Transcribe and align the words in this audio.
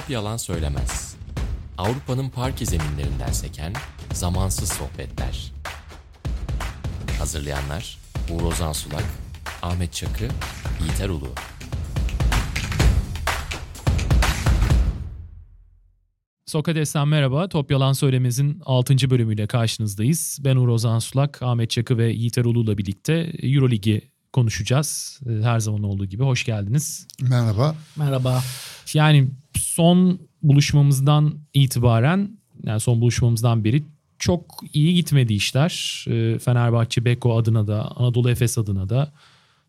Top 0.00 0.10
yalan 0.10 0.36
söylemez. 0.36 1.16
Avrupa'nın 1.78 2.28
parke 2.28 2.66
zeminlerinden 2.66 3.32
seken 3.32 3.72
zamansız 4.12 4.68
sohbetler. 4.68 5.52
Hazırlayanlar 7.18 7.98
Uğur 8.30 8.42
Ozan 8.42 8.72
Sulak, 8.72 9.04
Ahmet 9.62 9.92
Çakı, 9.92 10.28
Yiğiter 10.80 11.08
Ulu. 11.08 11.28
Sokrates'ten 16.46 17.08
merhaba. 17.08 17.48
Top 17.48 17.70
Yalan 17.70 17.92
Söylemez'in 17.92 18.60
6. 18.64 19.10
bölümüyle 19.10 19.46
karşınızdayız. 19.46 20.38
Ben 20.44 20.56
Uğur 20.56 20.68
Ozan 20.68 20.98
Sulak, 20.98 21.42
Ahmet 21.42 21.70
Çakı 21.70 21.98
ve 21.98 22.12
Yiğiter 22.12 22.44
Ulu'la 22.44 22.78
birlikte 22.78 23.32
Euroligi 23.42 24.09
konuşacağız. 24.32 25.20
Ee, 25.26 25.42
her 25.42 25.60
zaman 25.60 25.82
olduğu 25.82 26.06
gibi 26.06 26.22
hoş 26.22 26.44
geldiniz. 26.44 27.06
Merhaba. 27.20 27.74
Merhaba. 27.96 28.42
Yani 28.94 29.28
son 29.56 30.20
buluşmamızdan 30.42 31.38
itibaren, 31.54 32.38
yani 32.64 32.80
son 32.80 33.00
buluşmamızdan 33.00 33.64
beri 33.64 33.84
çok 34.18 34.60
iyi 34.72 34.94
gitmedi 34.94 35.34
işler. 35.34 36.04
Ee, 36.08 36.38
Fenerbahçe 36.38 37.04
Beko 37.04 37.36
adına 37.36 37.66
da, 37.66 37.96
Anadolu 37.96 38.30
Efes 38.30 38.58
adına 38.58 38.88
da. 38.88 39.12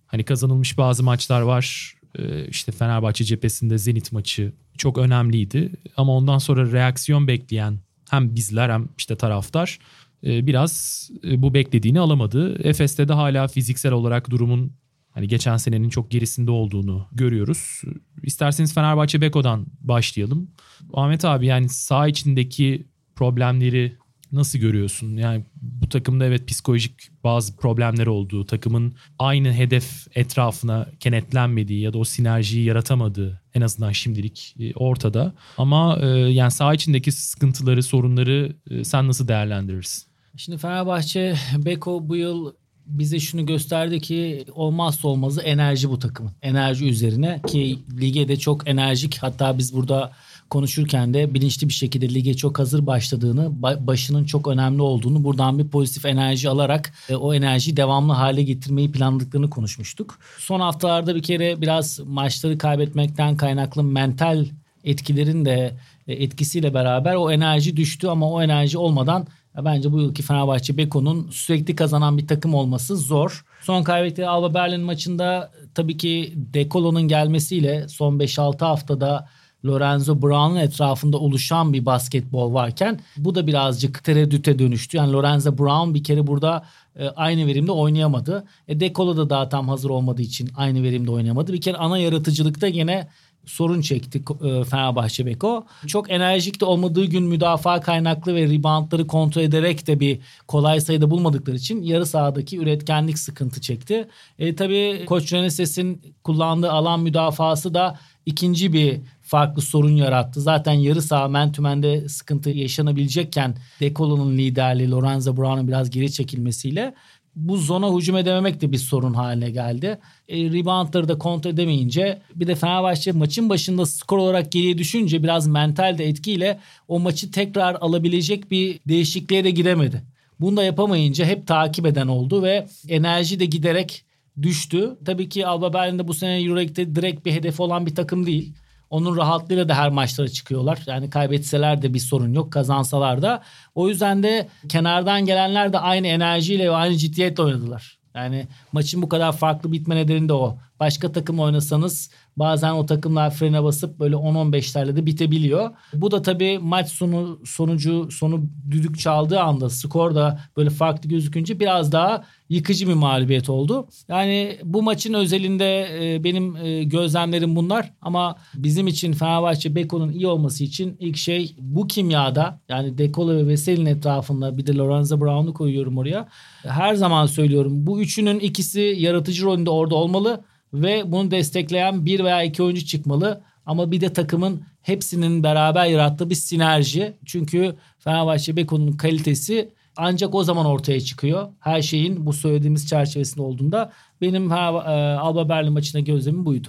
Hani 0.07 0.23
kazanılmış 0.23 0.77
bazı 0.77 1.03
maçlar 1.03 1.41
var. 1.41 1.95
Ee, 2.19 2.45
işte 2.47 2.71
Fenerbahçe 2.71 3.23
cephesinde 3.23 3.77
Zenit 3.77 4.11
maçı 4.11 4.53
çok 4.77 4.97
önemliydi. 4.97 5.71
Ama 5.97 6.13
ondan 6.13 6.37
sonra 6.37 6.71
reaksiyon 6.71 7.27
bekleyen 7.27 7.79
hem 8.09 8.35
bizler 8.35 8.69
hem 8.69 8.89
işte 8.97 9.15
taraftar 9.15 9.79
biraz 10.23 11.09
e, 11.23 11.41
bu 11.41 11.53
beklediğini 11.53 11.99
alamadı. 11.99 12.67
Efes'te 12.67 13.07
de 13.07 13.13
hala 13.13 13.47
fiziksel 13.47 13.91
olarak 13.91 14.29
durumun 14.29 14.73
hani 15.11 15.27
geçen 15.27 15.57
senenin 15.57 15.89
çok 15.89 16.11
gerisinde 16.11 16.51
olduğunu 16.51 17.07
görüyoruz. 17.11 17.81
İsterseniz 18.23 18.73
Fenerbahçe 18.73 19.21
Beko'dan 19.21 19.65
başlayalım. 19.81 20.51
Ahmet 20.93 21.25
abi 21.25 21.45
yani 21.45 21.69
sağ 21.69 22.07
içindeki 22.07 22.87
problemleri 23.15 23.97
nasıl 24.31 24.59
görüyorsun? 24.59 25.17
Yani 25.17 25.45
bu 25.61 25.89
takımda 25.89 26.25
evet 26.25 26.47
psikolojik 26.47 26.93
bazı 27.23 27.55
problemler 27.55 28.07
olduğu, 28.07 28.45
takımın 28.45 28.93
aynı 29.19 29.53
hedef 29.53 30.07
etrafına 30.15 30.87
kenetlenmediği 30.99 31.81
ya 31.81 31.93
da 31.93 31.97
o 31.97 32.03
sinerjiyi 32.03 32.65
yaratamadığı 32.65 33.41
en 33.53 33.61
azından 33.61 33.91
şimdilik 33.91 34.55
e, 34.59 34.73
ortada. 34.73 35.33
Ama 35.57 35.99
e, 36.01 36.07
yani 36.07 36.51
sağ 36.51 36.73
içindeki 36.73 37.11
sıkıntıları, 37.11 37.83
sorunları 37.83 38.55
sen 38.83 39.07
nasıl 39.07 39.27
değerlendirirsin? 39.27 40.10
Şimdi 40.37 40.57
Fenerbahçe 40.57 41.35
Beko 41.57 42.09
bu 42.09 42.15
yıl 42.15 42.53
bize 42.85 43.19
şunu 43.19 43.45
gösterdi 43.45 43.99
ki 44.01 44.45
olmazsa 44.55 45.07
olmazı 45.07 45.41
enerji 45.41 45.89
bu 45.89 45.99
takımın. 45.99 46.31
Enerji 46.41 46.89
üzerine 46.89 47.41
ki 47.47 47.79
lige 48.01 48.27
de 48.27 48.37
çok 48.37 48.69
enerjik 48.69 49.17
hatta 49.17 49.57
biz 49.57 49.75
burada 49.75 50.11
konuşurken 50.49 51.13
de 51.13 51.33
bilinçli 51.33 51.67
bir 51.67 51.73
şekilde 51.73 52.13
lige 52.13 52.33
çok 52.33 52.59
hazır 52.59 52.85
başladığını, 52.85 53.61
başının 53.87 54.25
çok 54.25 54.47
önemli 54.47 54.81
olduğunu, 54.81 55.23
buradan 55.23 55.59
bir 55.59 55.67
pozitif 55.67 56.05
enerji 56.05 56.49
alarak 56.49 56.93
e, 57.09 57.15
o 57.15 57.33
enerjiyi 57.33 57.77
devamlı 57.77 58.13
hale 58.13 58.43
getirmeyi 58.43 58.91
planladıklarını 58.91 59.49
konuşmuştuk. 59.49 60.19
Son 60.37 60.59
haftalarda 60.59 61.15
bir 61.15 61.23
kere 61.23 61.61
biraz 61.61 61.99
maçları 61.99 62.57
kaybetmekten 62.57 63.37
kaynaklı 63.37 63.83
mental 63.83 64.45
etkilerin 64.83 65.45
de 65.45 65.73
e, 66.07 66.13
etkisiyle 66.13 66.73
beraber 66.73 67.15
o 67.15 67.31
enerji 67.31 67.77
düştü 67.77 68.07
ama 68.07 68.31
o 68.31 68.41
enerji 68.41 68.77
olmadan 68.77 69.27
bence 69.57 69.91
bu 69.91 69.99
yılki 69.99 70.23
Fenerbahçe 70.23 70.77
Beko'nun 70.77 71.29
sürekli 71.31 71.75
kazanan 71.75 72.17
bir 72.17 72.27
takım 72.27 72.53
olması 72.53 72.97
zor. 72.97 73.45
Son 73.61 73.83
kaybettiği 73.83 74.27
Alba 74.27 74.53
Berlin 74.53 74.81
maçında 74.81 75.51
tabii 75.75 75.97
ki 75.97 76.33
Dekolo'nun 76.35 77.07
gelmesiyle 77.07 77.87
son 77.87 78.19
5-6 78.19 78.65
haftada 78.65 79.27
Lorenzo 79.65 80.21
Brown'un 80.21 80.55
etrafında 80.55 81.17
oluşan 81.17 81.73
bir 81.73 81.85
basketbol 81.85 82.53
varken 82.53 82.99
bu 83.17 83.35
da 83.35 83.47
birazcık 83.47 84.03
tereddüte 84.03 84.59
dönüştü. 84.59 84.97
Yani 84.97 85.11
Lorenzo 85.11 85.57
Brown 85.57 85.93
bir 85.93 86.03
kere 86.03 86.27
burada 86.27 86.65
e, 86.95 87.07
aynı 87.09 87.47
verimde 87.47 87.71
oynayamadı. 87.71 88.45
E, 88.67 88.79
Dekolo 88.79 89.17
da 89.17 89.29
daha 89.29 89.49
tam 89.49 89.69
hazır 89.69 89.89
olmadığı 89.89 90.21
için 90.21 90.49
aynı 90.55 90.83
verimde 90.83 91.11
oynayamadı. 91.11 91.53
Bir 91.53 91.61
kere 91.61 91.77
ana 91.77 91.97
yaratıcılıkta 91.97 92.67
yine 92.67 93.07
sorun 93.45 93.81
çekti 93.81 94.23
e, 94.43 94.63
Fenerbahçe 94.63 95.25
Beko. 95.25 95.65
Çok 95.87 96.11
enerjik 96.11 96.61
de 96.61 96.65
olmadığı 96.65 97.05
gün 97.05 97.23
müdafaa 97.23 97.81
kaynaklı 97.81 98.35
ve 98.35 98.43
reboundları 98.43 99.07
kontrol 99.07 99.41
ederek 99.41 99.87
de 99.87 99.99
bir 99.99 100.19
kolay 100.47 100.81
sayıda 100.81 101.11
bulmadıkları 101.11 101.55
için 101.55 101.81
yarı 101.81 102.05
sahadaki 102.05 102.57
üretkenlik 102.57 103.19
sıkıntı 103.19 103.61
çekti. 103.61 104.07
E, 104.39 104.55
tabii 104.55 105.05
Koç 105.05 105.33
Reneses'in 105.33 106.01
kullandığı 106.23 106.71
alan 106.71 106.99
müdafası 106.99 107.73
da 107.73 107.99
ikinci 108.25 108.73
bir 108.73 108.99
farklı 109.21 109.61
sorun 109.61 109.95
yarattı. 109.95 110.41
Zaten 110.41 110.73
yarı 110.73 111.01
saha 111.01 111.27
mentümende 111.27 112.09
sıkıntı 112.09 112.49
yaşanabilecekken 112.49 113.55
Dekolo'nun 113.79 114.37
liderliği 114.37 114.91
Lorenzo 114.91 115.37
Brown'un 115.37 115.67
biraz 115.67 115.89
geri 115.89 116.11
çekilmesiyle 116.11 116.93
bu 117.35 117.57
zona 117.57 117.97
hücum 117.97 118.17
edememek 118.17 118.61
de 118.61 118.71
bir 118.71 118.77
sorun 118.77 119.13
haline 119.13 119.49
geldi. 119.49 119.99
E, 120.29 120.37
reboundları 120.37 121.07
da 121.07 121.17
kontrol 121.17 121.51
edemeyince 121.51 122.21
bir 122.35 122.47
de 122.47 122.55
Fenerbahçe 122.55 123.11
maçın 123.11 123.49
başında 123.49 123.85
skor 123.85 124.17
olarak 124.17 124.51
geriye 124.51 124.77
düşünce 124.77 125.23
biraz 125.23 125.47
mental 125.47 125.97
de 125.97 126.05
etkiyle 126.05 126.59
o 126.87 126.99
maçı 126.99 127.31
tekrar 127.31 127.75
alabilecek 127.75 128.51
bir 128.51 128.79
değişikliğe 128.87 129.43
de 129.43 129.51
gidemedi. 129.51 130.03
Bunu 130.39 130.57
da 130.57 130.63
yapamayınca 130.63 131.25
hep 131.25 131.47
takip 131.47 131.85
eden 131.85 132.07
oldu 132.07 132.43
ve 132.43 132.67
enerji 132.89 133.39
de 133.39 133.45
giderek 133.45 134.03
düştü. 134.41 134.97
Tabii 135.05 135.29
ki 135.29 135.47
Alba 135.47 135.73
Berlin'de 135.73 136.07
bu 136.07 136.13
sene 136.13 136.41
Euroleague'de 136.41 136.95
direkt 136.95 137.25
bir 137.25 137.31
hedefi 137.31 137.61
olan 137.61 137.85
bir 137.85 137.95
takım 137.95 138.25
değil. 138.25 138.53
Onun 138.91 139.17
rahatlığıyla 139.17 139.69
da 139.69 139.75
her 139.75 139.89
maçlara 139.89 140.27
çıkıyorlar. 140.27 140.79
Yani 140.87 141.09
kaybetseler 141.09 141.81
de 141.81 141.93
bir 141.93 141.99
sorun 141.99 142.33
yok, 142.33 142.53
kazansalar 142.53 143.21
da. 143.21 143.43
O 143.75 143.89
yüzden 143.89 144.23
de 144.23 144.47
kenardan 144.69 145.25
gelenler 145.25 145.73
de 145.73 145.79
aynı 145.79 146.07
enerjiyle 146.07 146.69
ve 146.69 146.75
aynı 146.75 146.97
ciddiyetle 146.97 147.43
oynadılar. 147.43 147.97
Yani 148.15 148.47
maçın 148.71 149.01
bu 149.01 149.09
kadar 149.09 149.31
farklı 149.31 149.71
bitme 149.71 149.95
nedeni 149.95 150.29
de 150.29 150.33
o. 150.33 150.57
Başka 150.81 151.11
takım 151.11 151.39
oynasanız 151.39 152.09
bazen 152.37 152.71
o 152.71 152.85
takımlar 152.85 153.31
frene 153.31 153.63
basıp 153.63 153.99
böyle 153.99 154.15
10-15'lerle 154.15 154.95
de 154.95 155.05
bitebiliyor. 155.05 155.69
Bu 155.93 156.11
da 156.11 156.21
tabii 156.21 156.59
maç 156.59 156.91
sonu 156.91 157.39
sonucu 157.45 158.11
sonu 158.11 158.45
düdük 158.71 158.99
çaldığı 158.99 159.39
anda 159.39 159.69
skor 159.69 160.15
da 160.15 160.39
böyle 160.57 160.69
farklı 160.69 161.09
gözükünce 161.09 161.59
biraz 161.59 161.91
daha 161.91 162.23
yıkıcı 162.49 162.87
bir 162.87 162.93
mağlubiyet 162.93 163.49
oldu. 163.49 163.87
Yani 164.07 164.57
bu 164.63 164.81
maçın 164.81 165.13
özelinde 165.13 165.87
e, 166.01 166.23
benim 166.23 166.55
e, 166.55 166.83
gözlemlerim 166.83 167.55
bunlar 167.55 167.93
ama 168.01 168.35
bizim 168.55 168.87
için 168.87 169.13
Fenerbahçe 169.13 169.75
Beko'nun 169.75 170.11
iyi 170.11 170.27
olması 170.27 170.63
için 170.63 170.97
ilk 170.99 171.17
şey 171.17 171.55
bu 171.59 171.87
kimyada 171.87 172.59
yani 172.69 172.97
Dekolo 172.97 173.35
ve 173.35 173.47
Vesel'in 173.47 173.85
etrafında 173.85 174.57
bir 174.57 174.67
de 174.67 174.75
Lorenzo 174.75 175.21
Brown'u 175.21 175.53
koyuyorum 175.53 175.97
oraya. 175.97 176.27
Her 176.63 176.95
zaman 176.95 177.25
söylüyorum 177.25 177.87
bu 177.87 178.01
üçünün 178.01 178.39
ikisi 178.39 178.95
yaratıcı 178.97 179.45
rolünde 179.45 179.69
orada 179.69 179.95
olmalı 179.95 180.43
ve 180.73 181.11
bunu 181.11 181.31
destekleyen 181.31 182.05
bir 182.05 182.23
veya 182.23 182.43
iki 182.43 182.63
oyuncu 182.63 182.85
çıkmalı. 182.85 183.41
Ama 183.65 183.91
bir 183.91 184.01
de 184.01 184.13
takımın 184.13 184.61
hepsinin 184.81 185.43
beraber 185.43 185.85
yarattığı 185.85 186.29
bir 186.29 186.35
sinerji. 186.35 187.13
Çünkü 187.25 187.75
Fenerbahçe 187.99 188.55
Beko'nun 188.55 188.91
kalitesi 188.91 189.69
ancak 189.97 190.35
o 190.35 190.43
zaman 190.43 190.65
ortaya 190.65 191.01
çıkıyor. 191.01 191.47
Her 191.59 191.81
şeyin 191.81 192.25
bu 192.25 192.33
söylediğimiz 192.33 192.87
çerçevesinde 192.87 193.41
olduğunda 193.41 193.91
benim 194.21 194.51
e, 194.51 194.55
Alba 194.55 195.49
Berlin 195.49 195.73
maçına 195.73 196.01
gözlemim 196.01 196.45
buydu. 196.45 196.67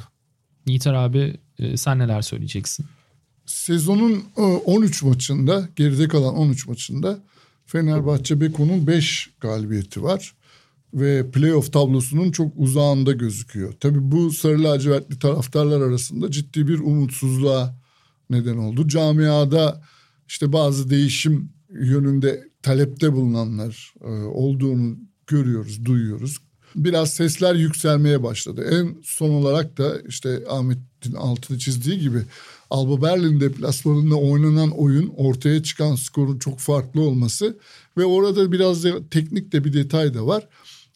Yiğiter 0.66 0.94
abi 0.94 1.36
e, 1.58 1.76
sen 1.76 1.98
neler 1.98 2.22
söyleyeceksin? 2.22 2.86
Sezonun 3.46 4.24
13 4.36 5.02
e, 5.02 5.06
maçında 5.06 5.69
geride 5.76 6.08
kalan 6.08 6.36
13 6.36 6.66
maçında 6.66 7.19
Fenerbahçe 7.66 8.40
Beko'nun 8.40 8.86
5 8.86 9.30
galibiyeti 9.40 10.02
var 10.02 10.34
ve 10.94 11.30
playoff 11.30 11.72
tablosunun 11.72 12.30
çok 12.30 12.52
uzağında 12.56 13.12
gözüküyor. 13.12 13.72
Tabii 13.80 14.12
bu 14.12 14.30
sarı 14.30 14.62
lacivertli 14.62 15.18
taraftarlar 15.18 15.80
arasında 15.80 16.30
ciddi 16.30 16.68
bir 16.68 16.78
umutsuzluğa 16.78 17.76
neden 18.30 18.56
oldu. 18.56 18.88
Camiada 18.88 19.82
işte 20.28 20.52
bazı 20.52 20.90
değişim 20.90 21.52
yönünde 21.70 22.48
talepte 22.62 23.12
bulunanlar 23.12 23.94
e, 24.04 24.10
olduğunu 24.10 24.96
görüyoruz, 25.26 25.84
duyuyoruz. 25.84 26.38
Biraz 26.76 27.12
sesler 27.12 27.54
yükselmeye 27.54 28.22
başladı. 28.22 28.68
En 28.70 28.96
son 29.04 29.30
olarak 29.30 29.78
da 29.78 30.00
işte 30.08 30.44
Ahmet'in 30.48 31.14
altını 31.14 31.58
çizdiği 31.58 31.98
gibi 31.98 32.22
Alba 32.70 33.02
Berlin 33.02 33.40
deplasmanında 33.40 34.14
oynanan 34.14 34.70
oyun 34.70 35.12
ortaya 35.16 35.62
çıkan 35.62 35.94
skorun 35.94 36.38
çok 36.38 36.58
farklı 36.58 37.00
olması 37.00 37.58
ve 37.96 38.04
orada 38.04 38.52
biraz 38.52 38.84
da 38.84 39.08
teknik 39.10 39.52
de 39.52 39.64
bir 39.64 39.72
detay 39.72 40.14
da 40.14 40.26
var 40.26 40.48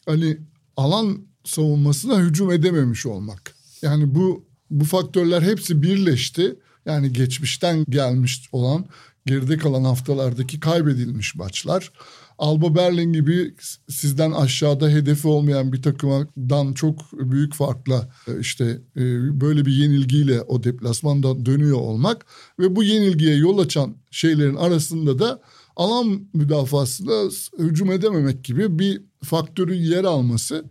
hani 0.07 0.37
alan 0.77 1.17
savunmasına 1.43 2.19
hücum 2.19 2.51
edememiş 2.51 3.05
olmak. 3.05 3.55
Yani 3.81 4.15
bu 4.15 4.47
bu 4.71 4.85
faktörler 4.85 5.41
hepsi 5.41 5.81
birleşti. 5.81 6.55
Yani 6.85 7.13
geçmişten 7.13 7.85
gelmiş 7.89 8.49
olan 8.51 8.85
geride 9.25 9.57
kalan 9.57 9.83
haftalardaki 9.83 10.59
kaybedilmiş 10.59 11.35
maçlar. 11.35 11.91
Alba 12.37 12.75
Berlin 12.75 13.13
gibi 13.13 13.55
sizden 13.89 14.31
aşağıda 14.31 14.89
hedefi 14.89 15.27
olmayan 15.27 15.73
bir 15.73 15.81
takımdan 15.81 16.73
çok 16.73 16.99
büyük 17.13 17.53
farkla 17.53 18.09
e, 18.27 18.39
işte 18.39 18.65
e, 18.95 19.01
böyle 19.41 19.65
bir 19.65 19.71
yenilgiyle 19.71 20.41
o 20.41 20.63
deplasmanda 20.63 21.45
dönüyor 21.45 21.77
olmak 21.77 22.25
ve 22.59 22.75
bu 22.75 22.83
yenilgiye 22.83 23.35
yol 23.35 23.57
açan 23.57 23.95
şeylerin 24.11 24.55
arasında 24.55 25.19
da 25.19 25.41
alan 25.75 26.27
müdafasında 26.33 27.29
hücum 27.59 27.91
edememek 27.91 28.43
gibi 28.43 28.79
bir 28.79 29.01
faktörün 29.23 29.81
yer 29.81 30.03
alması 30.03 30.65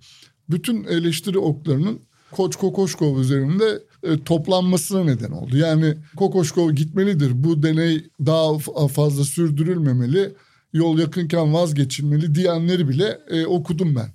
bütün 0.51 0.85
eleştiri 0.85 1.39
oklarının 1.39 2.01
Koç 2.31 2.57
Kokoşkov 2.57 3.19
üzerinde 3.19 3.83
e, 4.03 4.25
toplanmasına 4.25 5.05
neden 5.05 5.31
oldu. 5.31 5.57
Yani 5.57 5.95
Kokoşkov 6.17 6.71
gitmelidir. 6.71 7.45
Bu 7.45 7.63
deney 7.63 8.05
daha 8.27 8.89
fazla 8.89 9.25
sürdürülmemeli. 9.25 10.35
Yol 10.73 10.99
yakınken 10.99 11.55
vazgeçilmeli 11.55 12.35
diyenleri 12.35 12.89
bile 12.89 13.19
e, 13.31 13.47
okudum 13.47 13.97
ben. 13.97 14.13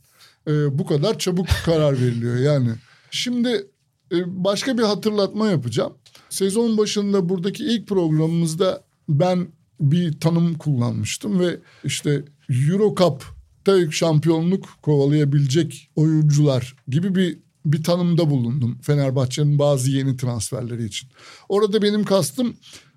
E, 0.52 0.80
bu 0.80 0.86
kadar 0.86 1.20
çabuk 1.20 1.48
karar 1.66 2.02
veriliyor 2.02 2.38
yani. 2.38 2.70
Şimdi 3.12 3.68
e, 4.12 4.44
başka 4.44 4.78
bir 4.78 4.84
hatırlatma 4.84 5.48
yapacağım. 5.48 5.94
Sezon 6.30 6.78
başında 6.78 7.30
buradaki 7.30 7.64
ilk 7.64 7.88
programımızda 7.88 8.84
ben 9.10 9.48
bir 9.80 10.20
tanım 10.20 10.54
kullanmıştım 10.54 11.40
ve 11.40 11.60
işte 11.84 12.24
Euro 12.50 12.96
Cup'ta 13.66 13.92
şampiyonluk 13.92 14.70
kovalayabilecek 14.82 15.90
oyuncular 15.96 16.76
gibi 16.88 17.16
bir 17.16 17.40
bir 17.66 17.84
tanımda 17.84 18.30
bulundum 18.30 18.78
Fenerbahçe'nin 18.82 19.60
bazı 19.60 19.92
yeni 19.92 20.18
transferleri 20.18 20.86
için. 20.86 21.10
Orada 21.50 21.82
benim 21.82 22.04
kastım 22.04 22.54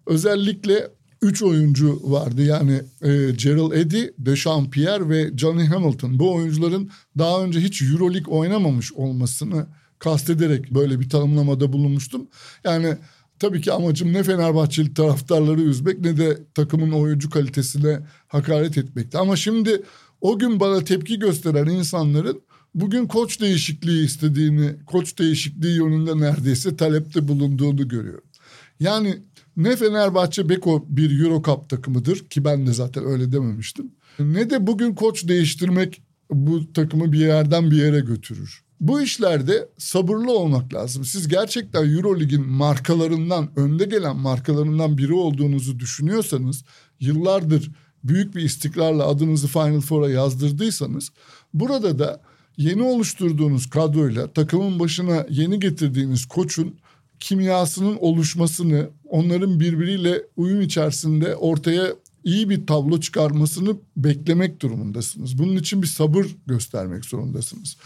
özellikle 0.06 0.88
üç 1.22 1.43
oyuncu 1.43 2.00
vardı. 2.05 2.43
Yani 2.43 2.72
e, 3.02 3.31
Gerald 3.31 3.72
Eddy, 3.72 4.02
Deschamps 4.19 4.70
Pierre 4.70 5.08
ve 5.08 5.31
Johnny 5.37 5.66
Hamilton. 5.66 6.19
Bu 6.19 6.34
oyuncuların 6.34 6.90
daha 7.19 7.44
önce 7.44 7.61
hiç 7.61 7.82
Euroleague 7.82 8.34
oynamamış 8.34 8.93
olmasını 8.93 9.66
kastederek 9.99 10.70
böyle 10.70 11.00
bir 11.00 11.08
tanımlamada 11.08 11.72
bulunmuştum. 11.72 12.26
Yani 12.64 12.96
tabii 13.38 13.61
ki 13.61 13.72
amacım 13.72 14.12
ne 14.12 14.22
Fenerbahçeli 14.22 14.94
taraftarları 14.94 15.61
üzmek 15.61 16.00
ne 16.00 16.16
de 16.16 16.38
takımın 16.55 16.90
oyuncu 16.90 17.31
kalitesine 17.31 18.00
hakaret 18.28 18.78
etmekti. 18.78 19.19
Ama 19.19 19.37
şimdi 19.37 19.82
o 20.25 20.38
gün 20.38 20.61
bana 20.61 20.85
tepki 20.85 21.19
gösteren 21.19 21.67
insanların 21.67 22.43
bugün 22.75 23.06
koç 23.06 23.41
değişikliği 23.41 24.05
istediğini, 24.05 24.85
koç 24.87 25.19
değişikliği 25.19 25.76
yönünde 25.76 26.19
neredeyse 26.19 26.76
talepte 26.76 27.29
bulunduğunu 27.29 27.88
görüyorum. 27.88 28.25
Yani 28.81 29.19
ne 29.56 29.76
Fenerbahçe 29.76 30.49
Beko 30.49 30.87
bir 30.88 31.21
Euro 31.21 31.43
Cup 31.43 31.69
takımıdır 31.69 32.19
ki 32.19 32.44
ben 32.44 32.67
de 32.67 32.73
zaten 32.73 33.05
öyle 33.05 33.32
dememiştim. 33.32 33.93
Ne 34.19 34.50
de 34.50 34.67
bugün 34.67 34.94
koç 34.94 35.29
değiştirmek 35.29 36.03
bu 36.31 36.73
takımı 36.73 37.12
bir 37.12 37.21
yerden 37.21 37.71
bir 37.71 37.76
yere 37.76 38.00
götürür. 38.00 38.65
Bu 38.81 39.03
işlerde 39.03 39.69
sabırlı 39.79 40.32
olmak 40.32 40.75
lazım. 40.75 41.05
Siz 41.05 41.29
gerçekten 41.29 41.97
Eurolig'in 41.97 42.47
markalarından, 42.47 43.49
önde 43.56 43.85
gelen 43.85 44.17
markalarından 44.17 44.99
biri 44.99 45.12
olduğunuzu 45.12 45.79
düşünüyorsanız, 45.79 46.65
yıllardır 47.00 47.71
büyük 48.05 48.37
bir 48.37 48.43
istikrarla 48.43 49.06
adınızı 49.06 49.49
Final 49.49 49.81
Four'a 49.81 50.11
yazdırdıysanız, 50.11 51.11
burada 51.55 51.99
da 51.99 52.21
yeni 52.56 52.83
oluşturduğunuz 52.83 53.71
kadroyla 53.71 54.33
takımın 54.33 54.79
başına 54.79 55.27
yeni 55.31 55.61
getirdiğiniz 55.61 56.27
koçun 56.27 56.75
kimyasının 57.21 57.97
oluşmasını, 58.01 58.91
onların 59.05 59.61
birbiriyle 59.61 60.23
uyum 60.37 60.61
içerisinde 60.61 61.37
ortaya 61.37 61.95
iyi 62.25 62.51
bir 62.51 62.67
tablo 62.67 63.01
çıkarmasını 63.01 63.77
beklemek 63.97 64.62
durumundasınız. 64.62 65.39
Bunun 65.39 65.57
için 65.57 65.83
bir 65.83 65.87
sabır 65.87 66.27
göstermek 66.47 67.05
zorundasınız. 67.05 67.77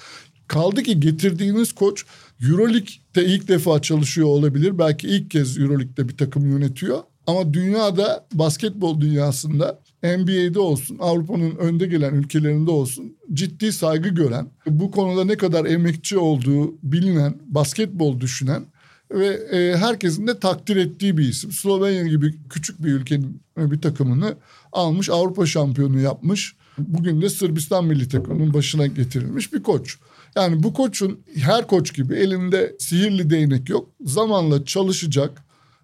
Kaldı 0.48 0.82
ki 0.82 1.00
getirdiğiniz 1.00 1.72
koç 1.72 2.04
Euroleague'de 2.42 3.26
ilk 3.26 3.48
defa 3.48 3.82
çalışıyor 3.82 4.28
olabilir. 4.28 4.78
Belki 4.78 5.08
ilk 5.08 5.30
kez 5.30 5.58
Euroleague'de 5.58 6.08
bir 6.08 6.16
takım 6.16 6.50
yönetiyor. 6.50 6.98
Ama 7.26 7.54
dünyada 7.54 8.26
basketbol 8.32 9.00
dünyasında 9.00 9.80
NBA'de 10.02 10.58
olsun, 10.58 10.96
Avrupa'nın 11.00 11.56
önde 11.56 11.86
gelen 11.86 12.14
ülkelerinde 12.14 12.70
olsun 12.70 13.16
ciddi 13.32 13.72
saygı 13.72 14.08
gören, 14.08 14.46
bu 14.66 14.90
konuda 14.90 15.24
ne 15.24 15.36
kadar 15.36 15.64
emekçi 15.64 16.18
olduğu 16.18 16.74
bilinen, 16.82 17.34
basketbol 17.46 18.20
düşünen 18.20 18.62
ve 19.10 19.26
e, 19.26 19.76
herkesin 19.76 20.26
de 20.26 20.38
takdir 20.38 20.76
ettiği 20.76 21.18
bir 21.18 21.28
isim. 21.28 21.52
Slovenya 21.52 22.06
gibi 22.06 22.34
küçük 22.50 22.84
bir 22.84 22.92
ülkenin 22.92 23.42
bir 23.56 23.80
takımını 23.80 24.36
almış, 24.72 25.10
Avrupa 25.10 25.46
şampiyonu 25.46 26.00
yapmış. 26.00 26.56
Bugün 26.78 27.22
de 27.22 27.28
Sırbistan 27.28 27.84
milli 27.84 28.08
takımının 28.08 28.54
başına 28.54 28.86
getirilmiş 28.86 29.52
bir 29.52 29.62
koç. 29.62 29.98
Yani 30.36 30.62
bu 30.62 30.72
koçun 30.72 31.20
her 31.34 31.66
koç 31.66 31.94
gibi 31.94 32.14
elinde 32.14 32.76
sihirli 32.78 33.30
değnek 33.30 33.68
yok. 33.68 33.88
Zamanla 34.04 34.64
çalışacak, 34.64 35.42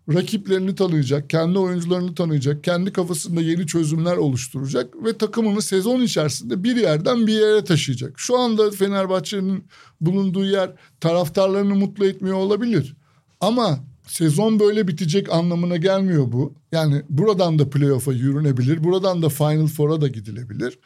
rakiplerini 0.08 0.74
tanıyacak, 0.74 1.30
kendi 1.30 1.58
oyuncularını 1.58 2.14
tanıyacak, 2.14 2.64
kendi 2.64 2.92
kafasında 2.92 3.40
yeni 3.40 3.66
çözümler 3.66 4.16
oluşturacak 4.16 5.04
ve 5.04 5.18
takımını 5.18 5.62
sezon 5.62 6.00
içerisinde 6.02 6.64
bir 6.64 6.76
yerden 6.76 7.26
bir 7.26 7.32
yere 7.32 7.64
taşıyacak. 7.64 8.12
Şu 8.16 8.38
anda 8.38 8.70
Fenerbahçe'nin 8.70 9.64
bulunduğu 10.00 10.44
yer 10.44 10.70
taraftarlarını 11.00 11.74
mutlu 11.74 12.06
etmiyor 12.06 12.36
olabilir. 12.36 12.96
Ama 13.40 13.78
sezon 14.06 14.60
böyle 14.60 14.88
bitecek 14.88 15.32
anlamına 15.32 15.76
gelmiyor 15.76 16.32
bu. 16.32 16.54
Yani 16.72 17.02
buradan 17.08 17.58
da 17.58 17.70
playoff'a 17.70 18.12
yürünebilir, 18.12 18.84
buradan 18.84 19.22
da 19.22 19.28
Final 19.28 19.66
Four'a 19.66 20.00
da 20.00 20.08
gidilebilir. 20.08 20.78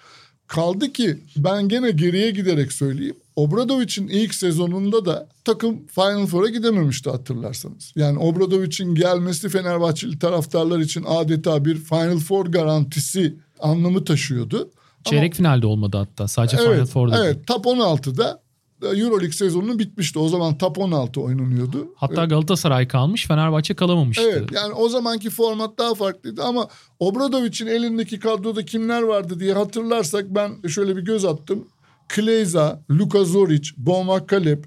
Kaldı 0.46 0.92
ki 0.92 1.18
ben 1.36 1.68
gene 1.68 1.90
geriye 1.90 2.30
giderek 2.30 2.72
söyleyeyim. 2.72 3.16
Obradovic'in 3.38 4.08
ilk 4.08 4.34
sezonunda 4.34 5.04
da 5.04 5.28
takım 5.44 5.86
Final 5.86 6.26
Four'a 6.26 6.48
gidememişti 6.48 7.10
hatırlarsanız. 7.10 7.92
Yani 7.96 8.18
Obradovic'in 8.18 8.94
gelmesi 8.94 9.48
Fenerbahçeli 9.48 10.18
taraftarlar 10.18 10.78
için 10.78 11.04
adeta 11.08 11.64
bir 11.64 11.76
Final 11.76 12.18
Four 12.18 12.46
garantisi 12.46 13.36
anlamı 13.60 14.04
taşıyordu. 14.04 14.70
Çeyrek 15.04 15.32
Ama, 15.32 15.36
finalde 15.36 15.66
olmadı 15.66 15.96
hatta 15.96 16.28
sadece 16.28 16.56
evet, 16.56 16.74
Final 16.74 16.86
Four'da. 16.86 17.24
Evet 17.24 17.46
top 17.46 17.66
16'da 17.66 18.40
Euroleague 18.82 19.32
sezonu 19.32 19.78
bitmişti. 19.78 20.18
O 20.18 20.28
zaman 20.28 20.58
top 20.58 20.78
16 20.78 21.20
oynanıyordu. 21.20 21.88
Hatta 21.96 22.24
Galatasaray 22.24 22.88
kalmış 22.88 23.26
Fenerbahçe 23.26 23.74
kalamamıştı. 23.74 24.22
Evet 24.22 24.52
yani 24.52 24.72
o 24.72 24.88
zamanki 24.88 25.30
format 25.30 25.78
daha 25.78 25.94
farklıydı 25.94 26.42
ama 26.42 26.68
Obradovic'in 26.98 27.66
elindeki 27.66 28.20
kadroda 28.20 28.64
kimler 28.64 29.02
vardı 29.02 29.40
diye 29.40 29.52
hatırlarsak 29.52 30.24
ben 30.34 30.68
şöyle 30.68 30.96
bir 30.96 31.02
göz 31.02 31.24
attım. 31.24 31.68
Kleza, 32.08 32.82
Luka 32.90 33.24
Zoric, 33.24 33.70
Boma 33.76 34.26
Kalep, 34.26 34.66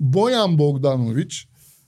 Boyan 0.00 0.58
Bogdanovic, 0.58 1.34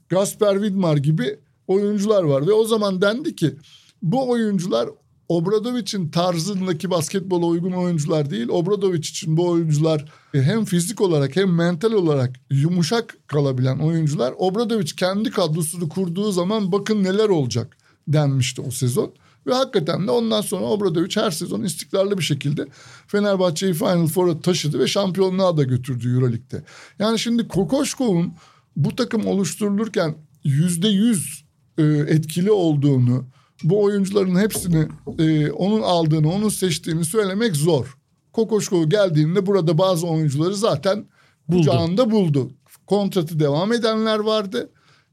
Gasper 0.08 0.62
Vidmar 0.62 0.96
gibi 0.96 1.38
oyuncular 1.66 2.22
var. 2.22 2.46
Ve 2.46 2.52
o 2.52 2.64
zaman 2.64 3.02
dendi 3.02 3.36
ki 3.36 3.56
bu 4.02 4.30
oyuncular 4.30 4.88
Obradovic'in 5.28 6.08
tarzındaki 6.08 6.90
basketbola 6.90 7.46
uygun 7.46 7.72
oyuncular 7.72 8.30
değil. 8.30 8.48
Obradovic 8.48 8.98
için 8.98 9.36
bu 9.36 9.48
oyuncular 9.48 10.12
hem 10.32 10.64
fizik 10.64 11.00
olarak 11.00 11.36
hem 11.36 11.54
mental 11.54 11.92
olarak 11.92 12.40
yumuşak 12.50 13.16
kalabilen 13.26 13.78
oyuncular. 13.78 14.34
Obradovic 14.38 14.92
kendi 14.96 15.30
kadrosunu 15.30 15.88
kurduğu 15.88 16.32
zaman 16.32 16.72
bakın 16.72 17.04
neler 17.04 17.28
olacak 17.28 17.76
denmişti 18.08 18.60
o 18.60 18.70
sezon. 18.70 19.12
Ve 19.46 19.54
hakikaten 19.54 20.06
de 20.06 20.10
ondan 20.10 20.40
sonra 20.40 20.64
Obradovic 20.64 21.16
her 21.16 21.30
sezon 21.30 21.62
istikrarlı 21.62 22.18
bir 22.18 22.22
şekilde 22.22 22.66
Fenerbahçe'yi 23.06 23.74
Final 23.74 24.06
Four'a 24.06 24.40
taşıdı 24.40 24.78
ve 24.78 24.86
şampiyonluğa 24.86 25.56
da 25.56 25.62
götürdü 25.62 26.14
Euroleague'de. 26.14 26.64
Yani 26.98 27.18
şimdi 27.18 27.48
Kokoşkov'un 27.48 28.34
bu 28.76 28.96
takım 28.96 29.26
oluşturulurken 29.26 30.14
yüzde 30.44 30.88
yüz 30.88 31.44
e, 31.78 31.82
etkili 31.84 32.50
olduğunu, 32.50 33.24
bu 33.64 33.82
oyuncuların 33.82 34.36
hepsini 34.36 34.88
e, 35.18 35.50
onun 35.50 35.82
aldığını, 35.82 36.32
onun 36.32 36.48
seçtiğini 36.48 37.04
söylemek 37.04 37.56
zor. 37.56 37.98
Kokoşkov 38.32 38.84
geldiğinde 38.84 39.46
burada 39.46 39.78
bazı 39.78 40.06
oyuncuları 40.06 40.54
zaten 40.56 41.06
buldu. 41.48 41.58
kucağında 41.58 42.10
buldu. 42.10 42.50
Kontratı 42.86 43.40
devam 43.40 43.72
edenler 43.72 44.18
vardı 44.18 44.70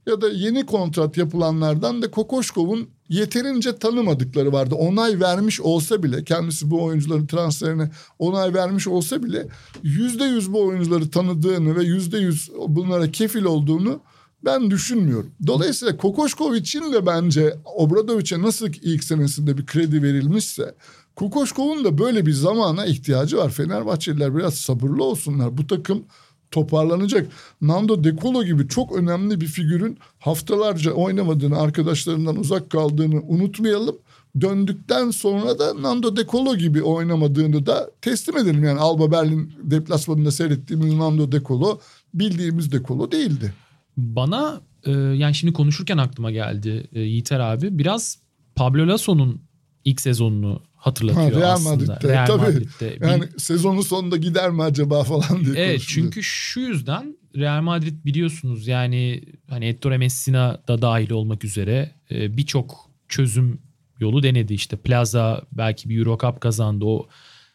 ya 0.07 0.21
da 0.21 0.29
yeni 0.29 0.65
kontrat 0.65 1.17
yapılanlardan 1.17 2.01
da 2.01 2.11
Kokoşkov'un 2.11 2.89
yeterince 3.09 3.77
tanımadıkları 3.77 4.51
vardı. 4.51 4.75
Onay 4.75 5.19
vermiş 5.19 5.61
olsa 5.61 6.03
bile 6.03 6.23
kendisi 6.23 6.71
bu 6.71 6.83
oyuncuların 6.83 7.27
transferine 7.27 7.91
onay 8.19 8.53
vermiş 8.53 8.87
olsa 8.87 9.23
bile 9.23 9.47
yüzde 9.83 10.23
yüz 10.23 10.53
bu 10.53 10.65
oyuncuları 10.65 11.09
tanıdığını 11.09 11.75
ve 11.75 11.83
yüzde 11.83 12.17
yüz 12.17 12.51
bunlara 12.67 13.11
kefil 13.11 13.43
olduğunu 13.43 13.99
ben 14.45 14.71
düşünmüyorum. 14.71 15.31
Dolayısıyla 15.47 15.97
Kokoşkovic'in 15.97 16.93
de 16.93 17.05
bence 17.05 17.57
Obradovic'e 17.65 18.41
nasıl 18.41 18.67
ilk 18.81 19.03
senesinde 19.03 19.57
bir 19.57 19.65
kredi 19.65 20.03
verilmişse 20.03 20.75
Kokoşkov'un 21.15 21.85
da 21.85 21.97
böyle 21.97 22.25
bir 22.25 22.31
zamana 22.31 22.85
ihtiyacı 22.85 23.37
var. 23.37 23.49
Fenerbahçeliler 23.49 24.35
biraz 24.35 24.53
sabırlı 24.53 25.03
olsunlar. 25.03 25.57
Bu 25.57 25.67
takım 25.67 26.03
toparlanacak. 26.51 27.27
Nando 27.61 28.03
De 28.03 28.15
Colo 28.15 28.43
gibi 28.43 28.67
çok 28.67 28.95
önemli 28.95 29.41
bir 29.41 29.45
figürün 29.45 29.97
haftalarca 30.19 30.91
oynamadığını, 30.91 31.59
arkadaşlarından 31.59 32.35
uzak 32.35 32.69
kaldığını 32.69 33.21
unutmayalım. 33.27 33.95
döndükten 34.41 35.11
sonra 35.11 35.59
da 35.59 35.81
Nando 35.81 36.15
De 36.15 36.27
Colo 36.27 36.55
gibi 36.55 36.83
oynamadığını 36.83 37.65
da 37.65 37.91
teslim 38.01 38.37
edelim. 38.37 38.63
Yani 38.63 38.79
Alba 38.79 39.11
Berlin 39.11 39.53
deplasmanında 39.63 40.31
seyrettiğimiz 40.31 40.93
Nando 40.93 41.31
De 41.31 41.43
Colo 41.43 41.79
bildiğimiz 42.13 42.71
De 42.71 42.83
Colo 42.83 43.11
değildi. 43.11 43.53
Bana 43.97 44.61
e, 44.85 44.91
yani 44.91 45.35
şimdi 45.35 45.53
konuşurken 45.53 45.97
aklıma 45.97 46.31
geldi 46.31 46.87
e, 46.93 46.99
Yiğiter 46.99 47.39
abi. 47.39 47.77
Biraz 47.77 48.17
Pablo 48.55 48.87
Lasso'nun 48.87 49.41
ilk 49.89 50.01
sezonunu 50.01 50.61
hatırlatıyor 50.75 51.31
Ha, 51.33 51.39
Real 51.39 51.53
aslında. 51.53 51.75
Madrid'de, 51.93 52.07
Real 52.13 52.25
tabii. 52.25 52.41
Madrid'de. 52.41 52.97
Yani 53.01 53.21
Bir- 53.21 53.39
sezonun 53.39 53.81
sonunda 53.81 54.17
gider 54.17 54.49
mi 54.49 54.63
acaba 54.63 55.03
falan 55.03 55.45
diye 55.45 55.55
Evet 55.65 55.83
çünkü 55.87 56.23
şu 56.23 56.59
yüzden 56.59 57.17
Real 57.37 57.61
Madrid 57.61 58.05
biliyorsunuz 58.05 58.67
yani 58.67 59.21
hani 59.49 59.65
Ettore 59.65 59.97
Messina 59.97 60.61
da 60.67 60.81
dahil 60.81 61.11
olmak 61.11 61.43
üzere 61.43 61.91
e, 62.11 62.37
birçok 62.37 62.89
çözüm 63.07 63.59
yolu 63.99 64.23
denedi. 64.23 64.53
İşte 64.53 64.77
Plaza 64.77 65.41
belki 65.51 65.89
bir 65.89 65.97
Euro 65.99 66.17
Cup 66.21 66.41
kazandı. 66.41 66.85
O 66.85 67.07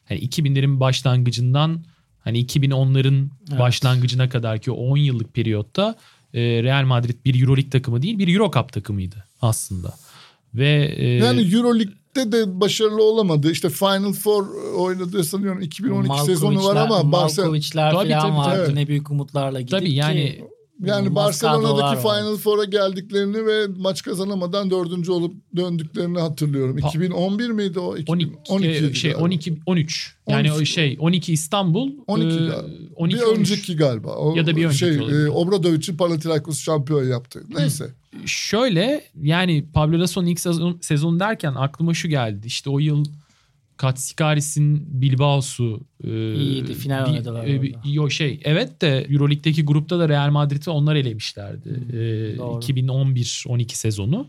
hani 0.04 0.20
2000'lerin 0.20 0.80
başlangıcından 0.80 1.84
hani 2.18 2.44
2010'ların 2.46 3.28
Evet. 3.50 3.58
başlangıcına 3.60 4.28
kadar 4.28 4.58
ki 4.60 4.70
o 4.70 4.74
10 4.74 4.96
yıllık 4.96 5.34
periyotta 5.34 5.94
e, 6.34 6.40
Real 6.40 6.84
Madrid 6.84 7.24
bir 7.24 7.40
Euroleague 7.42 7.70
takımı 7.70 8.02
değil 8.02 8.18
bir 8.18 8.34
Euro 8.34 8.50
Cup 8.54 8.72
takımıydı 8.72 9.24
aslında. 9.42 9.94
Ve 10.54 10.94
e, 10.96 11.06
Yani 11.08 11.54
Euroleague'de 12.16 12.32
de 12.32 12.60
başarılı 12.60 13.02
olamadı. 13.02 13.50
İşte 13.50 13.68
Final 13.68 14.12
Four 14.12 14.46
oynadığı 14.76 15.24
sanıyorum 15.24 15.62
2012 15.62 16.24
sezonu 16.24 16.64
var 16.64 16.76
ama 16.76 17.12
Barcelona 17.12 17.48
Malkovic'ler 17.48 17.92
falan 17.92 18.08
tabii, 18.08 18.36
var. 18.36 18.56
tabii. 18.56 18.70
Yine 18.70 18.86
büyük 18.86 19.10
umutlarla 19.10 19.60
gidip 19.60 19.78
tabii 19.78 19.94
yani 19.94 20.24
ki 20.24 20.44
yani 20.80 21.14
Barcelona'daki. 21.14 22.02
Final 22.02 22.36
Four'a 22.36 22.64
geldiklerini 22.64 23.46
ve 23.46 23.66
maç 23.78 24.02
kazanamadan 24.02 24.70
dördüncü 24.70 25.12
olup 25.12 25.34
döndüklerini 25.56 26.20
hatırlıyorum. 26.20 26.78
Pa- 26.78 26.88
2011 26.88 27.50
miydi 27.50 27.80
o? 27.80 27.96
12, 28.06 28.32
12 28.48 28.68
e, 28.68 28.94
şey 28.94 29.14
12 29.16 29.58
13 29.66 30.16
yani 30.28 30.52
13. 30.52 30.62
o 30.62 30.64
şey 30.64 30.96
12 31.00 31.32
İstanbul 31.32 31.92
12 32.06 32.26
e, 32.28 32.38
galiba. 32.38 32.64
12 32.96 33.16
bir 33.16 33.22
13. 33.22 33.38
önceki 33.38 33.76
galiba. 33.76 34.16
O, 34.16 34.36
Ya 34.36 34.46
da 34.46 34.56
bir 34.56 34.64
önceki 34.64 34.78
şey, 34.78 35.00
olabilir. 35.00 35.26
e, 35.26 35.30
Obradovic'in 35.30 35.96
Panathinaikos 35.96 36.60
şampiyon 36.60 37.04
yaptı. 37.04 37.42
Neyse. 37.58 37.90
Şöyle 38.26 39.04
yani 39.22 39.64
Pablo 39.74 40.00
Lasso'nun 40.00 40.26
ilk 40.26 40.40
sezon, 40.40 40.78
sezonu 40.80 41.20
derken 41.20 41.54
aklıma 41.54 41.94
şu 41.94 42.08
geldi. 42.08 42.46
İşte 42.46 42.70
o 42.70 42.78
yıl 42.78 43.04
Katsikaris'in 43.84 45.00
Bilbao'su 45.02 45.80
e, 46.04 46.34
İyiydi, 46.34 46.74
final 46.74 47.06
oynadılar 47.06 47.46
e, 47.46 47.72
yo 47.84 48.10
şey 48.10 48.40
evet 48.44 48.80
de 48.80 49.06
Euroleague'deki 49.10 49.64
grupta 49.64 49.98
da 49.98 50.08
Real 50.08 50.30
Madrid'i 50.30 50.70
onlar 50.70 50.96
elemişlerdi. 50.96 51.70
Hmm, 51.70 51.98
E, 52.00 52.38
doğru. 52.38 52.60
2011-12 52.60 53.74
sezonu. 53.74 54.26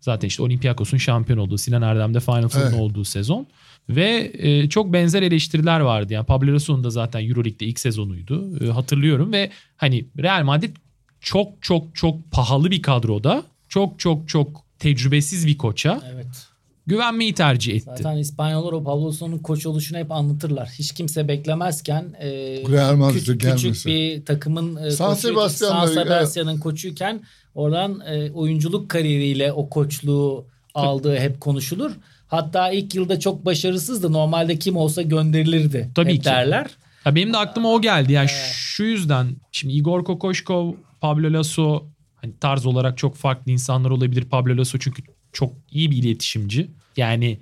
Zaten 0.00 0.28
işte 0.28 0.42
Olympiakos'un 0.42 0.96
şampiyon 0.96 1.38
olduğu, 1.38 1.58
Sinan 1.58 1.82
Erdem'de 1.82 2.20
Final 2.20 2.48
Four'un 2.48 2.66
Evet. 2.66 2.74
olduğu 2.80 3.04
sezon. 3.04 3.46
Ve 3.88 4.32
e, 4.38 4.68
çok 4.68 4.92
benzer 4.92 5.22
eleştiriler 5.22 5.80
vardı. 5.80 6.12
Yani 6.12 6.26
Pablo 6.26 6.54
Lasso'nun 6.54 6.84
da 6.84 6.90
zaten 6.90 7.28
Euroleague'de 7.28 7.66
ilk 7.66 7.80
sezonuydu. 7.80 8.64
E, 8.64 8.70
hatırlıyorum 8.70 9.32
ve 9.32 9.50
hani 9.76 10.04
Real 10.18 10.44
Madrid 10.44 10.76
çok 11.20 11.62
çok 11.62 11.96
çok 11.96 12.30
pahalı 12.30 12.70
bir 12.70 12.82
kadroda, 12.82 13.42
çok 13.68 13.98
çok 13.98 14.28
çok 14.28 14.64
tecrübesiz 14.78 15.46
bir 15.46 15.58
koça 15.58 16.00
Evet. 16.14 16.48
Güvenmeyi 16.86 17.34
tercih 17.34 17.74
etti. 17.74 17.84
Zaten 17.84 18.16
İspanyollar 18.16 18.72
o 18.72 18.84
Pablo 18.84 19.06
Lasso'nun 19.06 19.38
koç 19.38 19.66
oluşunu 19.66 19.98
hep 19.98 20.12
anlatırlar. 20.12 20.68
Hiç 20.78 20.92
kimse 20.92 21.28
beklemezken 21.28 22.14
e, 22.18 22.28
Real 22.70 22.96
Madrid'e 22.96 23.18
küçük, 23.18 23.40
gelmesi. 23.40 23.68
küçük 23.68 23.86
bir 23.86 24.24
takımın 24.24 24.76
e, 24.76 24.90
San 24.90 25.14
Sebastian'ın 25.14 26.58
koçuyken 26.58 27.20
oradan 27.54 28.00
e, 28.00 28.30
oyunculuk 28.30 28.88
kariyeriyle 28.88 29.52
o 29.52 29.68
koçluğu 29.68 30.46
aldığı 30.74 31.16
hep 31.16 31.40
konuşulur. 31.40 31.92
Hatta 32.26 32.70
ilk 32.70 32.94
yılda 32.94 33.20
çok 33.20 33.44
başarısızdı. 33.44 34.12
Normalde 34.12 34.58
kim 34.58 34.76
olsa 34.76 35.02
gönderilirdi. 35.02 35.90
Tabii 35.94 36.14
hep 36.14 36.18
ki. 36.18 36.24
derler. 36.24 36.70
Ya 37.06 37.14
benim 37.14 37.32
de 37.32 37.36
aklıma 37.38 37.68
o 37.68 37.80
geldi. 37.80 38.12
Yani 38.12 38.28
şu 38.52 38.84
yüzden 38.84 39.36
şimdi 39.52 39.74
Igor 39.74 40.04
Kokoşkov, 40.04 40.72
Pablo 41.00 41.32
Lasso 41.32 41.86
hani 42.16 42.32
tarz 42.40 42.66
olarak 42.66 42.98
çok 42.98 43.16
farklı 43.16 43.52
insanlar 43.52 43.90
olabilir. 43.90 44.24
Pablo 44.24 44.56
Lasso 44.56 44.78
çünkü 44.78 45.02
çok 45.34 45.52
iyi 45.72 45.90
bir 45.90 45.96
iletişimci. 45.96 46.70
Yani 46.96 47.38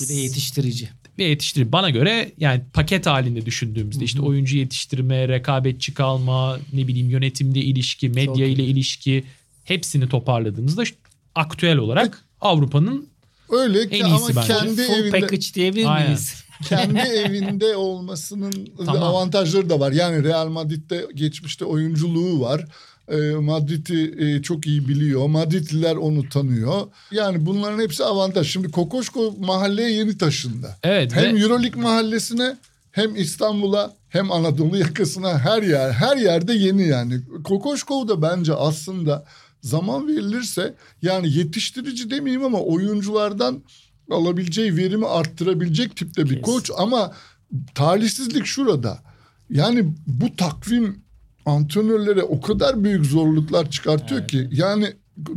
Bir 0.00 0.08
de 0.08 0.14
yetiştirici. 0.14 0.88
ve 1.18 1.24
yetiştirir. 1.24 1.72
Bana 1.72 1.90
göre 1.90 2.32
yani 2.38 2.62
paket 2.72 3.06
halinde 3.06 3.46
düşündüğümüzde 3.46 4.04
işte 4.04 4.20
oyuncu 4.20 4.56
yetiştirme, 4.56 5.28
rekabetçi 5.28 5.94
kalma, 5.94 6.58
ne 6.72 6.88
bileyim 6.88 7.10
yönetimde 7.10 7.60
ilişki, 7.60 8.08
medya 8.08 8.24
Çok 8.26 8.36
iyi. 8.38 8.54
ile 8.54 8.64
ilişki 8.64 9.24
hepsini 9.64 10.08
toparladığımızda 10.08 10.82
aktüel 11.34 11.76
olarak 11.76 12.24
Avrupa'nın 12.40 13.08
Öyle 13.50 13.82
En 13.82 13.88
ki 13.88 13.96
iyisi 13.96 14.06
ama 14.06 14.28
bence. 14.36 14.46
kendi 14.46 14.82
Full 14.82 14.94
evinde 14.94 15.10
package 15.20 15.46
diyebilir 15.54 16.04
miyiz? 16.04 16.44
kendi 16.68 16.98
evinde 16.98 17.76
olmasının 17.76 18.68
Tamam. 18.86 19.02
avantajları 19.02 19.70
da 19.70 19.80
var. 19.80 19.92
Yani 19.92 20.24
Real 20.24 20.48
Madrid'de 20.48 21.06
geçmişte 21.14 21.64
oyunculuğu 21.64 22.40
var. 22.40 22.64
E, 23.08 23.16
Madrid'i 23.30 24.14
e, 24.18 24.42
çok 24.42 24.66
iyi 24.66 24.88
biliyor. 24.88 25.26
Madridliler 25.26 25.96
onu 25.96 26.28
tanıyor. 26.28 26.86
Yani 27.10 27.46
bunların 27.46 27.78
hepsi 27.82 28.04
avantaj. 28.04 28.48
Şimdi 28.52 28.70
Kokoşko 28.70 29.34
mahalleye 29.40 29.90
yeni 29.90 30.18
taşındı. 30.18 30.76
evet 30.82 31.14
Hem 31.14 31.36
ve 31.36 31.40
Euroleague 31.40 31.82
mahallesine 31.82 32.56
hem 32.92 33.16
İstanbul'a 33.16 33.92
hem 34.08 34.32
Anadolu 34.32 34.76
yakasına 34.76 35.38
her 35.38 35.62
yer 35.62 35.90
her 35.90 36.16
yerde 36.16 36.52
yeni 36.52 36.88
yani. 36.88 37.20
Kokoşkov 37.44 38.08
da 38.08 38.22
bence 38.22 38.54
aslında 38.54 39.24
zaman 39.62 40.08
verilirse 40.08 40.74
yani 41.02 41.32
yetiştirici 41.32 42.10
demeyeyim 42.10 42.44
ama 42.44 42.60
oyunculardan 42.60 43.62
alabileceği 44.10 44.76
verimi 44.76 45.06
arttırabilecek 45.06 45.96
tipte 45.96 46.24
bir 46.24 46.28
Kesin. 46.28 46.42
koç 46.42 46.70
ama 46.78 47.12
talihsizlik 47.74 48.46
şurada. 48.46 48.98
Yani 49.50 49.84
bu 50.06 50.36
takvim 50.36 51.05
antrenörlere 51.46 52.22
o 52.22 52.40
kadar 52.40 52.84
büyük 52.84 53.06
zorluklar 53.06 53.70
çıkartıyor 53.70 54.28
ki 54.28 54.48
yani 54.52 54.92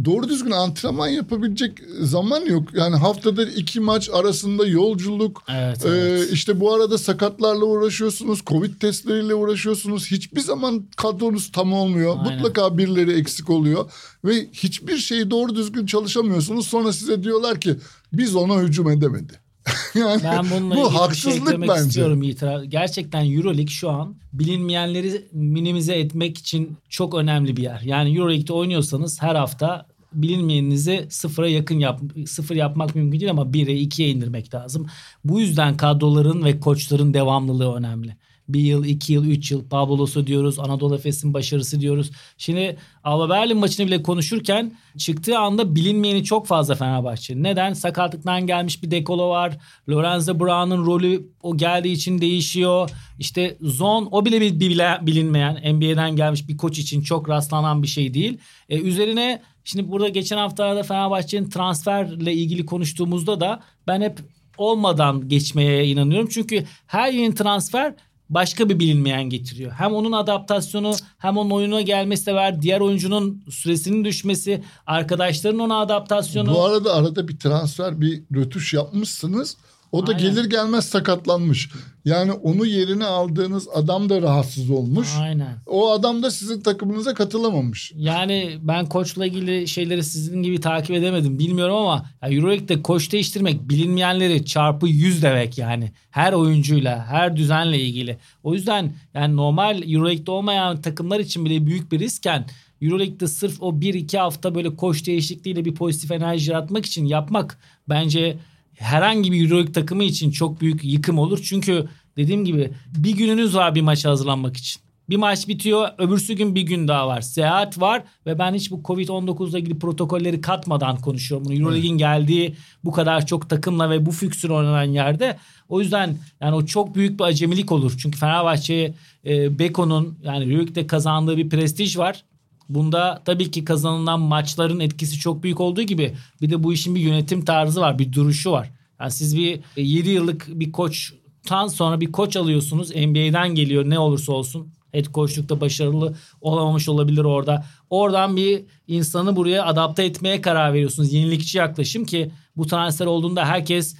doğru 0.05 0.29
düzgün 0.29 0.51
antrenman 0.51 1.07
yapabilecek 1.07 1.79
zaman 2.01 2.45
yok. 2.45 2.63
Yani 2.73 2.95
haftada 2.95 3.43
iki 3.43 3.79
maç 3.79 4.09
arasında 4.13 4.67
yolculuk, 4.67 5.43
Evet, 5.49 5.85
ee, 5.85 5.89
evet. 5.89 6.29
işte 6.31 6.59
bu 6.59 6.73
arada 6.73 6.97
sakatlarla 6.97 7.65
uğraşıyorsunuz, 7.65 8.41
covid 8.45 8.73
testleriyle 8.79 9.35
uğraşıyorsunuz. 9.35 10.11
Hiçbir 10.11 10.41
zaman 10.41 10.85
kadronuz 10.97 11.51
tam 11.51 11.73
olmuyor. 11.73 12.17
Aynen. 12.19 12.33
Mutlaka 12.33 12.77
birileri 12.77 13.19
eksik 13.19 13.49
oluyor 13.49 13.91
ve 14.25 14.49
hiçbir 14.53 14.97
şeyi 14.97 15.31
doğru 15.31 15.55
düzgün 15.55 15.85
çalışamıyorsunuz. 15.85 16.67
Sonra 16.67 16.93
size 16.93 17.23
diyorlar 17.23 17.59
ki 17.59 17.75
biz 18.13 18.35
ona 18.35 18.61
hücum 18.61 18.89
edemedi. 18.89 19.33
yani 19.95 20.21
Ben 20.23 20.45
bununla 20.51 20.75
bu 20.75 20.89
şey 20.89 20.99
haksızlık 20.99 21.47
eklemek 21.47 21.69
bence. 21.69 21.81
istiyorum 21.81 22.23
İtiraf. 22.23 22.61
Gerçekten 22.67 23.31
Euroleague 23.31 23.67
şu 23.67 23.89
an 23.89 24.15
bilinmeyenleri 24.33 25.27
minimize 25.31 25.95
etmek 25.95 26.37
için 26.37 26.77
çok 26.89 27.15
önemli 27.15 27.57
bir 27.57 27.63
yer. 27.63 27.81
Yani 27.81 28.17
Euroleague'de 28.17 28.53
oynuyorsanız 28.53 29.21
her 29.21 29.35
hafta 29.35 29.85
bilinmeyeninizi 30.13 31.07
sıfıra 31.09 31.49
yakın 31.49 31.79
yap, 31.79 32.01
sıfır 32.27 32.55
yapmak 32.55 32.95
mümkün 32.95 33.19
değil 33.19 33.31
ama 33.31 33.41
1'e 33.41 33.73
2'ye 33.73 34.09
indirmek 34.09 34.53
lazım. 34.53 34.87
Bu 35.23 35.39
yüzden 35.39 35.77
kadroların 35.77 36.43
ve 36.43 36.59
koçların 36.59 37.13
devamlılığı 37.13 37.75
önemli. 37.75 38.15
Bir 38.49 38.59
yıl, 38.59 38.85
iki 38.85 39.13
yıl, 39.13 39.25
üç 39.25 39.51
yıl 39.51 39.69
Pablo 39.69 39.99
Lasso 39.99 40.27
diyoruz. 40.27 40.59
Anadolu 40.59 40.95
Efes'in 40.95 41.33
başarısı 41.33 41.81
diyoruz. 41.81 42.11
Şimdi 42.37 42.77
Alba 43.03 43.29
Berlin 43.29 43.57
maçını 43.57 43.87
bile 43.87 44.03
konuşurken 44.03 44.77
çıktığı 44.97 45.37
anda 45.39 45.75
bilinmeyeni 45.75 46.23
çok 46.23 46.47
fazla 46.47 46.75
Fenerbahçe. 46.75 47.43
Neden? 47.43 47.73
Sakatlıktan 47.73 48.47
gelmiş 48.47 48.83
bir 48.83 48.91
dekolo 48.91 49.29
var. 49.29 49.57
Lorenzo 49.89 50.39
Brown'un 50.39 50.85
rolü 50.85 51.29
o 51.43 51.57
geldiği 51.57 51.93
için 51.93 52.21
değişiyor. 52.21 52.89
İşte 53.19 53.57
Zon 53.61 54.07
o 54.11 54.25
bile 54.25 54.41
bir 54.41 54.59
bile- 54.59 54.99
bilinmeyen 55.01 55.55
NBA'den 55.75 56.15
gelmiş 56.15 56.47
bir 56.47 56.57
koç 56.57 56.79
için 56.79 57.01
çok 57.01 57.29
rastlanan 57.29 57.83
bir 57.83 57.87
şey 57.87 58.13
değil. 58.13 58.37
E, 58.69 58.79
üzerine 58.79 59.41
şimdi 59.63 59.91
burada 59.91 60.09
geçen 60.09 60.37
haftalarda 60.37 60.83
Fenerbahçe'nin 60.83 61.49
transferle 61.49 62.33
ilgili 62.33 62.65
konuştuğumuzda 62.65 63.39
da 63.39 63.59
ben 63.87 64.01
hep 64.01 64.19
olmadan 64.57 65.29
geçmeye 65.29 65.87
inanıyorum. 65.87 66.29
Çünkü 66.31 66.63
her 66.87 67.11
yeni 67.13 67.35
transfer 67.35 67.93
başka 68.29 68.69
bir 68.69 68.79
bilinmeyen 68.79 69.23
getiriyor. 69.23 69.71
Hem 69.71 69.93
onun 69.93 70.11
adaptasyonu 70.11 70.95
hem 71.17 71.37
onun 71.37 71.51
oyuna 71.51 71.81
gelmesi 71.81 72.25
de 72.25 72.33
var. 72.33 72.61
Diğer 72.61 72.79
oyuncunun 72.79 73.43
süresinin 73.49 74.05
düşmesi, 74.05 74.63
arkadaşların 74.87 75.59
ona 75.59 75.79
adaptasyonu. 75.79 76.53
Bu 76.53 76.65
arada 76.65 76.93
arada 76.93 77.27
bir 77.27 77.37
transfer, 77.39 78.01
bir 78.01 78.23
rötuş 78.35 78.73
yapmışsınız. 78.73 79.57
O 79.91 80.07
da 80.07 80.11
Aynen. 80.11 80.23
gelir 80.23 80.49
gelmez 80.49 80.85
sakatlanmış. 80.85 81.69
Yani 82.05 82.31
onu 82.31 82.65
yerine 82.65 83.05
aldığınız 83.05 83.67
adam 83.73 84.09
da 84.09 84.21
rahatsız 84.21 84.69
olmuş. 84.69 85.07
Aynen. 85.21 85.55
O 85.65 85.91
adam 85.91 86.23
da 86.23 86.31
sizin 86.31 86.61
takımınıza 86.61 87.13
katılamamış. 87.13 87.91
Yani 87.95 88.57
ben 88.61 88.85
koçla 88.85 89.25
ilgili 89.25 89.67
şeyleri 89.67 90.03
sizin 90.03 90.43
gibi 90.43 90.61
takip 90.61 90.95
edemedim. 90.95 91.39
Bilmiyorum 91.39 91.75
ama 91.75 92.05
Euroleague'de 92.21 92.81
koç 92.81 93.11
değiştirmek 93.11 93.69
bilinmeyenleri 93.69 94.45
çarpı 94.45 94.87
100 94.87 95.23
demek 95.23 95.57
yani. 95.57 95.91
Her 96.11 96.33
oyuncuyla, 96.33 97.05
her 97.05 97.37
düzenle 97.37 97.79
ilgili. 97.79 98.17
O 98.43 98.53
yüzden 98.53 98.93
yani 99.13 99.35
normal 99.35 99.91
Euroleague'de 99.91 100.31
olmayan 100.31 100.81
takımlar 100.81 101.19
için 101.19 101.45
bile 101.45 101.65
büyük 101.65 101.91
bir 101.91 101.99
riskken 101.99 102.45
Euroleague'de 102.81 103.27
sırf 103.27 103.61
o 103.61 103.71
1-2 103.71 104.17
hafta 104.17 104.55
böyle 104.55 104.75
koç 104.75 105.07
değişikliğiyle 105.07 105.65
bir 105.65 105.75
pozitif 105.75 106.11
enerji 106.11 106.51
yaratmak 106.51 106.85
için 106.85 107.05
yapmak 107.05 107.59
bence 107.89 108.37
herhangi 108.79 109.31
bir 109.31 109.45
Euroleague 109.45 109.71
takımı 109.71 110.03
için 110.03 110.31
çok 110.31 110.61
büyük 110.61 110.83
yıkım 110.83 111.19
olur. 111.19 111.39
Çünkü 111.43 111.85
dediğim 112.17 112.45
gibi 112.45 112.71
bir 112.97 113.17
gününüz 113.17 113.55
var 113.55 113.75
bir 113.75 113.81
maça 113.81 114.09
hazırlanmak 114.09 114.57
için. 114.57 114.81
Bir 115.09 115.17
maç 115.17 115.47
bitiyor 115.47 115.89
öbürsü 115.97 116.33
gün 116.33 116.55
bir 116.55 116.61
gün 116.61 116.87
daha 116.87 117.07
var. 117.07 117.21
Seyahat 117.21 117.81
var 117.81 118.03
ve 118.25 118.39
ben 118.39 118.53
hiç 118.53 118.71
bu 118.71 118.81
Covid-19 118.81 119.49
ile 119.49 119.59
ilgili 119.59 119.79
protokolleri 119.79 120.41
katmadan 120.41 120.97
konuşuyorum. 120.97 121.45
Bunu 121.45 121.53
Euroleague'in 121.53 121.97
geldiği 121.97 122.55
bu 122.83 122.91
kadar 122.91 123.25
çok 123.25 123.49
takımla 123.49 123.89
ve 123.89 124.05
bu 124.05 124.11
füksür 124.11 124.49
oynanan 124.49 124.83
yerde. 124.83 125.37
O 125.69 125.81
yüzden 125.81 126.17
yani 126.41 126.55
o 126.55 126.65
çok 126.65 126.95
büyük 126.95 127.19
bir 127.19 127.23
acemilik 127.23 127.71
olur. 127.71 127.93
Çünkü 128.01 128.19
Fenerbahçe 128.19 128.93
e, 129.25 129.59
Beko'nun 129.59 130.19
yani 130.23 130.43
Euroleague'de 130.43 130.87
kazandığı 130.87 131.37
bir 131.37 131.49
prestij 131.49 131.97
var. 131.97 132.23
Bunda 132.69 133.21
tabii 133.25 133.51
ki 133.51 133.65
kazanılan 133.65 134.19
maçların 134.19 134.79
etkisi 134.79 135.19
çok 135.19 135.43
büyük 135.43 135.59
olduğu 135.59 135.81
gibi 135.81 136.15
bir 136.41 136.49
de 136.49 136.63
bu 136.63 136.73
işin 136.73 136.95
bir 136.95 136.99
yönetim 136.99 137.45
tarzı 137.45 137.81
var, 137.81 137.99
bir 137.99 138.13
duruşu 138.13 138.51
var. 138.51 138.69
Yani 138.99 139.11
siz 139.11 139.37
bir 139.37 139.59
7 139.77 140.09
yıllık 140.09 140.47
bir 140.49 140.71
koçtan 140.71 141.67
sonra 141.67 142.01
bir 142.01 142.11
koç 142.11 142.35
alıyorsunuz. 142.35 142.89
NBA'den 142.89 143.55
geliyor 143.55 143.89
ne 143.89 143.99
olursa 143.99 144.33
olsun. 144.33 144.67
Head 144.91 145.05
coachlukta 145.13 145.61
başarılı 145.61 146.15
olamamış 146.41 146.89
olabilir 146.89 147.23
orada. 147.23 147.65
Oradan 147.89 148.35
bir 148.35 148.63
insanı 148.87 149.35
buraya 149.35 149.65
adapte 149.65 150.03
etmeye 150.03 150.41
karar 150.41 150.73
veriyorsunuz. 150.73 151.13
Yenilikçi 151.13 151.57
yaklaşım 151.57 152.05
ki 152.05 152.31
bu 152.57 152.67
transfer 152.67 153.05
olduğunda 153.05 153.45
herkes 153.45 153.95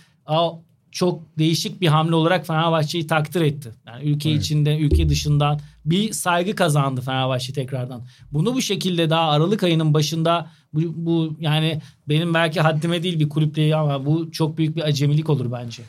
çok 0.91 1.37
değişik 1.37 1.81
bir 1.81 1.87
hamle 1.87 2.15
olarak 2.15 2.47
Fenerbahçe'yi 2.47 3.07
takdir 3.07 3.41
etti. 3.41 3.71
Yani 3.87 4.03
ülke 4.03 4.29
evet. 4.29 4.41
içinde, 4.41 4.77
ülke 4.77 5.09
dışından 5.09 5.59
bir 5.89 6.13
saygı 6.13 6.55
kazandı 6.55 7.01
Fenerbahçe 7.01 7.53
tekrardan. 7.53 8.05
Bunu 8.31 8.53
bu 8.53 8.61
şekilde 8.61 9.09
daha 9.09 9.29
Aralık 9.29 9.63
ayının 9.63 9.93
başında 9.93 10.51
bu, 10.73 10.81
bu 10.95 11.37
yani 11.39 11.81
benim 12.07 12.33
belki 12.33 12.61
haddime 12.61 13.03
değil 13.03 13.19
bir 13.19 13.29
kulüple 13.29 13.75
ama 13.75 14.05
bu 14.05 14.31
çok 14.31 14.57
büyük 14.57 14.75
bir 14.75 14.81
acemilik 14.81 15.29
olur 15.29 15.51
bence. 15.51 15.83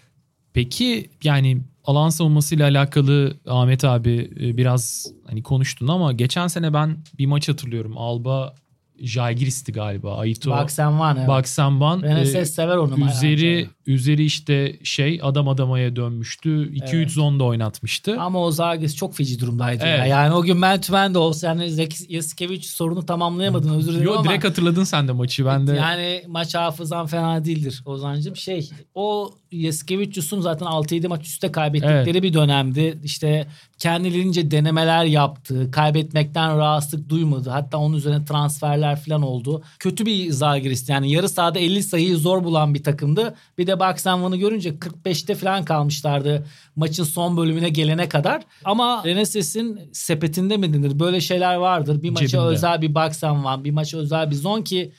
Peki 0.52 1.10
yani 1.24 1.62
alan 1.84 2.08
savunmasıyla 2.08 2.68
alakalı 2.68 3.36
Ahmet 3.46 3.84
abi 3.84 4.30
e, 4.40 4.56
biraz 4.56 5.06
hani 5.26 5.42
konuştun 5.42 5.88
ama 5.88 6.12
geçen 6.12 6.46
sene 6.46 6.74
ben 6.74 6.96
bir 7.18 7.26
maç 7.26 7.48
hatırlıyorum. 7.48 7.98
Alba 7.98 8.54
Jalgiris'ti 9.02 9.72
galiba. 9.72 10.16
Aito. 10.16 10.50
Baksenvan 10.50 11.16
evet. 11.16 11.28
Baksenvan. 11.28 12.02
Reneses 12.02 12.34
e, 12.34 12.52
sever 12.52 12.76
onu. 12.76 13.06
Üzeri, 13.10 13.68
üzeri 13.86 14.24
işte 14.24 14.78
şey 14.84 15.20
adam 15.22 15.48
adamaya 15.48 15.96
dönmüştü. 15.96 16.72
2-3 16.72 16.96
evet. 16.96 17.10
zonda 17.10 17.44
oynatmıştı. 17.44 18.20
Ama 18.20 18.44
o 18.44 18.50
Zagis 18.50 18.96
çok 18.96 19.14
feci 19.14 19.40
durumdaydı. 19.40 19.84
Evet. 19.86 19.98
Ya. 19.98 20.06
Yani 20.06 20.34
o 20.34 20.42
gün 20.42 20.62
ben 20.62 20.80
tümen 20.80 21.14
de 21.14 21.18
olsa 21.18 21.46
yani 21.46 21.88
Yasikevich 22.08 22.64
sorunu 22.64 23.06
tamamlayamadın 23.06 23.74
özür 23.74 23.92
dilerim 23.92 24.06
Yo, 24.06 24.14
ama. 24.14 24.24
direkt 24.24 24.44
hatırladın 24.44 24.84
sen 24.84 25.08
de 25.08 25.12
maçı. 25.12 25.46
Ben 25.46 25.66
de... 25.66 25.72
Yani 25.72 26.22
maç 26.26 26.54
hafızan 26.54 27.06
fena 27.06 27.44
değildir 27.44 27.82
Ozancım. 27.86 28.36
Şey 28.36 28.70
o 28.94 29.34
Yasikevicius'un 29.52 30.40
zaten 30.40 30.66
6-7 30.66 31.08
maç 31.08 31.26
üstte 31.26 31.52
kaybettikleri 31.52 32.10
evet. 32.10 32.22
bir 32.22 32.32
dönemdi. 32.32 32.98
İşte 33.04 33.46
kendilerince 33.78 34.50
denemeler 34.50 35.04
yaptı. 35.04 35.70
Kaybetmekten 35.70 36.58
rahatsızlık 36.58 37.08
duymadı. 37.08 37.50
Hatta 37.50 37.78
onun 37.78 37.96
üzerine 37.96 38.24
transferler 38.24 39.00
falan 39.00 39.22
oldu. 39.22 39.62
Kötü 39.78 40.06
bir 40.06 40.30
Zagris 40.30 40.88
yani 40.88 41.12
yarı 41.12 41.28
sahada 41.28 41.58
50 41.58 41.82
sayıyı 41.82 42.16
zor 42.16 42.44
bulan 42.44 42.74
bir 42.74 42.82
takımdı. 42.82 43.34
Bir 43.58 43.66
de 43.66 43.80
Baksanvan'ı 43.80 44.36
görünce 44.36 44.70
45'te 44.70 45.34
falan 45.34 45.64
kalmışlardı 45.64 46.46
maçın 46.76 47.04
son 47.04 47.36
bölümüne 47.36 47.68
gelene 47.68 48.08
kadar. 48.08 48.42
Ama 48.64 49.02
Reneses'in 49.04 49.80
sepetinde 49.92 50.56
mi 50.56 50.74
denir? 50.74 51.00
Böyle 51.00 51.20
şeyler 51.20 51.54
vardır. 51.54 52.02
Bir 52.02 52.10
maça 52.10 52.26
Cebinde. 52.26 52.46
özel 52.46 52.82
bir 52.82 52.94
Baksanvan, 52.94 53.64
bir 53.64 53.70
maça 53.70 53.98
özel 53.98 54.30
bir 54.30 54.36
zon 54.36 54.62
ki 54.62 54.92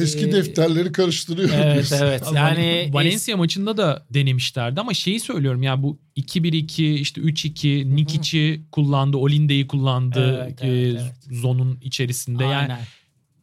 Eski 0.00 0.26
ee, 0.26 0.32
defterleri 0.32 0.92
karıştırıyor. 0.92 1.50
Evet 1.54 1.92
evet. 2.00 2.22
Yani 2.34 2.90
Valencia 2.92 3.34
es- 3.34 3.38
maçında 3.38 3.76
da 3.76 4.06
denemişlerdi 4.10 4.80
ama 4.80 4.94
şeyi 4.94 5.20
söylüyorum 5.20 5.62
ya 5.62 5.82
bu 5.82 5.98
2-1-2 6.16 6.82
işte 6.82 7.20
3-2 7.20 7.96
Nikic'i 7.96 8.62
kullandı, 8.72 9.16
Olinde'yi 9.16 9.66
kullandı 9.66 10.40
evet, 10.42 10.62
e, 10.62 10.66
evet, 10.66 11.00
evet. 11.00 11.40
zonun 11.40 11.78
içerisinde. 11.82 12.44
Aynen. 12.44 12.68
Yani 12.68 12.80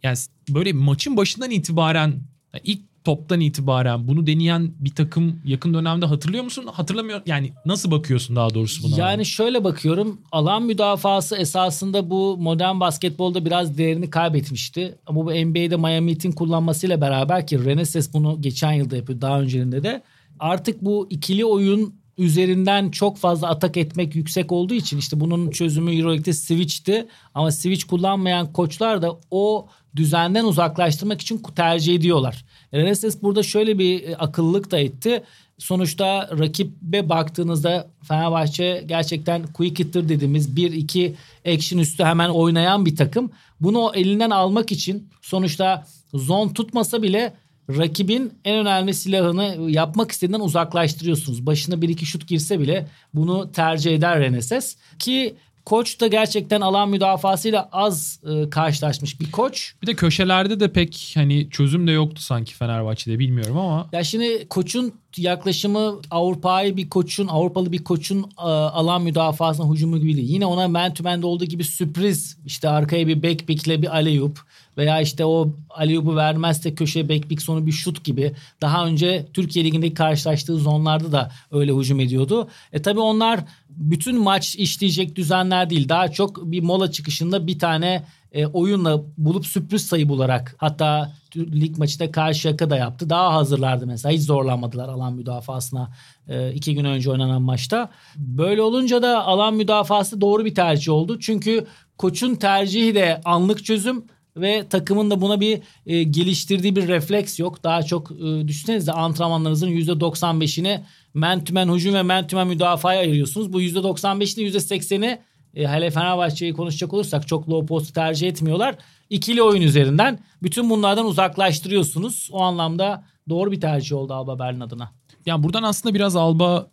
yani 0.04 0.18
böyle 0.50 0.74
maçın 0.74 1.18
başından 1.18 1.52
itibaren 1.52 2.22
ilk 2.64 2.82
toptan 3.04 3.40
itibaren 3.40 4.08
bunu 4.08 4.28
deneyen 4.28 4.72
bir 4.80 4.96
takım 4.96 5.42
yakın 5.46 5.74
dönemde 5.74 6.06
hatırlıyor 6.06 6.44
musun? 6.44 6.66
Hatırlamıyor. 6.72 7.22
Yani 7.26 7.54
nasıl 7.66 7.92
bakıyorsun 7.92 8.36
daha 8.36 8.54
doğrusu 8.54 8.84
buna? 8.84 8.98
Yani 8.98 9.26
şöyle 9.26 9.64
bakıyorum. 9.64 10.22
Alan 10.32 10.64
müdafası 10.64 11.36
esasında 11.36 12.10
bu 12.10 12.38
modern 12.38 12.80
basketbolda 12.80 13.46
biraz 13.46 13.78
değerini 13.78 14.10
kaybetmişti. 14.10 14.96
Ama 15.06 15.26
bu 15.26 15.32
NBA'de 15.32 15.78
Miami 15.78 16.12
Heat'in 16.12 16.32
kullanmasıyla 16.32 17.02
beraber 17.02 17.48
ki 17.48 17.66
Reneses 17.66 18.14
bunu 18.14 18.42
geçen 18.42 18.72
yılda 18.72 18.96
yapıyor 18.96 19.22
daha 19.22 19.42
öncelerinde 19.42 19.84
de. 19.84 20.04
Artık 20.40 20.82
bu 20.82 21.08
ikili 21.10 21.46
oyun 21.46 22.03
üzerinden 22.18 22.90
çok 22.90 23.18
fazla 23.18 23.50
atak 23.50 23.78
etmek 23.78 24.16
yüksek 24.16 24.52
olduğu 24.52 24.74
için 24.74 24.98
işte 24.98 25.20
bunun 25.20 25.50
çözümü 25.52 25.96
Euroleague'de 25.96 26.34
switch'ti. 26.34 27.08
Ama 27.34 27.52
switch 27.52 27.84
kullanmayan 27.84 28.54
koçlar 28.54 29.02
da 29.02 29.20
o 29.32 29.68
düzenden 29.96 30.46
uzaklaştırmak 30.46 31.22
için 31.22 31.42
tercih 31.56 31.96
ediyorlar. 31.96 32.46
Renestes 32.74 33.22
burada 33.22 33.44
şöyle 33.44 33.80
bir 33.80 34.04
e, 34.04 34.16
akıllılık 34.16 34.72
da 34.72 34.80
etti. 34.80 35.24
Sonuçta 35.58 36.30
rakibe 36.40 37.10
baktığınızda 37.10 37.88
Fenerbahçe 38.04 38.84
gerçekten 38.86 39.48
quick 39.48 39.84
hitter 39.84 40.10
dediğimiz 40.10 40.50
1-2 40.50 41.14
action 41.46 41.80
üstü 41.80 42.04
hemen 42.04 42.30
oynayan 42.30 42.86
bir 42.86 42.96
takım. 42.96 43.32
Bunu 43.60 43.92
elinden 43.96 44.30
almak 44.30 44.72
için 44.72 45.10
sonuçta 45.22 45.86
zon 46.14 46.50
tutmasa 46.50 47.02
bile 47.02 47.34
rakibin 47.70 48.34
en 48.46 48.58
önemli 48.58 48.94
silahını 48.94 49.72
yapmak 49.72 50.12
istediğinden 50.12 50.44
uzaklaştırıyorsunuz. 50.44 51.46
Başına 51.46 51.82
bir 51.82 51.90
iki 51.90 52.06
şut 52.06 52.28
girse 52.28 52.60
bile 52.60 52.88
bunu 53.14 53.52
tercih 53.52 53.96
eder 53.96 54.20
Reneses. 54.20 54.78
Ki 55.00 55.36
Koç 55.66 56.02
da 56.02 56.08
gerçekten 56.08 56.62
alan 56.62 56.90
müdafasıyla 56.90 57.70
az 57.72 58.20
e, 58.24 58.50
karşılaşmış 58.50 59.20
bir 59.20 59.32
koç. 59.32 59.74
Bir 59.82 59.88
de 59.88 59.94
köşelerde 59.94 60.60
de 60.60 60.72
pek 60.72 61.12
hani 61.16 61.50
çözüm 61.50 61.88
de 61.88 61.92
yoktu 61.92 62.22
sanki 62.22 62.56
Fenerbahçe'de 62.56 63.20
bilmiyorum 63.20 63.58
ama. 63.58 63.90
Ya 63.92 64.04
şimdi 64.04 64.48
koçun 64.50 64.94
yaklaşımı 65.18 66.00
Avrupa'yı 66.12 66.78
bir 66.78 66.90
koçun, 66.90 67.28
Avrupalı 67.28 67.72
bir 67.72 67.84
koçun 67.84 68.24
e, 68.24 68.42
alan 68.42 69.04
müdafasına 69.04 69.74
hücumu 69.74 70.00
gibi 70.00 70.16
değil. 70.18 70.30
Yine 70.30 70.46
ona 70.46 70.68
man'de 70.68 71.26
olduğu 71.26 71.46
gibi 71.46 71.64
sürpriz 71.64 72.38
işte 72.46 72.70
arkaya 72.70 73.08
bir 73.08 73.24
backpick'le 73.24 73.82
bir 73.82 73.96
aleyup 73.96 74.40
veya 74.78 75.02
işte 75.02 75.26
o 75.26 75.56
aleyupu 75.70 76.16
vermezse 76.16 76.76
köşeye 76.76 77.10
backpick 77.10 77.42
sonu 77.42 77.66
bir 77.66 77.72
şut 77.72 78.04
gibi 78.04 78.34
daha 78.62 78.86
önce 78.86 79.26
Türkiye 79.34 79.66
Ligi'ndeki 79.66 79.94
karşılaştığı 79.94 80.58
zonlarda 80.58 81.12
da 81.12 81.32
öyle 81.52 81.74
hücum 81.74 82.00
ediyordu. 82.00 82.48
E 82.74 82.82
tabi 82.82 83.00
onlar 83.00 83.40
bütün 83.70 84.20
maç 84.20 84.56
işleyecek 84.56 85.16
düzenler 85.16 85.70
değil. 85.70 85.90
Daha 85.90 86.08
çok 86.08 86.52
bir 86.52 86.64
mola 86.64 86.92
çıkışında 86.92 87.48
bir 87.48 87.60
tane 87.60 88.04
e, 88.34 88.46
oyunla 88.46 89.02
bulup 89.18 89.46
sürpriz 89.46 89.86
sayı 89.86 90.10
bularak 90.10 90.56
hatta 90.58 91.12
lig 91.36 91.78
maçında 91.78 92.12
Karşıyaka 92.12 92.70
da 92.70 92.78
yaptı. 92.78 93.10
Daha 93.10 93.34
hazırlardı 93.34 93.88
mesela. 93.88 94.14
Hiç 94.14 94.22
zorlanmadılar 94.22 94.90
alan 94.90 95.14
müdafasına 95.14 95.90
e, 96.28 96.54
iki 96.54 96.76
gün 96.76 96.86
önce 96.86 97.12
oynanan 97.12 97.42
maçta. 97.42 97.90
Böyle 98.16 98.62
olunca 98.62 99.02
da 99.02 99.26
alan 99.26 99.54
müdafası 99.54 100.22
doğru 100.22 100.46
bir 100.46 100.56
tercih 100.56 100.92
oldu. 100.92 101.20
Çünkü 101.20 101.66
koçun 101.98 102.36
tercihi 102.36 102.96
de 102.96 103.22
anlık 103.26 103.66
çözüm 103.66 104.06
ve 104.38 104.68
takımın 104.70 105.12
da 105.12 105.22
buna 105.22 105.40
bir 105.40 105.60
e, 105.86 106.04
geliştirdiği 106.04 106.76
bir 106.76 106.88
refleks 106.88 107.40
yok. 107.40 107.64
Daha 107.64 107.84
çok 107.84 108.12
e, 108.12 108.48
düşünsenize 108.48 108.92
antrenmanlarınızın 108.92 109.70
%95'ini 109.70 110.80
men 111.14 111.44
to 111.44 111.54
men 111.54 111.74
hücum 111.74 111.94
ve 111.94 112.04
men 112.04 112.28
to 112.28 112.38
men 112.38 112.48
müdafaya 112.48 113.00
ayırıyorsunuz. 113.00 113.54
Bu 113.54 113.62
%95'ini 113.62 114.42
%80'i 114.42 115.20
e, 115.56 115.68
hele 115.68 115.92
Fenerbahçe'yi 115.92 116.54
konuşacak 116.54 116.94
olursak 116.94 117.28
çok 117.28 117.50
low 117.50 117.68
post 117.68 117.96
tercih 117.96 118.28
etmiyorlar. 118.28 118.76
İkili 119.10 119.42
oyun 119.42 119.62
üzerinden 119.62 120.20
bütün 120.44 120.70
bunlardan 120.70 121.06
uzaklaştırıyorsunuz. 121.06 122.30
O 122.32 122.42
anlamda 122.42 123.06
doğru 123.30 123.52
bir 123.52 123.62
tercih 123.62 123.96
oldu 123.96 124.14
Alba 124.14 124.40
Berlin 124.40 124.60
adına. 124.60 124.92
Yani 125.26 125.44
buradan 125.44 125.64
aslında 125.64 125.96
biraz 125.96 126.16
Alba 126.16 126.68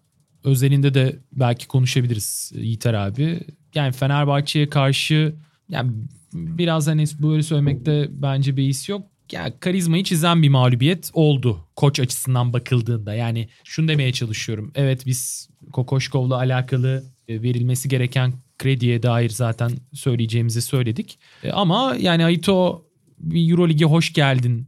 özelinde 0.44 0.94
de 0.94 1.18
belki 1.32 1.68
konuşabiliriz 1.68 2.52
Yiğiter 2.54 2.94
abi. 2.94 3.40
Yani 3.74 3.92
Fenerbahçe'ye 3.92 4.68
karşı 4.68 5.34
yani 5.68 5.92
biraz 6.32 6.86
hani 6.86 7.04
böyle 7.22 7.42
söylemekte 7.42 8.08
bence 8.10 8.56
bir 8.56 8.62
his 8.62 8.88
yok. 8.88 9.06
Ya 9.32 9.60
karizmayı 9.60 10.04
çizen 10.04 10.42
bir 10.42 10.48
mağlubiyet 10.48 11.10
oldu 11.12 11.68
koç 11.76 12.00
açısından 12.00 12.52
bakıldığında. 12.52 13.14
Yani 13.14 13.48
şunu 13.64 13.88
demeye 13.88 14.12
çalışıyorum. 14.12 14.72
Evet 14.74 15.06
biz 15.06 15.48
Kokoşkov'la 15.72 16.36
alakalı 16.36 17.04
e, 17.28 17.42
verilmesi 17.42 17.88
gereken 17.88 18.32
krediye 18.58 19.02
dair 19.02 19.30
zaten 19.30 19.70
söyleyeceğimizi 19.92 20.62
söyledik. 20.62 21.18
E, 21.44 21.50
ama 21.50 21.96
yani 22.00 22.24
Aito 22.24 22.86
bir 23.18 23.50
Eurolig'e 23.50 23.84
hoş 23.84 24.12
geldin 24.12 24.66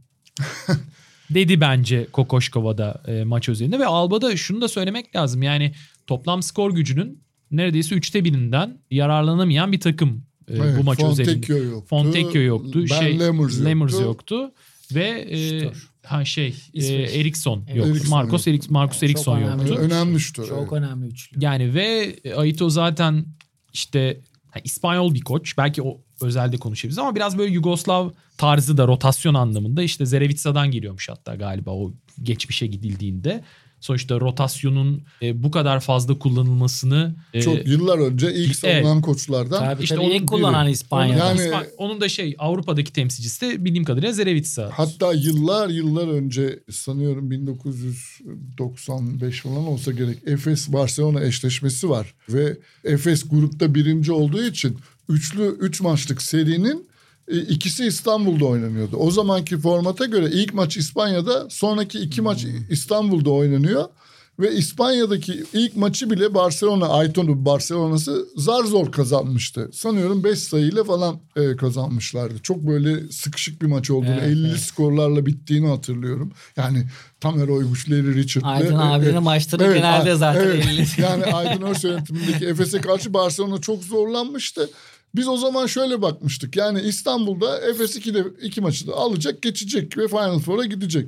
dedi 1.29 1.61
bence 1.61 2.07
Kokoşkova'da 2.11 3.03
e, 3.07 3.23
maç 3.23 3.49
özelinde 3.49 3.79
ve 3.79 3.85
Alba'da 3.85 4.37
şunu 4.37 4.61
da 4.61 4.67
söylemek 4.67 5.15
lazım. 5.15 5.43
Yani 5.43 5.73
toplam 6.07 6.43
skor 6.43 6.71
gücünün 6.71 7.23
neredeyse 7.51 7.95
üçte 7.95 8.23
birinden 8.25 8.77
yararlanamayan 8.91 9.71
bir 9.71 9.79
takım 9.79 10.25
e, 10.47 10.53
Evet, 10.57 10.77
bu 10.79 10.83
maç 10.83 10.99
Fontecchio 10.99 11.33
özelinde. 11.55 11.73
yoktu. 11.73 11.87
Fontecchio 11.89 12.41
yoktu. 12.41 12.85
Ben 12.89 12.99
şey, 12.99 13.19
Lammers 13.19 13.61
Lammers 13.61 13.93
yoktu. 13.93 14.03
yoktu. 14.35 14.51
Ve 14.91 15.05
e, 15.31 15.71
ha 16.03 16.25
şey 16.25 16.47
e, 16.47 16.53
Evet. 16.85 16.99
yoktu. 16.99 17.19
Eriksson 17.19 17.65
Marcos 18.09 18.47
yok. 18.47 18.53
Eriks 18.53 18.69
Marcus 18.69 19.03
Eriksson 19.03 19.37
önemli. 19.41 19.69
yoktu. 19.69 19.83
Önemli 19.83 20.19
şutör. 20.19 20.47
Çok 20.47 20.59
evet. 20.59 20.71
önemli 20.71 21.07
üçlü. 21.07 21.37
Yani 21.43 21.73
ve 21.73 22.15
Aito 22.37 22.69
zaten 22.69 23.25
işte 23.73 24.21
ha, 24.51 24.59
İspanyol 24.63 25.13
bir 25.13 25.21
koç. 25.21 25.57
Belki 25.57 25.81
o 25.81 26.01
özelde 26.21 26.57
konuşabiliriz 26.57 26.97
ama 26.99 27.15
biraz 27.15 27.37
böyle 27.37 27.53
Yugoslav 27.53 28.09
tarzı 28.37 28.77
da 28.77 28.87
rotasyon 28.87 29.33
anlamında 29.33 29.83
işte 29.83 30.05
Zerevitsa'dan 30.05 30.71
geliyormuş 30.71 31.09
hatta 31.09 31.35
galiba 31.35 31.71
o 31.71 31.93
geçmişe 32.23 32.67
gidildiğinde. 32.67 33.43
Sonuçta 33.83 34.19
rotasyonun 34.19 35.01
e, 35.21 35.43
bu 35.43 35.51
kadar 35.51 35.79
fazla 35.79 36.19
kullanılmasını 36.19 37.15
e, 37.33 37.41
Çok 37.41 37.67
yıllar 37.67 37.97
önce 37.99 38.33
ilk 38.33 38.45
Evet. 38.45 38.55
savunan 38.55 39.01
koçlardan. 39.01 39.59
Tabii 39.59 39.83
İşte 39.83 39.95
tabii 39.95 40.05
onun 40.05 40.13
ilk 40.15 40.27
kullanan. 40.27 40.67
İspanya. 40.69 41.17
Yani- 41.17 41.39
İspa- 41.41 41.67
onun 41.77 42.01
da 42.01 42.09
şey 42.09 42.35
Avrupa'daki 42.39 42.93
temsilcisi 42.93 43.41
de 43.41 43.65
bildiğim 43.65 43.83
kadarıyla 43.85 44.13
Zerevitsa. 44.13 44.69
Hatta 44.73 45.13
yıllar 45.13 45.69
yıllar 45.69 46.07
önce 46.07 46.59
sanıyorum 46.71 47.31
1995 47.31 49.41
falan 49.41 49.67
olsa 49.67 49.91
gerek 49.91 50.17
Efes 50.27 50.73
Barcelona 50.73 51.23
eşleşmesi 51.23 51.89
var 51.89 52.13
ve 52.29 52.57
Efes 52.83 53.29
grupta 53.29 53.75
birinci 53.75 54.11
olduğu 54.11 54.43
için 54.43 54.77
üçlü 55.09 55.43
üç 55.59 55.81
maçlık 55.81 56.21
serinin 56.21 56.87
ikisi 57.27 57.85
İstanbul'da 57.85 58.45
oynanıyordu. 58.45 58.97
O 58.97 59.11
zamanki 59.11 59.57
formata 59.57 60.05
göre 60.05 60.29
ilk 60.31 60.53
maç 60.53 60.77
İspanya'da, 60.77 61.47
sonraki 61.49 61.99
iki 61.99 62.21
maç 62.21 62.45
İstanbul'da 62.69 63.29
oynanıyor. 63.29 63.85
Ve 64.39 64.55
İspanya'daki 64.55 65.43
ilk 65.53 65.75
maçı 65.75 66.09
bile 66.09 66.33
Barcelona, 66.33 66.87
Ayton'un 66.87 67.45
Barcelona'sı 67.45 68.25
zar 68.35 68.63
zor 68.63 68.91
kazanmıştı. 68.91 69.69
Sanıyorum 69.73 70.23
5 70.23 70.39
sayıyla 70.39 70.83
falan 70.83 71.19
e, 71.35 71.55
kazanmışlardı. 71.55 72.39
Çok 72.43 72.57
böyle 72.67 73.11
sıkışık 73.11 73.61
bir 73.61 73.67
maç 73.67 73.91
olduğunu, 73.91 74.11
Evet, 74.13 74.23
50 74.23 74.47
evet. 74.47 74.59
skorlarla 74.59 75.25
bittiğini 75.25 75.67
hatırlıyorum. 75.67 76.31
Yani 76.57 76.85
Tamer 77.19 77.47
Oymuş, 77.47 77.89
Larry 77.89 78.15
Richard'lı. 78.15 78.47
Aydın 78.47 78.75
e, 78.75 78.81
abinin 78.81 79.15
e, 79.15 79.19
maçları 79.19 79.73
genelde 79.73 80.11
a- 80.11 80.15
zaten 80.15 80.41
evet. 80.43 80.65
50. 80.65 81.01
Yani 81.01 81.25
Aydın 81.25 81.61
Öz 81.61 81.83
yönetimindeki 81.83 82.45
Efes'e 82.45 82.81
karşı 82.81 83.13
Barcelona 83.13 83.61
çok 83.61 83.83
zorlanmıştı. 83.83 84.69
Biz 85.15 85.27
o 85.27 85.37
zaman 85.37 85.65
şöyle 85.65 86.01
bakmıştık. 86.01 86.55
Yani 86.55 86.81
İstanbul'da 86.81 87.59
Efes 87.61 87.95
iki, 87.95 88.13
de, 88.13 88.25
iki 88.41 88.61
maçı 88.61 88.87
da 88.87 88.93
alacak, 88.95 89.41
geçecek 89.41 89.97
ve 89.97 90.07
Final 90.07 90.39
Four'a 90.39 90.65
gidecek. 90.65 91.07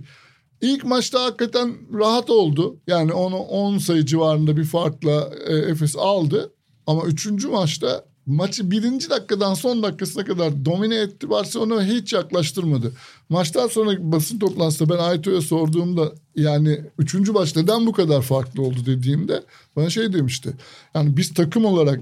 İlk 0.62 0.86
maçta 0.86 1.24
hakikaten 1.24 1.76
rahat 1.94 2.30
oldu. 2.30 2.78
Yani 2.88 3.14
onu 3.14 3.38
10 3.38 3.78
sayı 3.78 4.06
civarında 4.06 4.58
bir 4.58 4.66
farkla 4.66 5.30
e, 5.48 5.56
Efes 5.56 5.96
aldı. 5.96 6.52
Ama 6.88 7.04
üçüncü 7.06 7.48
maçta 7.48 8.06
maçı 8.26 8.72
birinci 8.72 9.10
dakikadan 9.10 9.54
son 9.54 9.84
dakikasına 9.84 10.26
kadar 10.26 10.66
domine 10.66 10.96
etti. 10.96 11.30
Barcelona 11.30 11.84
hiç 11.84 12.14
yaklaştırmadı. 12.14 12.92
Maçtan 13.30 13.68
sonra 13.68 14.12
basın 14.12 14.40
toplantısında 14.40 14.94
ben 14.94 15.04
Ayto'ya 15.04 15.42
sorduğumda 15.42 16.12
yani 16.36 16.82
üçüncü 17.00 17.32
maç 17.32 17.56
neden 17.56 17.86
bu 17.86 17.92
kadar 17.92 18.22
farklı 18.22 18.62
oldu 18.62 18.86
dediğimde 18.86 19.44
bana 19.76 19.90
şey 19.90 20.14
demişti. 20.14 20.54
Yani 20.96 21.18
biz 21.18 21.34
takım 21.34 21.66
olarak 21.66 22.00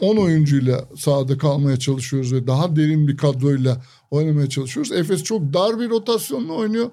10 0.00 0.16
oyuncuyla 0.16 0.88
sahada 0.96 1.38
kalmaya 1.38 1.78
çalışıyoruz 1.78 2.32
ve 2.32 2.46
daha 2.46 2.76
derin 2.76 3.08
bir 3.08 3.16
kadroyla 3.16 3.82
oynamaya 4.10 4.48
çalışıyoruz. 4.48 4.92
Efes 4.92 5.22
çok 5.22 5.54
dar 5.54 5.80
bir 5.80 5.90
rotasyonla 5.90 6.52
oynuyor. 6.52 6.90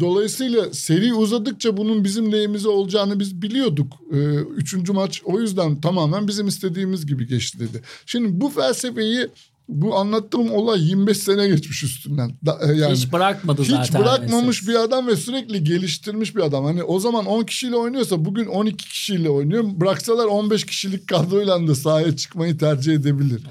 Dolayısıyla 0.00 0.72
seri 0.72 1.14
uzadıkça 1.14 1.76
bunun 1.76 2.04
bizim 2.04 2.32
lehimize 2.32 2.68
olacağını 2.68 3.20
biz 3.20 3.42
biliyorduk. 3.42 3.92
Ee, 4.12 4.16
üçüncü 4.36 4.92
maç 4.92 5.22
o 5.24 5.40
yüzden 5.40 5.80
tamamen 5.80 6.28
bizim 6.28 6.48
istediğimiz 6.48 7.06
gibi 7.06 7.26
geçti 7.26 7.60
dedi. 7.60 7.82
Şimdi 8.06 8.40
bu 8.40 8.48
felsefeyi 8.50 9.28
bu 9.68 9.96
anlattığım 9.96 10.50
olay 10.50 10.88
25 10.88 11.16
sene 11.18 11.48
geçmiş 11.48 11.82
üstünden. 11.84 12.30
Da- 12.46 12.58
e, 12.62 12.76
yani 12.76 12.94
Hiç 12.94 13.12
bırakmadı 13.12 13.62
hiç 13.62 13.70
zaten. 13.70 14.00
bırakmamış 14.00 14.62
mesela. 14.62 14.78
bir 14.80 14.84
adam 14.88 15.06
ve 15.06 15.16
sürekli 15.16 15.64
geliştirmiş 15.64 16.36
bir 16.36 16.40
adam. 16.40 16.64
Hani 16.64 16.82
o 16.82 17.00
zaman 17.00 17.26
10 17.26 17.42
kişiyle 17.44 17.76
oynuyorsa 17.76 18.24
bugün 18.24 18.46
12 18.46 18.88
kişiyle 18.88 19.30
oynuyor. 19.30 19.64
Bıraksalar 19.66 20.24
15 20.24 20.64
kişilik 20.66 21.08
kadroyla 21.08 21.68
da 21.68 21.74
sahaya 21.74 22.16
çıkmayı 22.16 22.58
tercih 22.58 22.94
edebilir. 22.94 23.42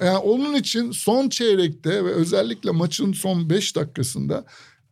Yani 0.00 0.18
onun 0.18 0.54
için 0.54 0.90
son 0.90 1.28
çeyrekte 1.28 2.04
ve 2.04 2.12
özellikle 2.12 2.70
maçın 2.70 3.12
son 3.12 3.50
5 3.50 3.76
dakikasında 3.76 4.44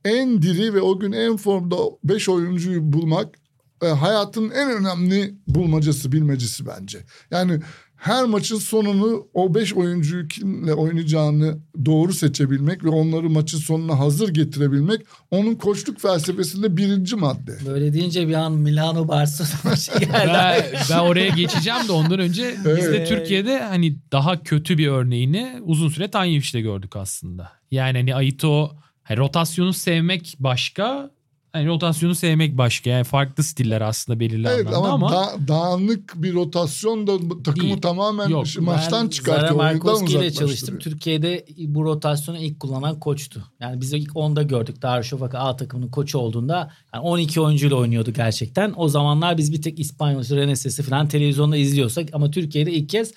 en 0.04 0.42
diri 0.42 0.74
ve 0.74 0.80
o 0.80 0.98
gün 0.98 1.12
en 1.12 1.36
formda 1.36 1.76
5 2.04 2.28
oyuncuyu 2.28 2.92
bulmak 2.92 3.34
e, 3.82 3.86
hayatın 3.86 4.50
en 4.50 4.70
önemli 4.70 5.34
bulmacası, 5.48 6.12
bilmecesi 6.12 6.66
bence. 6.66 6.98
Yani 7.30 7.60
her 8.02 8.24
maçın 8.24 8.58
sonunu 8.58 9.26
o 9.34 9.54
5 9.54 9.74
oyuncuyu 9.74 10.28
kimle 10.28 10.74
oynayacağını 10.74 11.58
doğru 11.84 12.12
seçebilmek 12.12 12.84
ve 12.84 12.88
onları 12.88 13.30
maçın 13.30 13.58
sonuna 13.58 13.98
hazır 13.98 14.28
getirebilmek 14.28 15.00
onun 15.30 15.54
koçluk 15.54 16.00
felsefesinde 16.00 16.76
birinci 16.76 17.16
madde. 17.16 17.58
Böyle 17.66 17.92
deyince 17.92 18.28
bir 18.28 18.34
an 18.34 18.52
Milano 18.52 19.08
Barcelona 19.08 19.76
şey 19.76 19.94
geldi. 19.94 20.30
Ben, 20.34 20.64
ben 20.90 20.98
oraya 20.98 21.28
geçeceğim 21.28 21.88
de 21.88 21.92
ondan 21.92 22.18
önce 22.18 22.54
biz 22.58 22.64
de 22.64 22.96
Evet. 22.96 23.08
Türkiye'de 23.08 23.62
hani 23.62 23.96
daha 24.12 24.42
kötü 24.42 24.78
bir 24.78 24.88
örneğini 24.88 25.60
uzun 25.60 25.88
süre 25.88 26.10
Tanyevic'te 26.10 26.60
gördük 26.60 26.96
aslında. 26.96 27.52
Yani 27.70 27.98
hani 27.98 28.14
Aito 28.14 28.76
hani 29.02 29.18
rotasyonu 29.18 29.72
sevmek 29.72 30.36
başka 30.38 31.10
hani 31.52 31.66
rotasyonu 31.66 32.14
sevmek 32.14 32.58
başka. 32.58 32.90
Yani 32.90 33.04
farklı 33.04 33.42
stiller 33.42 33.80
aslında 33.80 34.20
belirli 34.20 34.48
Evet 34.48 34.66
anlamda 34.66 34.88
ama, 34.88 35.06
ama, 35.06 35.10
da- 35.10 35.48
dağınık 35.48 36.12
bir 36.16 36.34
rotasyon 36.34 37.06
da 37.06 37.18
takımı 37.44 37.68
Değil. 37.68 37.80
tamamen 37.80 38.28
Yok, 38.28 38.46
maçtan 38.60 39.04
Ben 39.04 39.10
çıkartıyor. 39.10 39.48
Zara 39.48 39.56
Markovski 39.56 40.12
ile 40.12 40.32
çalıştım. 40.32 40.78
Türkiye'de 40.78 41.46
bu 41.58 41.84
rotasyonu 41.84 42.38
ilk 42.38 42.60
kullanan 42.60 43.00
koçtu. 43.00 43.44
Yani 43.60 43.80
biz 43.80 43.92
ilk 43.92 44.16
onda 44.16 44.42
gördük. 44.42 44.82
Darüşşafaka 44.82 45.38
A 45.38 45.56
takımının 45.56 45.90
koçu 45.90 46.18
olduğunda 46.18 46.70
yani 46.94 47.02
12 47.02 47.40
oyuncuyla 47.40 47.76
oynuyordu 47.76 48.12
gerçekten. 48.12 48.72
O 48.76 48.88
zamanlar 48.88 49.38
biz 49.38 49.52
bir 49.52 49.62
tek 49.62 49.78
İspanyol, 49.78 50.22
Reneses'i 50.22 50.82
falan 50.82 51.08
televizyonda 51.08 51.56
izliyorsak 51.56 52.08
ama 52.12 52.30
Türkiye'de 52.30 52.72
ilk 52.72 52.88
kez 52.88 53.12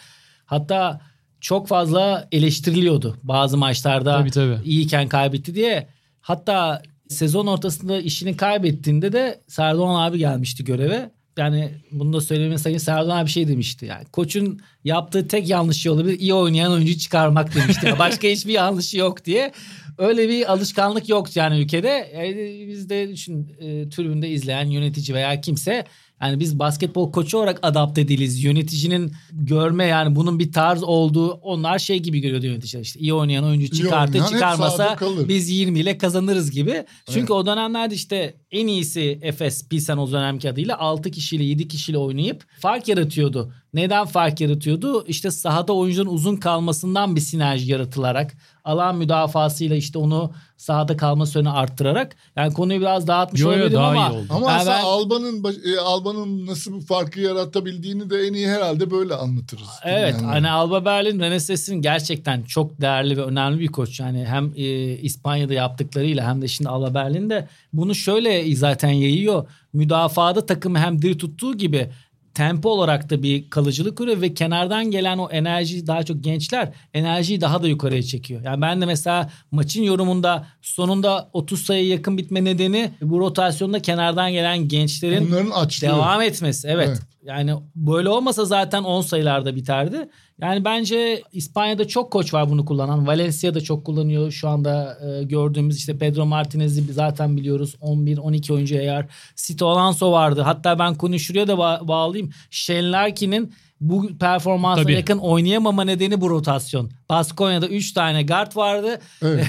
hatta 0.45 1.01
çok 1.41 1.67
fazla 1.67 2.27
eleştiriliyordu. 2.31 3.17
Bazı 3.23 3.57
maçlarda 3.57 4.17
Tabii, 4.17 4.31
tabii. 4.31 4.57
iyiyken 4.65 5.07
kaybetti 5.07 5.55
diye. 5.55 5.87
Hatta 6.21 6.81
sezon 7.09 7.47
ortasında 7.47 8.01
işini 8.01 8.37
kaybettiğinde 8.37 9.13
de 9.13 9.41
Serdoğan 9.47 10.09
abi 10.09 10.17
gelmişti 10.17 10.63
göreve. 10.63 11.11
Yani 11.37 11.71
bunu 11.91 12.13
da 12.13 12.21
söylemeyi 12.21 12.59
sayın 12.59 12.77
Serdoğan 12.77 13.17
abi 13.17 13.29
şey 13.29 13.47
demişti. 13.47 13.85
Yani 13.85 14.05
koçun 14.05 14.59
yaptığı 14.83 15.27
tek 15.27 15.49
yanlış 15.49 15.77
şey 15.77 15.91
olabilir. 15.91 16.19
iyi 16.19 16.33
oynayan 16.33 16.71
oyuncuyu 16.71 16.97
çıkarmak 16.97 17.55
demişti. 17.55 17.85
Yani 17.85 17.99
Başka 17.99 18.27
hiçbir 18.27 18.53
yanlışı 18.53 18.97
yok 18.97 19.25
diye. 19.25 19.51
Öyle 19.97 20.29
bir 20.29 20.51
alışkanlık 20.51 21.09
yoktu 21.09 21.31
yani 21.35 21.59
ülkede. 21.59 22.11
Yani 22.15 22.65
biz 22.67 22.89
de 22.89 23.09
düşün 23.09 23.55
e, 23.59 23.89
tribünde 23.89 24.29
izleyen 24.29 24.65
yönetici 24.65 25.15
veya 25.15 25.41
kimse 25.41 25.85
yani 26.21 26.39
biz 26.39 26.59
basketbol 26.59 27.11
koçu 27.11 27.37
olarak 27.37 27.59
adapte 27.61 28.07
değiliz. 28.07 28.43
Yöneticinin 28.43 29.13
görme 29.31 29.85
yani 29.85 30.15
bunun 30.15 30.39
bir 30.39 30.51
tarz 30.51 30.83
olduğu 30.83 31.31
onlar 31.31 31.79
şey 31.79 31.99
gibi 31.99 32.19
görüyordu 32.19 32.45
yöneticiler 32.45 32.81
işte 32.81 32.99
iyi 32.99 33.13
oynayan 33.13 33.45
oyuncu 33.45 33.71
çıkartı 33.71 34.13
oynayan 34.13 34.25
hep 34.25 34.31
çıkarmasa 34.31 34.97
biz 35.27 35.49
20 35.49 35.79
ile 35.79 35.97
kazanırız 35.97 36.51
gibi. 36.51 36.85
Çünkü 37.09 37.33
o 37.33 37.45
dönemlerde 37.45 37.95
işte 37.95 38.35
en 38.51 38.67
iyisi 38.67 39.19
Efes 39.21 39.69
Pilsen 39.69 39.97
o 39.97 40.11
dönemki 40.11 40.49
adıyla 40.49 40.79
6 40.79 41.11
kişiyle 41.11 41.43
7 41.43 41.67
kişiyle 41.67 41.97
oynayıp 41.97 42.45
fark 42.59 42.87
yaratıyordu. 42.87 43.53
Neden 43.73 44.05
fark 44.05 44.41
yaratıyordu? 44.41 45.05
İşte 45.07 45.31
sahada 45.31 45.73
oyuncunun 45.73 46.13
uzun 46.13 46.35
kalmasından 46.35 47.15
bir 47.15 47.21
sinerji 47.21 47.71
yaratılarak 47.71 48.35
alan 48.65 48.95
müdafasıyla 48.97 49.75
işte 49.75 49.99
onu 49.99 50.31
sahada 50.57 50.97
kalma 50.97 51.25
süreni 51.25 51.49
arttırarak 51.49 52.15
yani 52.35 52.53
konuyu 52.53 52.81
biraz 52.81 53.07
dağıtmış 53.07 53.41
Yo, 53.41 53.47
yo, 53.47 53.53
olabilirim 53.53 53.77
daha 53.77 53.87
ama 53.91 54.07
iyi 54.07 54.11
oldu. 54.17 54.27
Ama 54.29 54.51
Yani 54.51 54.59
aslında 54.61 54.75
ben- 54.75 54.83
Alba'nın 54.83 55.43
e, 55.75 55.79
Alba'nın 55.79 56.47
nasıl 56.47 56.73
bu 56.73 56.81
farkı 56.81 57.19
yaratabildiğini 57.19 58.09
de 58.09 58.17
en 58.27 58.33
iyi 58.33 58.47
herhalde 58.47 58.91
böyle 58.91 59.13
anlatırız. 59.15 59.69
Evet 59.83 60.15
Yani. 60.21 60.25
hani 60.25 60.49
Alba 60.49 60.85
Berlin 60.85 61.19
Reneses'in 61.19 61.81
gerçekten 61.81 62.43
çok 62.43 62.81
değerli 62.81 63.17
ve 63.17 63.21
önemli 63.21 63.59
bir 63.59 63.67
koç. 63.67 63.99
Yani 63.99 64.25
hem 64.25 64.51
e, 64.55 64.63
İspanya'da 64.97 65.53
yaptıklarıyla 65.53 66.27
hem 66.29 66.41
de 66.41 66.47
şimdi 66.47 66.69
Alba 66.69 66.93
Berlin'de 66.93 67.47
bunu 67.73 67.95
şöyle 67.95 68.55
zaten 68.55 68.89
yayıyor. 68.89 69.47
Müdafada 69.73 70.45
takımı 70.45 70.79
hem 70.79 71.01
diri 71.01 71.17
tuttuğu 71.17 71.57
gibi 71.57 71.89
tempo 72.35 72.69
olarak 72.69 73.09
da 73.09 73.23
bir 73.23 73.49
kalıcılık 73.49 73.97
kuruyor 73.97 74.21
ve 74.21 74.33
kenardan 74.33 74.91
gelen 74.91 75.17
o 75.17 75.29
enerji 75.29 75.87
daha 75.87 76.03
çok 76.03 76.23
gençler 76.23 76.73
enerjiyi 76.93 77.41
daha 77.41 77.63
da 77.63 77.67
yukarıya 77.67 78.03
çekiyor. 78.03 78.41
Yani 78.41 78.61
ben 78.61 78.81
de 78.81 78.85
mesela 78.85 79.29
maçın 79.51 79.83
yorumunda 79.83 80.47
sonunda 80.61 81.29
30 81.33 81.65
sayı 81.65 81.87
yakın 81.87 82.17
bitme 82.17 82.43
nedeni 82.43 82.91
bu 83.01 83.19
rotasyonda 83.19 83.81
kenardan 83.81 84.31
gelen 84.31 84.67
gençlerin 84.67 85.51
açlığı. 85.51 85.87
Devam 85.87 86.21
etmesi 86.21 86.67
evet. 86.67 86.87
Evet. 86.87 87.14
Yani 87.25 87.53
böyle 87.75 88.09
olmasa 88.09 88.45
zaten 88.45 88.83
10 88.83 89.01
sayılarda 89.01 89.55
biterdi. 89.55 90.09
Yani 90.41 90.65
bence 90.65 91.21
İspanya'da 91.31 91.87
çok 91.87 92.11
koç 92.11 92.33
var 92.33 92.49
bunu 92.49 92.65
kullanan. 92.65 93.07
Valencia'da 93.07 93.61
çok 93.61 93.85
kullanıyor. 93.85 94.31
Şu 94.31 94.49
anda 94.49 94.97
e, 95.07 95.23
gördüğümüz 95.23 95.77
işte 95.77 95.97
Pedro 95.97 96.25
Martinez'i 96.25 96.93
zaten 96.93 97.37
biliyoruz. 97.37 97.75
11-12 97.81 98.53
oyuncu 98.53 98.75
eğer. 98.75 99.05
Sito 99.35 99.67
Alonso 99.67 100.11
vardı. 100.11 100.41
Hatta 100.41 100.79
ben 100.79 100.95
konuyu 100.95 101.19
şuraya 101.19 101.47
da 101.47 101.53
ba- 101.53 101.87
bağlayayım. 101.87 102.31
Shane 102.49 102.91
Larkin'in 102.91 103.53
bu 103.81 104.17
performansına 104.17 104.83
Tabii. 104.83 104.93
yakın 104.93 105.17
oynayamama 105.17 105.83
nedeni 105.83 106.21
bu 106.21 106.29
rotasyon. 106.29 106.91
Baskonya'da 107.09 107.67
3 107.67 107.93
tane 107.93 108.23
guard 108.23 108.55
vardı. 108.55 108.99
Evet. 109.21 109.45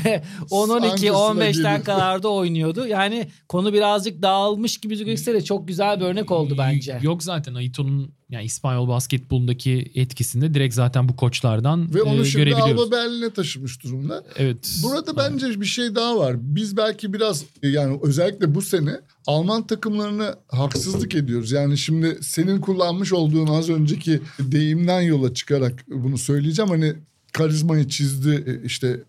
10-12 0.50 0.80
Hangisine 0.80 1.10
15'ten 1.10 1.52
geliyor? 1.52 1.84
kadar 1.84 2.22
da 2.22 2.28
oynuyordu. 2.28 2.86
Yani 2.86 3.28
konu 3.48 3.72
birazcık 3.72 4.22
dağılmış 4.22 4.78
gibi 4.78 4.98
gözükse 4.98 5.34
de 5.34 5.44
çok 5.44 5.68
güzel 5.68 6.00
bir 6.00 6.04
örnek 6.04 6.30
oldu 6.30 6.54
bence. 6.58 6.98
Yok 7.02 7.22
zaten 7.22 7.54
Aito'nun 7.54 8.12
yani 8.30 8.44
İspanyol 8.44 8.88
basketbolundaki 8.88 9.92
etkisinde 9.94 10.54
direkt 10.54 10.74
zaten 10.74 11.08
bu 11.08 11.16
koçlardan 11.16 11.94
Ve 11.94 11.98
e, 11.98 12.02
onu 12.02 12.24
şimdi 12.24 12.44
görebiliyoruz. 12.44 12.82
Alba 12.82 12.96
Berlin'e 12.96 13.30
taşımış 13.30 13.84
durumda. 13.84 14.24
Evet. 14.36 14.80
Burada 14.82 15.16
bence 15.16 15.60
bir 15.60 15.66
şey 15.66 15.94
daha 15.94 16.18
var. 16.18 16.36
Biz 16.38 16.76
belki 16.76 17.12
biraz 17.12 17.44
yani 17.62 17.98
özellikle 18.02 18.54
bu 18.54 18.62
sene 18.62 19.00
Alman 19.26 19.66
takımlarına 19.66 20.34
haksızlık 20.48 21.14
ediyoruz. 21.14 21.52
Yani 21.52 21.78
şimdi 21.78 22.18
senin 22.22 22.60
kullanmış 22.60 23.12
olduğun 23.12 23.46
az 23.46 23.70
önceki 23.70 24.20
deyimden 24.38 25.00
yola 25.00 25.34
çıkarak 25.34 25.84
bunu 25.88 26.18
söyleyeceğim. 26.18 26.70
Hani 26.70 26.94
karizmayı 27.36 27.88
çizdi 27.88 28.44
e, 28.46 28.66
işte 28.66 29.00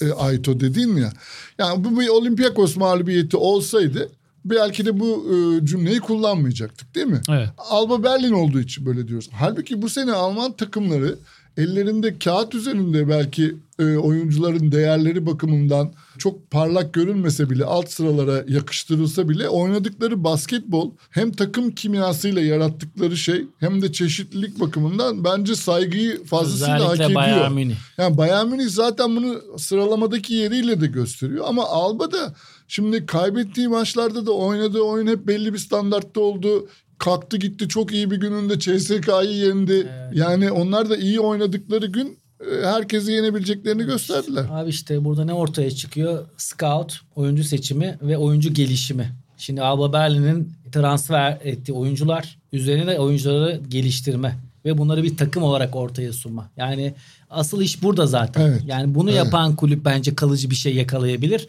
e, 0.00 0.12
Aito 0.12 0.60
dediğin 0.60 0.96
ya. 0.96 1.12
Yani 1.58 1.84
bu 1.84 2.00
bir 2.00 2.08
Olympiakos 2.08 2.76
mağlubiyeti 2.76 3.36
olsaydı 3.36 4.08
belki 4.44 4.86
de 4.86 5.00
bu 5.00 5.26
e, 5.34 5.66
cümleyi 5.66 6.00
kullanmayacaktık 6.00 6.94
değil 6.94 7.06
mi? 7.06 7.20
Evet. 7.30 7.48
Alba 7.58 8.02
Berlin 8.02 8.32
olduğu 8.32 8.60
için 8.60 8.86
böyle 8.86 9.08
diyoruz. 9.08 9.30
Halbuki 9.32 9.82
bu 9.82 9.88
sene 9.88 10.12
Alman 10.12 10.52
takımları 10.52 11.18
ellerinde 11.56 12.18
kağıt 12.18 12.54
üzerinde 12.54 13.08
belki 13.08 13.56
e, 13.78 13.96
oyuncuların 13.96 14.72
değerleri 14.72 15.26
bakımından 15.26 15.92
çok 16.18 16.50
parlak 16.50 16.94
görünmese 16.94 17.50
bile 17.50 17.64
alt 17.64 17.90
sıralara 17.90 18.44
yakıştırılsa 18.48 19.28
bile 19.28 19.48
oynadıkları 19.48 20.24
basketbol 20.24 20.92
hem 21.10 21.32
takım 21.32 21.70
kimyasıyla 21.70 22.42
yarattıkları 22.42 23.16
şey 23.16 23.44
hem 23.60 23.82
de 23.82 23.92
çeşitlilik 23.92 24.60
bakımından 24.60 25.24
bence 25.24 25.54
saygıyı 25.54 26.24
fazlasıyla 26.24 26.84
hak 26.84 26.92
Özellikle 26.92 27.04
ediyor. 27.04 27.36
Bayern 27.36 27.52
Münih. 27.52 27.76
Yani 27.98 28.18
Bayern 28.18 28.46
Münih 28.46 28.68
zaten 28.68 29.16
bunu 29.16 29.58
sıralamadaki 29.58 30.34
yeriyle 30.34 30.80
de 30.80 30.86
gösteriyor. 30.86 31.44
Ama 31.48 31.66
Alba 31.66 32.12
da 32.12 32.34
şimdi 32.68 33.06
kaybettiği 33.06 33.68
maçlarda 33.68 34.26
da 34.26 34.32
oynadığı 34.32 34.80
oyun 34.80 35.06
hep 35.06 35.26
belli 35.26 35.52
bir 35.52 35.58
standartta 35.58 36.20
oldu. 36.20 36.68
Kalktı 36.98 37.36
gitti 37.36 37.68
çok 37.68 37.92
iyi 37.92 38.10
bir 38.10 38.16
gününde 38.16 38.58
CSK'yı 38.58 39.30
yendi. 39.30 39.88
Yani 40.12 40.50
onlar 40.50 40.90
da 40.90 40.96
iyi 40.96 41.20
oynadıkları 41.20 41.86
gün 41.86 42.18
herkesi 42.62 43.12
yenebileceklerini 43.12 43.84
gösterdiler. 43.84 44.46
Abi 44.50 44.70
işte 44.70 45.04
burada 45.04 45.24
ne 45.24 45.32
ortaya 45.32 45.70
çıkıyor? 45.70 46.24
Scout, 46.36 47.00
oyuncu 47.16 47.44
seçimi 47.44 47.98
ve 48.02 48.18
oyuncu 48.18 48.54
gelişimi. 48.54 49.12
Şimdi 49.36 49.62
Alba 49.62 49.92
Berlin'in 49.92 50.52
transfer 50.72 51.38
ettiği 51.44 51.72
oyuncular 51.72 52.38
üzerine 52.52 52.86
de 52.86 52.98
oyuncuları 52.98 53.60
geliştirme 53.68 54.38
ve 54.64 54.78
bunları 54.78 55.02
bir 55.02 55.16
takım 55.16 55.42
olarak 55.42 55.76
ortaya 55.76 56.12
sunma. 56.12 56.50
Yani 56.56 56.94
asıl 57.30 57.62
iş 57.62 57.82
burada 57.82 58.06
zaten. 58.06 58.40
Evet. 58.40 58.62
Yani 58.66 58.94
bunu 58.94 59.10
Evet. 59.10 59.24
yapan 59.24 59.56
kulüp 59.56 59.84
bence 59.84 60.14
kalıcı 60.14 60.50
bir 60.50 60.54
şey 60.54 60.74
yakalayabilir. 60.74 61.48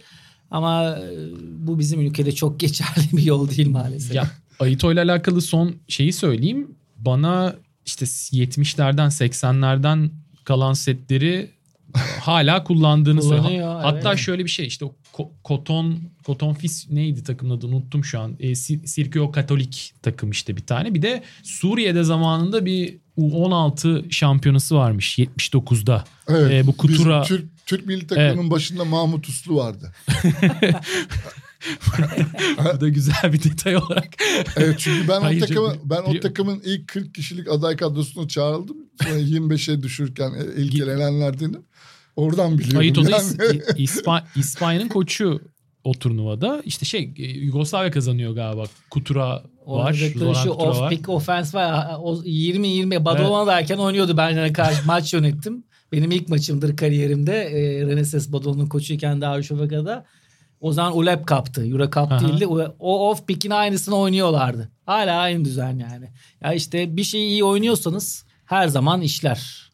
Ama 0.51 0.97
e, 0.97 1.01
bu 1.59 1.79
bizim 1.79 1.99
ülkede 2.01 2.31
çok 2.31 2.59
geçerli 2.59 3.17
bir 3.17 3.23
yol 3.23 3.49
değil 3.49 3.69
maalesef. 3.69 4.15
Ya 4.15 4.29
Aito 4.59 4.91
ile 4.93 5.01
alakalı 5.01 5.41
son 5.41 5.75
şeyi 5.87 6.13
söyleyeyim. 6.13 6.67
Bana 6.97 7.55
işte 7.85 8.05
70'lerden 8.05 9.07
80'lerden 9.07 10.09
kalan 10.49 10.73
setleri 10.73 11.49
hala 12.21 12.63
kullandığını 12.63 13.21
söylüyor. 13.21 13.43
Kullanıyor, 13.43 13.81
Hatta 13.81 14.09
evet. 14.09 14.19
şöyle 14.19 14.45
bir 14.45 14.49
şey 14.49 14.67
işte 14.67 14.85
o 14.85 14.95
Ko- 15.13 15.29
Koton 15.43 15.99
Koton 16.25 16.53
Fis 16.53 16.89
neydi 16.89 17.23
takımın 17.23 17.57
adını 17.57 17.75
unuttum 17.75 18.05
şu 18.05 18.19
an. 18.19 18.35
E, 18.39 18.55
Sir- 18.55 18.87
Sirkeo 18.87 19.31
Katolik 19.31 19.93
takım 20.01 20.31
işte 20.31 20.57
bir 20.57 20.65
tane. 20.65 20.93
Bir 20.93 21.01
de 21.01 21.23
Suriye'de 21.43 22.03
zamanında 22.03 22.65
bir 22.65 22.97
U16 23.17 24.11
şampiyonası 24.11 24.75
varmış 24.75 25.19
79'da. 25.19 26.03
Evet. 26.27 26.51
E, 26.51 26.67
bu 26.67 26.77
Kutura 26.77 27.23
Türk, 27.23 27.45
Türk 27.65 27.85
milli 27.85 28.07
takımının 28.07 28.51
başında 28.51 28.85
Mahmut 28.85 29.27
Uslu 29.27 29.55
vardı. 29.55 29.93
bu 32.77 32.81
da 32.81 32.89
güzel 32.89 33.33
bir 33.33 33.43
detay 33.43 33.75
olarak. 33.77 34.07
Evet 34.57 34.75
çünkü 34.79 35.07
ben 35.07 35.21
Hayır 35.21 35.41
o 35.41 35.45
takımı 35.45 35.73
ben 35.83 36.01
o 36.01 36.19
takımın 36.19 36.61
ilk 36.65 36.87
40 36.87 37.15
kişilik 37.15 37.47
aday 37.51 37.75
kadrosuna 37.75 38.27
çağrıldım. 38.27 38.77
Sonra 39.03 39.19
25'e 39.19 39.83
düşürken 39.83 40.31
e, 40.31 40.61
ilk 40.61 40.75
elenenlerdenim. 40.75 41.61
Oradan 42.15 42.57
biliyorum. 42.57 43.05
Da 43.05 43.11
yani. 43.11 43.23
İs- 43.23 43.77
İspa- 43.77 44.23
İspanya'nın 44.35 44.87
koçu 44.87 45.41
o 45.83 45.93
turnuvada. 45.93 46.61
İşte 46.65 46.85
şey 46.85 47.13
e, 47.17 47.23
Yugoslavya 47.23 47.91
kazanıyor 47.91 48.35
galiba. 48.35 48.63
Kutura 48.89 49.43
var. 49.65 49.93
Zoran 50.15 50.33
şu 50.33 50.49
off 50.49 50.79
var. 50.79 50.89
pick 50.89 51.09
offense 51.09 51.57
var. 51.57 51.87
O 51.99 52.15
20-20 52.15 53.05
Badalona'dayken 53.05 53.77
oynuyordu 53.77 54.17
benimle 54.17 54.53
karşı 54.53 54.85
maç 54.85 55.13
yönettim. 55.13 55.63
Benim 55.91 56.11
ilk 56.11 56.29
maçımdır 56.29 56.77
kariyerimde. 56.77 57.33
E, 57.41 57.81
Reneses 57.87 58.31
Badalona'nın 58.31 58.67
koçuyken 58.67 59.21
Darüşşafaka'da. 59.21 60.05
O 60.61 60.73
zaman 60.73 60.97
ULEP 60.97 61.27
kaptı. 61.27 61.65
Euro 61.65 61.91
Cup 61.91 62.11
değildi. 62.21 62.47
O 62.79 63.09
off 63.09 63.27
pick'in 63.27 63.49
aynısını 63.49 63.95
oynuyorlardı. 63.95 64.69
Hala 64.85 65.19
aynı 65.19 65.45
düzen 65.45 65.79
yani. 65.79 66.09
Ya 66.41 66.53
işte 66.53 66.97
bir 66.97 67.03
şeyi 67.03 67.29
iyi 67.29 67.43
oynuyorsanız 67.43 68.25
her 68.45 68.67
zaman 68.67 69.01
işler. 69.01 69.69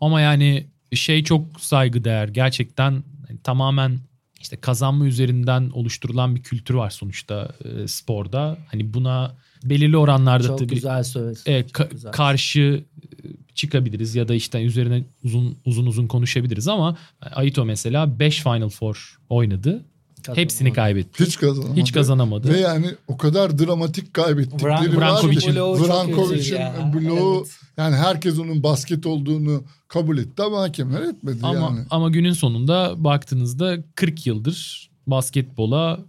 Ama 0.00 0.20
yani 0.20 0.66
şey 0.94 1.24
çok 1.24 1.60
saygıdeğer. 1.60 2.28
Gerçekten 2.28 3.02
hani 3.28 3.38
tamamen 3.44 3.98
işte 4.40 4.56
kazanma 4.56 5.06
üzerinden 5.06 5.70
oluşturulan 5.70 6.36
bir 6.36 6.42
kültür 6.42 6.74
var 6.74 6.90
sonuçta 6.90 7.48
e, 7.64 7.88
sporda. 7.88 8.58
Hani 8.66 8.94
buna 8.94 9.36
belirli 9.64 9.96
oranlarda 9.96 10.46
Çok 10.46 10.58
tabii 10.58 10.74
güzel 10.74 11.02
söyledin. 11.04 11.62
Çok 11.62 11.70
ka- 11.70 11.90
güzel. 11.90 12.12
karşı 12.12 12.60
e, 12.60 13.16
çıkabiliriz 13.54 14.14
ya 14.14 14.28
da 14.28 14.34
işte 14.34 14.62
üzerine 14.62 15.04
uzun 15.24 15.56
uzun 15.64 15.86
uzun 15.86 16.06
konuşabiliriz 16.06 16.68
ama 16.68 16.96
Aito 17.20 17.64
mesela 17.64 18.18
5 18.18 18.42
Final 18.42 18.68
Four 18.68 19.18
oynadı. 19.28 19.84
Kazanamadı. 20.22 20.40
Hepsini 20.40 20.72
kaybetti. 20.72 21.24
Hiç 21.24 21.36
kazanamadı. 21.38 21.80
Hiç 21.80 21.92
kazanamadı. 21.92 22.52
Ve 22.54 22.58
yani 22.60 22.86
o 23.08 23.16
kadar 23.16 23.58
dramatik 23.58 24.14
kaybettikleri 24.14 24.72
Vran-. 24.72 24.96
Brankovic'in 25.00 25.54
Brankovic'in 25.54 26.58
bloğu 26.94 27.36
Evet. 27.46 27.56
yani 27.76 27.96
herkes 27.96 28.38
onun 28.38 28.62
basket 28.62 29.06
olduğunu 29.06 29.62
kabul 29.88 30.18
etti 30.18 30.42
ama 30.42 30.60
hakemler 30.60 31.00
etmedi 31.02 31.38
Ama 31.42 31.58
yani. 31.60 31.80
ama 31.90 32.08
günün 32.10 32.32
sonunda 32.32 33.04
baktığınızda 33.04 33.76
40 33.94 34.26
yıldır 34.26 34.90
basketbola 35.06 36.00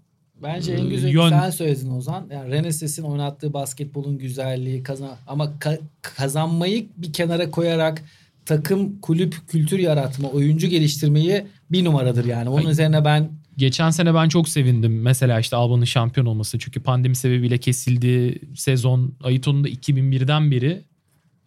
Bence 0.43 0.73
en 0.73 0.89
güzel 0.89 1.09
Yön- 1.09 1.29
sen 1.29 1.49
söyledin 1.49 1.89
Ozan. 1.91 2.27
Yani 2.33 2.51
Reneses'in 2.51 3.03
oynattığı 3.03 3.53
basketbolun 3.53 4.17
güzelliği 4.17 4.83
kazan 4.83 5.11
ama 5.27 5.45
ka- 5.45 5.79
kazanmayı 6.01 6.85
bir 6.97 7.13
kenara 7.13 7.51
koyarak 7.51 8.03
takım, 8.45 8.99
kulüp, 9.01 9.35
kültür 9.47 9.79
yaratma, 9.79 10.27
oyuncu 10.29 10.67
geliştirmeyi 10.67 11.43
bir 11.71 11.85
numaradır 11.85 12.25
yani. 12.25 12.49
Onun 12.49 12.65
Ay- 12.65 12.71
üzerine 12.71 13.05
ben 13.05 13.29
geçen 13.61 13.89
sene 13.89 14.13
ben 14.13 14.29
çok 14.29 14.49
sevindim. 14.49 15.01
Mesela 15.01 15.39
işte 15.39 15.55
Alba'nın 15.55 15.85
şampiyon 15.85 16.25
olması. 16.25 16.59
Çünkü 16.59 16.79
pandemi 16.83 17.15
sebebiyle 17.15 17.57
kesildi 17.57 18.39
sezon. 18.55 19.13
Aito'nun 19.23 19.63
da 19.63 19.69
2001'den 19.69 20.51
beri 20.51 20.81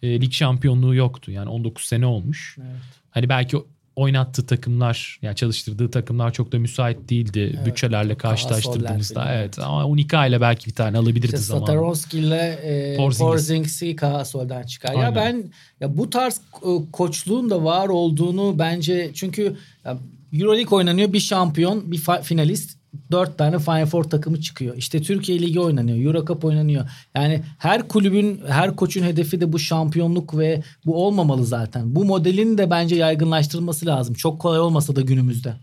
e, 0.03 0.21
lig 0.21 0.33
şampiyonluğu 0.33 0.95
yoktu. 0.95 1.31
Yani 1.31 1.49
19 1.49 1.85
sene 1.85 2.07
olmuş. 2.07 2.57
Evet. 2.59 2.83
Hani 3.11 3.29
belki 3.29 3.57
oynattığı 3.97 4.47
takımlar, 4.47 5.19
yani 5.23 5.37
çalıştırdığı 5.37 5.91
takımlar 5.91 6.33
çok 6.33 6.53
da 6.53 6.59
müsait 6.59 7.09
değildi 7.09 7.53
Evet, 7.55 7.67
bütçelerle 7.67 8.15
karşılaştırdığımızda. 8.15 9.21
soller 9.21 9.37
Evet 9.37 9.59
ama 9.59 9.87
Unika 9.87 10.27
ile 10.27 10.41
belki 10.41 10.67
bir 10.67 10.75
tane 10.75 10.99
alabilirdi 10.99 11.27
işte 11.27 11.39
zaman. 11.39 11.61
Sataronski 11.61 12.19
ile 12.19 12.59
e, 12.63 12.97
Porzingis. 12.97 13.19
Porzingis'i 13.19 13.97
Kahasol'dan 13.97 14.63
çıkar. 14.63 14.95
Ya 14.95 14.99
Aynen. 14.99 15.15
ben 15.15 15.45
ya 15.81 15.97
bu 15.97 16.11
tarz 16.11 16.41
e, 16.63 16.71
koçluğun 16.93 17.51
da 17.51 17.65
var 17.65 17.89
olduğunu 17.89 18.59
bence 18.59 19.11
çünkü 19.15 19.57
ya, 19.85 19.99
Euroleague 20.41 20.77
oynanıyor 20.79 21.13
bir 21.13 21.21
şampiyon 21.21 21.93
bir 21.93 22.01
finalist 22.23 22.79
dört 23.11 23.39
tane 23.39 23.59
Final 23.59 23.87
Four 23.87 24.05
takımı 24.05 24.41
çıkıyor. 24.41 24.77
İşte 24.77 25.03
Türkiye 25.03 25.39
Ligi 25.41 25.61
oynanıyor. 25.61 25.99
Euro 26.07 26.27
Cup 26.27 26.45
oynanıyor. 26.45 26.91
Yani 27.17 27.43
her 27.59 27.89
kulübün, 27.89 28.41
her 28.49 28.77
koçun 28.77 29.03
hedefi 29.03 29.41
de 29.41 29.53
bu 29.53 29.59
şampiyonluk 29.59 30.39
ve 30.39 30.63
bu 30.87 31.07
olmamalı 31.07 31.47
zaten. 31.47 31.95
Bu 31.95 32.05
modelin 32.05 32.59
de 32.59 32.71
bence 32.71 32.97
yaygınlaştırılması 32.97 33.87
lazım. 33.87 34.15
Çok 34.15 34.41
kolay 34.41 34.61
olmasa 34.61 34.97
da 34.97 35.01
günümüzde. 35.01 35.55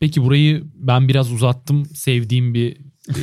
Peki 0.00 0.22
burayı 0.24 0.64
ben 0.74 1.08
biraz 1.08 1.32
uzattım. 1.32 1.86
Sevdiğim 1.86 2.54
bir 2.54 2.76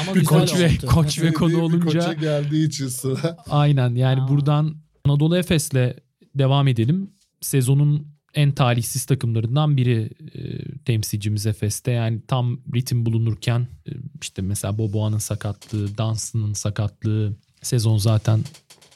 Ama 0.00 0.14
Bir 0.14 0.24
koç 0.24 0.54
ve 0.58 0.66
oldu. 0.66 0.86
koç 0.86 1.22
ve 1.22 1.32
konu 1.32 1.62
olunca 1.62 1.84
koça 2.00 2.12
geldiği 2.12 2.68
için 2.68 2.88
sıra. 2.88 3.36
aynen 3.50 3.94
yani 3.94 4.22
Aa. 4.22 4.28
buradan 4.28 4.74
Anadolu 5.04 5.36
Efes'le 5.38 5.96
devam 6.34 6.68
edelim. 6.68 7.10
Sezonun 7.40 8.13
en 8.34 8.52
talihsiz 8.52 9.04
takımlarından 9.04 9.76
biri 9.76 10.10
e, 10.34 10.40
temsilcimiz 10.84 11.46
Efes'te. 11.46 11.90
Yani 11.90 12.20
tam 12.28 12.58
ritim 12.74 13.06
bulunurken 13.06 13.68
e, 13.86 13.90
işte 14.22 14.42
mesela 14.42 14.78
Boboa'nın 14.78 15.18
sakatlığı, 15.18 15.98
Dunstan'ın 15.98 16.52
sakatlığı 16.52 17.36
sezon 17.62 17.98
zaten 17.98 18.40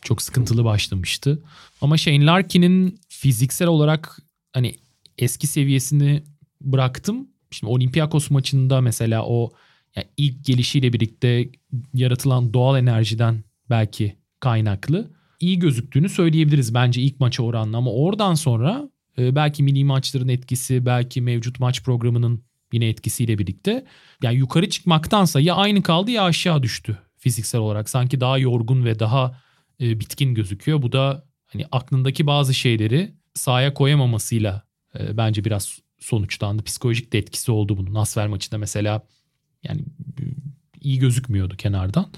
çok 0.03 0.22
sıkıntılı 0.22 0.64
başlamıştı. 0.64 1.42
Ama 1.81 1.96
Shane 1.96 2.27
Larkin'in 2.27 3.01
fiziksel 3.09 3.68
olarak 3.68 4.18
hani 4.53 4.74
eski 5.18 5.46
seviyesini 5.46 6.22
bıraktım. 6.61 7.29
Şimdi 7.51 7.72
Olympiakos 7.72 8.31
maçında 8.31 8.81
mesela 8.81 9.24
o 9.27 9.53
yani 9.96 10.07
ilk 10.16 10.44
gelişiyle 10.44 10.92
birlikte 10.92 11.48
yaratılan 11.94 12.55
doğal 12.55 12.79
enerjiden 12.79 13.44
belki 13.70 14.16
kaynaklı 14.40 15.11
iyi 15.40 15.59
gözüktüğünü 15.59 16.09
söyleyebiliriz 16.09 16.74
bence 16.74 17.03
ilk 17.03 17.20
maça 17.20 17.42
oranla 17.42 17.77
ama 17.77 17.92
oradan 17.92 18.35
sonra 18.35 18.90
Ee, 19.18 19.35
belki 19.35 19.62
mini 19.62 19.85
maçların 19.85 20.28
etkisi, 20.28 20.87
belki 20.87 21.20
mevcut 21.20 21.61
maç 21.61 21.83
programının 21.83 22.44
yine 22.72 22.88
etkisiyle 22.88 23.38
birlikte. 23.38 23.85
Yani 24.22 24.37
yukarı 24.37 24.70
çıkmaktansa 24.70 25.40
ya 25.40 25.54
aynı 25.54 25.83
kaldı 25.83 26.11
ya 26.11 26.22
aşağı 26.22 26.62
düştü 26.62 26.98
fiziksel 27.16 27.61
olarak. 27.61 27.88
Sanki 27.88 28.20
daha 28.20 28.38
yorgun 28.38 28.85
ve 28.85 28.98
daha 28.98 29.40
e, 29.81 30.00
bitkin 30.00 30.35
gözüküyor. 30.35 30.83
Bu 30.83 30.92
da 30.92 31.24
hani 31.46 31.66
aklındaki 31.72 32.26
bazı 32.26 32.54
şeyleri 32.54 33.14
sahaya 33.35 33.74
koyamamasıyla 33.74 34.62
e, 34.98 35.16
bence 35.16 35.44
biraz 35.44 35.78
sonuçlandı. 35.98 36.62
Psikolojik 36.62 37.12
de 37.12 37.18
etkisi 37.18 37.52
oldu 37.52 37.76
bunun. 37.76 37.94
Asfer 37.94 38.26
maçında 38.26 38.59
mesela 38.59 39.02
yani 39.62 39.81
e, 40.20 40.22
iyi 40.81 40.98
gözükmüyordu 40.98 41.57
kenardan. 41.57 42.12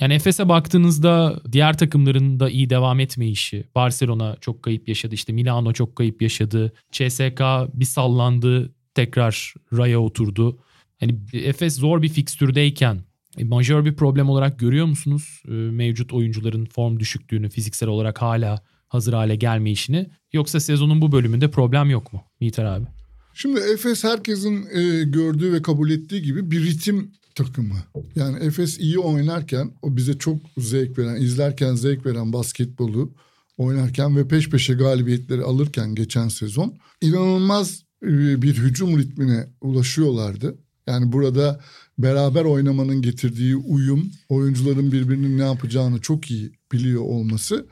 Yani 0.00 0.14
Efes'e 0.14 0.48
baktığınızda 0.48 1.40
diğer 1.52 1.78
takımların 1.78 2.40
da 2.40 2.50
iyi 2.50 2.70
devam 2.70 3.00
etme 3.00 3.28
işi. 3.28 3.64
Barcelona 3.74 4.36
çok 4.40 4.62
kayıp 4.62 4.88
yaşadı. 4.88 5.14
işte 5.14 5.32
Milano 5.32 5.72
çok 5.72 5.96
kayıp 5.96 6.22
yaşadı. 6.22 6.72
CSK 6.92 7.40
bir 7.74 7.84
sallandı. 7.84 8.74
Tekrar 8.94 9.54
raya 9.72 10.00
oturdu. 10.00 10.58
Hani 11.00 11.18
Efes 11.32 11.76
zor 11.76 12.02
bir 12.02 12.08
fikstürdeyken 12.08 13.00
e, 13.38 13.44
majör 13.44 13.84
bir 13.84 13.96
problem 13.96 14.28
olarak 14.28 14.58
görüyor 14.58 14.86
musunuz? 14.86 15.42
E, 15.48 15.52
mevcut 15.52 16.12
oyuncuların 16.12 16.64
form 16.64 17.00
düşüklüğünü, 17.00 17.50
fiziksel 17.50 17.88
olarak 17.88 18.22
hala 18.22 18.62
hazır 18.88 19.12
hale 19.12 19.36
gelmeyişini. 19.36 20.10
Yoksa 20.32 20.60
sezonun 20.60 21.00
bu 21.00 21.12
bölümünde 21.12 21.50
problem 21.50 21.90
yok 21.90 22.12
mu? 22.12 22.22
Yiğiter 22.40 22.64
abi. 22.64 22.86
Şimdi 23.34 23.60
Efes 23.60 24.04
herkesin 24.04 24.66
e, 24.72 25.04
gördüğü 25.04 25.52
ve 25.52 25.62
kabul 25.62 25.90
ettiği 25.90 26.22
gibi 26.22 26.50
bir 26.50 26.64
ritim 26.64 27.12
takımı. 27.34 27.76
Yani 28.16 28.44
Efes 28.44 28.78
iyi 28.78 28.98
oynarken 28.98 29.70
o 29.82 29.96
bize 29.96 30.18
çok 30.18 30.38
zevk 30.58 30.98
veren, 30.98 31.16
izlerken 31.16 31.74
zevk 31.74 32.06
veren 32.06 32.32
basketbolu 32.32 33.12
oynarken 33.58 34.16
ve 34.16 34.28
peş 34.28 34.50
peşe 34.50 34.74
galibiyetleri 34.74 35.42
alırken 35.42 35.94
geçen 35.94 36.28
sezon 36.28 36.74
inanılmaz 37.00 37.82
e, 38.02 38.42
bir 38.42 38.54
hücum 38.54 38.98
ritmine 38.98 39.46
ulaşıyorlardı. 39.60 40.58
Yani 40.86 41.12
burada 41.12 41.60
beraber 41.98 42.44
oynamanın 42.44 43.02
getirdiği 43.02 43.56
uyum, 43.56 44.10
oyuncuların 44.28 44.92
birbirinin 44.92 45.38
ne 45.38 45.44
yapacağını 45.44 46.00
çok 46.00 46.30
iyi 46.30 46.52
biliyor 46.72 47.02
olması 47.02 47.66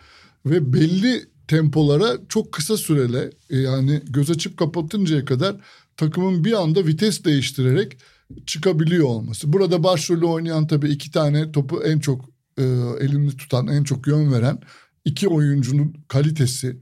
ve 0.46 0.72
belli 0.72 1.33
tempolara 1.48 2.18
çok 2.29 2.53
kısa 2.53 2.77
sürele 2.77 3.31
e, 3.51 3.59
yani 3.59 4.03
göz 4.05 4.31
açıp 4.31 4.57
kapatıncaya 4.57 5.25
kadar 5.25 5.57
takımın 5.96 6.44
bir 6.44 6.62
anda 6.62 6.87
vites 6.87 7.25
değiştirerek 7.25 7.98
çıkabiliyor 8.47 9.07
olması. 9.07 9.53
Burada 9.53 9.85
başrolü 9.85 10.25
oynayan 10.27 10.66
tabii 10.66 10.88
iki 10.88 11.11
tane 11.11 11.53
topu 11.53 11.83
en 11.85 11.99
çok 11.99 12.25
e, 12.59 12.62
elini 13.01 13.37
tutan, 13.37 13.66
en 13.66 13.85
çok 13.85 14.07
yön 14.07 14.33
veren 14.33 14.59
iki 15.05 15.29
oyuncunun 15.29 15.97
kalitesi 16.09 16.77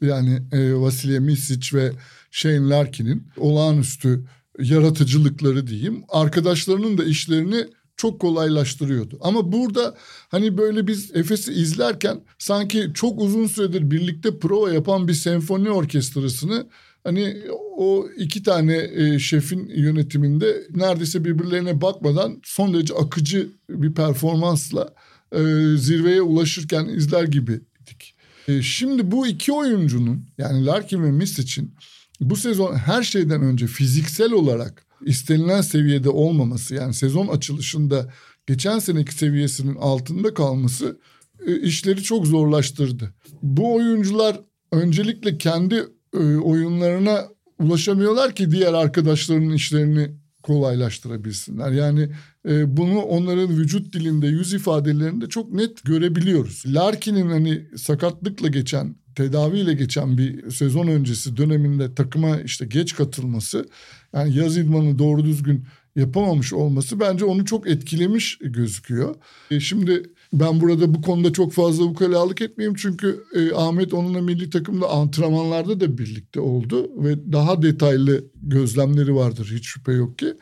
yani 0.00 0.42
e, 0.52 0.74
Vasilya 0.74 1.20
Misic 1.20 1.76
ve 1.76 1.92
Shane 2.30 2.68
Larkin'in 2.68 3.26
olağanüstü 3.36 4.24
yaratıcılıkları 4.58 5.66
diyeyim. 5.66 6.02
Arkadaşlarının 6.08 6.98
da 6.98 7.04
işlerini 7.04 7.66
çok 7.96 8.20
kolaylaştırıyordu. 8.20 9.18
Ama 9.20 9.52
burada 9.52 9.96
hani 10.28 10.58
böyle 10.58 10.86
biz 10.86 11.16
Efes'i 11.16 11.52
izlerken 11.52 12.20
sanki 12.38 12.90
çok 12.94 13.20
uzun 13.20 13.46
süredir 13.46 13.90
birlikte 13.90 14.38
prova 14.38 14.72
yapan 14.72 15.08
bir 15.08 15.14
senfoni 15.14 15.70
orkestrasını 15.70 16.66
hani 17.08 17.36
o 17.76 18.08
iki 18.16 18.42
tane 18.42 18.90
e, 18.94 19.18
şefin 19.18 19.68
yönetiminde 19.68 20.66
neredeyse 20.70 21.24
birbirlerine 21.24 21.80
bakmadan 21.80 22.40
son 22.44 22.74
derece 22.74 22.94
akıcı 22.94 23.48
bir 23.70 23.94
performansla 23.94 24.94
e, 25.32 25.40
zirveye 25.76 26.22
ulaşırken 26.22 26.84
izler 26.88 27.24
gibiydik. 27.24 28.14
E, 28.48 28.62
şimdi 28.62 29.10
bu 29.10 29.26
iki 29.26 29.52
oyuncunun 29.52 30.24
yani 30.38 30.66
Larkin 30.66 31.02
ve 31.02 31.10
Misic'in 31.10 31.74
bu 32.20 32.36
sezon 32.36 32.74
her 32.74 33.02
şeyden 33.02 33.42
önce 33.42 33.66
fiziksel 33.66 34.32
olarak 34.32 34.86
istenilen 35.06 35.60
seviyede 35.60 36.08
olmaması 36.08 36.74
yani 36.74 36.94
sezon 36.94 37.28
açılışında 37.28 38.12
geçen 38.46 38.78
seneki 38.78 39.14
seviyesinin 39.14 39.74
altında 39.74 40.34
kalması 40.34 41.00
işleri 41.62 42.02
çok 42.02 42.26
zorlaştırdı. 42.26 43.14
Bu 43.42 43.74
oyuncular 43.74 44.40
öncelikle 44.72 45.38
kendi 45.38 45.84
e, 46.14 46.36
oyunlarına 46.36 47.24
ulaşamıyorlar 47.58 48.34
ki 48.34 48.50
diğer 48.50 48.72
arkadaşlarının 48.72 49.54
işlerini 49.54 50.10
kolaylaştırabilsinler. 50.42 51.72
Yani 51.72 52.08
e, 52.48 52.76
bunu 52.76 52.98
onların 53.00 53.48
vücut 53.48 53.92
dilinde, 53.92 54.26
yüz 54.26 54.54
ifadelerinde 54.54 55.28
çok 55.28 55.52
net 55.52 55.84
görebiliyoruz. 55.84 56.62
Larkin'in 56.66 57.30
hani 57.30 57.66
sakatlıkla 57.76 58.48
geçen, 58.48 58.96
tedaviyle 59.14 59.74
geçen 59.74 60.18
bir 60.18 60.50
sezon 60.50 60.86
öncesi 60.86 61.36
döneminde 61.36 61.94
takıma 61.94 62.40
işte 62.40 62.66
geç 62.66 62.94
katılması, 62.94 63.68
yani 64.12 64.36
yaz 64.36 64.56
idmanı 64.56 64.98
doğru 64.98 65.24
düzgün 65.24 65.64
yapamamış 65.96 66.52
olması 66.52 67.00
bence 67.00 67.24
onu 67.24 67.44
çok 67.44 67.68
etkilemiş 67.68 68.38
gözüküyor. 68.40 69.14
E, 69.50 69.60
şimdi 69.60 70.02
ben 70.32 70.60
burada 70.60 70.94
bu 70.94 71.02
konuda 71.02 71.32
çok 71.32 71.52
fazla 71.52 71.84
ukalalık 71.84 72.40
etmeyeyim 72.40 72.76
çünkü 72.76 73.24
e, 73.34 73.52
Ahmet 73.52 73.94
onunla 73.94 74.20
milli 74.20 74.50
takımda 74.50 74.90
antrenmanlarda 74.90 75.80
da 75.80 75.98
birlikte 75.98 76.40
oldu 76.40 76.90
ve 77.04 77.32
daha 77.32 77.62
detaylı 77.62 78.24
gözlemleri 78.42 79.14
vardır 79.14 79.50
hiç 79.54 79.66
şüphe 79.66 79.92
yok 79.92 80.18
ki. 80.18 80.34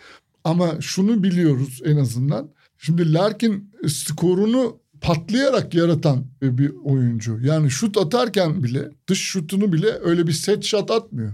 Ama 0.44 0.80
şunu 0.80 1.22
biliyoruz 1.22 1.80
en 1.84 1.96
azından. 1.96 2.50
Şimdi 2.78 3.12
Larkin 3.12 3.72
skorunu 3.88 4.78
patlayarak 5.00 5.74
yaratan 5.74 6.26
bir 6.42 6.72
oyuncu. 6.84 7.38
Yani 7.42 7.70
şut 7.70 7.96
atarken 7.96 8.62
bile 8.62 8.90
dış 9.08 9.20
şutunu 9.20 9.72
bile 9.72 9.98
öyle 10.02 10.26
bir 10.26 10.32
set 10.32 10.64
shot 10.64 10.90
atmıyor. 10.90 11.32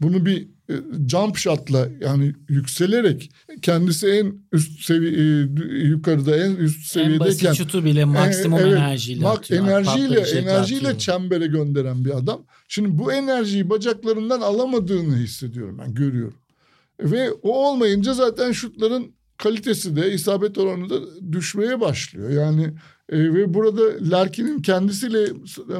Bunu 0.00 0.26
bir 0.26 0.48
e, 0.70 0.74
jump 1.08 1.36
shot'la 1.36 1.88
yani 2.00 2.34
yükselerek 2.48 3.30
kendisi 3.62 4.06
en 4.06 4.34
üst 4.52 4.84
seviye 4.84 5.48
yukarıda 5.88 6.36
en 6.36 6.56
üst 6.56 6.86
seviyedeyken 6.86 7.24
en 7.24 7.50
basit 7.50 7.54
şutu 7.54 7.84
bile 7.84 8.04
maksimum 8.04 8.58
e, 8.58 8.62
evet, 8.62 8.72
enerjiyle 8.72 9.24
bak, 9.24 9.38
atıyor. 9.38 9.64
Enerjiyle 9.64 10.20
enerjiyle 10.20 10.80
atıyor. 10.80 10.98
çembere 10.98 11.46
gönderen 11.46 12.04
bir 12.04 12.16
adam. 12.16 12.42
Şimdi 12.68 12.98
bu 12.98 13.12
enerjiyi 13.12 13.70
bacaklarından 13.70 14.40
alamadığını 14.40 15.16
hissediyorum 15.16 15.78
ben 15.78 15.94
görüyorum. 15.94 16.38
Ve 17.00 17.32
o 17.32 17.68
olmayınca 17.68 18.14
zaten 18.14 18.52
şutların 18.52 19.12
kalitesi 19.36 19.96
de 19.96 20.12
isabet 20.12 20.58
oranı 20.58 20.90
da 20.90 21.00
düşmeye 21.32 21.80
başlıyor. 21.80 22.30
Yani 22.30 22.72
e, 23.12 23.18
ve 23.18 23.54
burada 23.54 24.10
Larkin'in 24.10 24.62
kendisiyle 24.62 25.26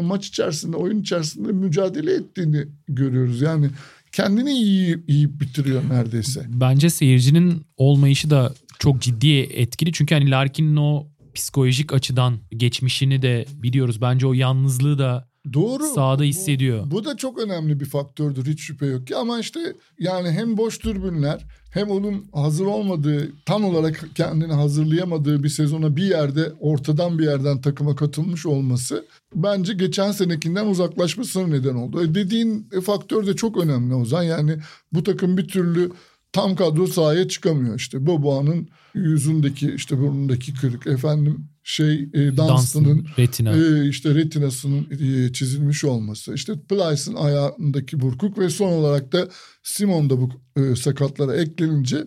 maç 0.00 0.26
içerisinde, 0.26 0.76
oyun 0.76 1.00
içerisinde 1.00 1.52
mücadele 1.52 2.12
ettiğini 2.14 2.66
görüyoruz. 2.88 3.42
Yani 3.42 3.70
kendini 4.16 4.50
iyi 4.50 5.04
iyi 5.06 5.40
bitiriyor 5.40 5.88
neredeyse. 5.88 6.46
Bence 6.48 6.90
seyircinin 6.90 7.66
olmayışı 7.76 8.30
da 8.30 8.54
çok 8.78 9.02
ciddi 9.02 9.38
etkili. 9.38 9.92
Çünkü 9.92 10.14
hani 10.14 10.30
Larkin'in 10.30 10.76
o 10.76 11.06
psikolojik 11.34 11.92
açıdan 11.92 12.38
geçmişini 12.56 13.22
de 13.22 13.46
biliyoruz. 13.52 14.00
Bence 14.00 14.26
o 14.26 14.32
yalnızlığı 14.32 14.98
da 14.98 15.28
Doğru. 15.52 15.84
Sahada 15.94 16.22
hissediyor. 16.22 16.86
Bu, 16.86 16.90
bu 16.90 17.04
da 17.04 17.16
çok 17.16 17.38
önemli 17.38 17.80
bir 17.80 17.84
faktördür 17.84 18.46
hiç 18.46 18.60
şüphe 18.60 18.86
yok 18.86 19.06
ki 19.06 19.16
ama 19.16 19.38
işte 19.40 19.60
yani 19.98 20.30
hem 20.30 20.56
boş 20.56 20.78
türbünler 20.78 21.44
hem 21.70 21.90
onun 21.90 22.24
hazır 22.32 22.66
olmadığı 22.66 23.32
tam 23.46 23.64
olarak 23.64 24.08
kendini 24.14 24.52
hazırlayamadığı 24.52 25.42
bir 25.42 25.48
sezona 25.48 25.96
bir 25.96 26.02
yerde 26.02 26.52
ortadan 26.60 27.18
bir 27.18 27.24
yerden 27.24 27.60
takıma 27.60 27.96
katılmış 27.96 28.46
olması 28.46 29.04
bence 29.34 29.74
geçen 29.74 30.12
senekinden 30.12 30.66
uzaklaşmasına 30.66 31.46
neden 31.46 31.74
oldu. 31.74 32.04
E 32.04 32.14
dediğin 32.14 32.68
faktör 32.84 33.26
de 33.26 33.36
çok 33.36 33.56
önemli 33.56 33.94
Ozan 33.94 34.22
yani 34.22 34.56
bu 34.92 35.02
takım 35.02 35.36
bir 35.36 35.48
türlü 35.48 35.90
tam 36.36 36.56
kadro 36.56 36.86
sahaya 36.86 37.28
çıkamıyor 37.28 37.78
işte. 37.78 38.06
Boboğa'nın 38.06 38.68
yüzündeki 38.94 39.72
işte 39.74 39.98
burnundaki 39.98 40.54
kırık 40.54 40.86
efendim 40.86 41.48
şey 41.62 42.08
e, 42.14 42.36
Dunstan'ın 42.36 43.06
retina. 43.18 43.56
E, 43.56 43.88
işte 43.88 44.14
retinasının 44.14 44.86
e, 44.90 45.32
çizilmiş 45.32 45.84
olması. 45.84 46.34
işte 46.34 46.52
Plyce'ın 46.68 47.14
ayağındaki 47.14 48.00
burkuk 48.00 48.38
ve 48.38 48.50
son 48.50 48.72
olarak 48.72 49.12
da 49.12 49.28
Simon 49.62 50.10
da 50.10 50.20
bu 50.20 50.30
e, 50.56 50.76
sakatlara 50.76 51.36
eklenince 51.36 52.06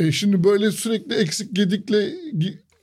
e, 0.00 0.12
şimdi 0.12 0.44
böyle 0.44 0.70
sürekli 0.70 1.14
eksik 1.14 1.56
gedikle 1.56 2.14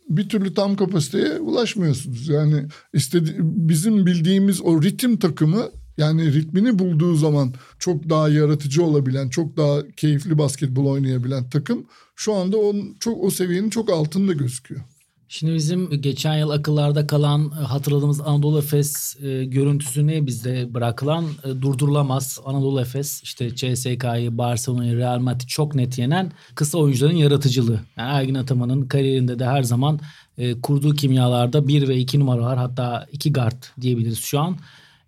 bir 0.10 0.30
türlü 0.30 0.54
tam 0.54 0.76
kapasiteye 0.76 1.40
ulaşmıyorsunuz. 1.40 2.28
Yani 2.28 2.66
istedi 2.94 3.36
bizim 3.40 4.06
bildiğimiz 4.06 4.62
o 4.62 4.82
ritim 4.82 5.18
takımı 5.18 5.70
yani 5.98 6.34
ritmini 6.34 6.80
bulduğu 6.80 7.16
zaman 7.16 7.54
çok 7.80 8.10
daha 8.10 8.30
yaratıcı 8.30 8.84
olabilen, 8.84 9.30
çok 9.30 9.58
daha 9.58 9.88
keyifli 9.98 10.38
basketbol 10.38 10.86
oynayabilen 10.86 11.50
takım 11.50 11.86
şu 12.16 12.34
anda 12.34 12.58
onun 12.58 12.96
çok 13.00 13.24
o 13.24 13.30
seviyenin 13.30 13.70
çok 13.70 13.90
altında 13.90 14.34
gözüküyor. 14.34 14.82
Şimdi 15.30 15.54
bizim 15.54 15.90
geçen 16.02 16.38
yıl 16.38 16.50
akıllarda 16.50 17.08
kalan 17.08 17.50
hatırladığımız 17.50 18.22
Anadolu 18.22 18.60
Efes 18.60 19.18
e, 19.24 19.46
görüntüsünü 19.46 20.26
bizde 20.26 20.74
bırakılan 20.74 21.26
e, 21.44 21.62
durdurulamaz 21.62 22.40
Anadolu 22.46 22.82
Efes 22.82 23.24
işte 23.24 23.56
CSK'yı, 23.56 24.38
Barcelona'yı, 24.38 24.98
Real 24.98 25.20
Madrid 25.20 25.48
çok 25.48 25.76
net 25.76 25.98
yenen 25.98 26.32
kısa 26.56 26.78
oyuncuların 26.78 27.16
yaratıcılığı. 27.16 27.80
Yani 27.98 28.18
Ergin 28.18 28.36
Ataman'ın 28.36 28.82
kariyerinde 28.82 29.40
de 29.40 29.46
her 29.46 29.64
zaman 29.64 30.00
e, 30.38 30.62
kurduğu 30.62 30.94
kimyalarda 30.94 31.68
bir 31.68 31.88
ve 31.88 31.98
iki 31.98 32.20
numaralar 32.20 32.58
hatta 32.58 33.08
iki 33.12 33.34
guard 33.34 33.64
diyebiliriz 33.82 34.20
şu 34.20 34.40
an 34.40 34.58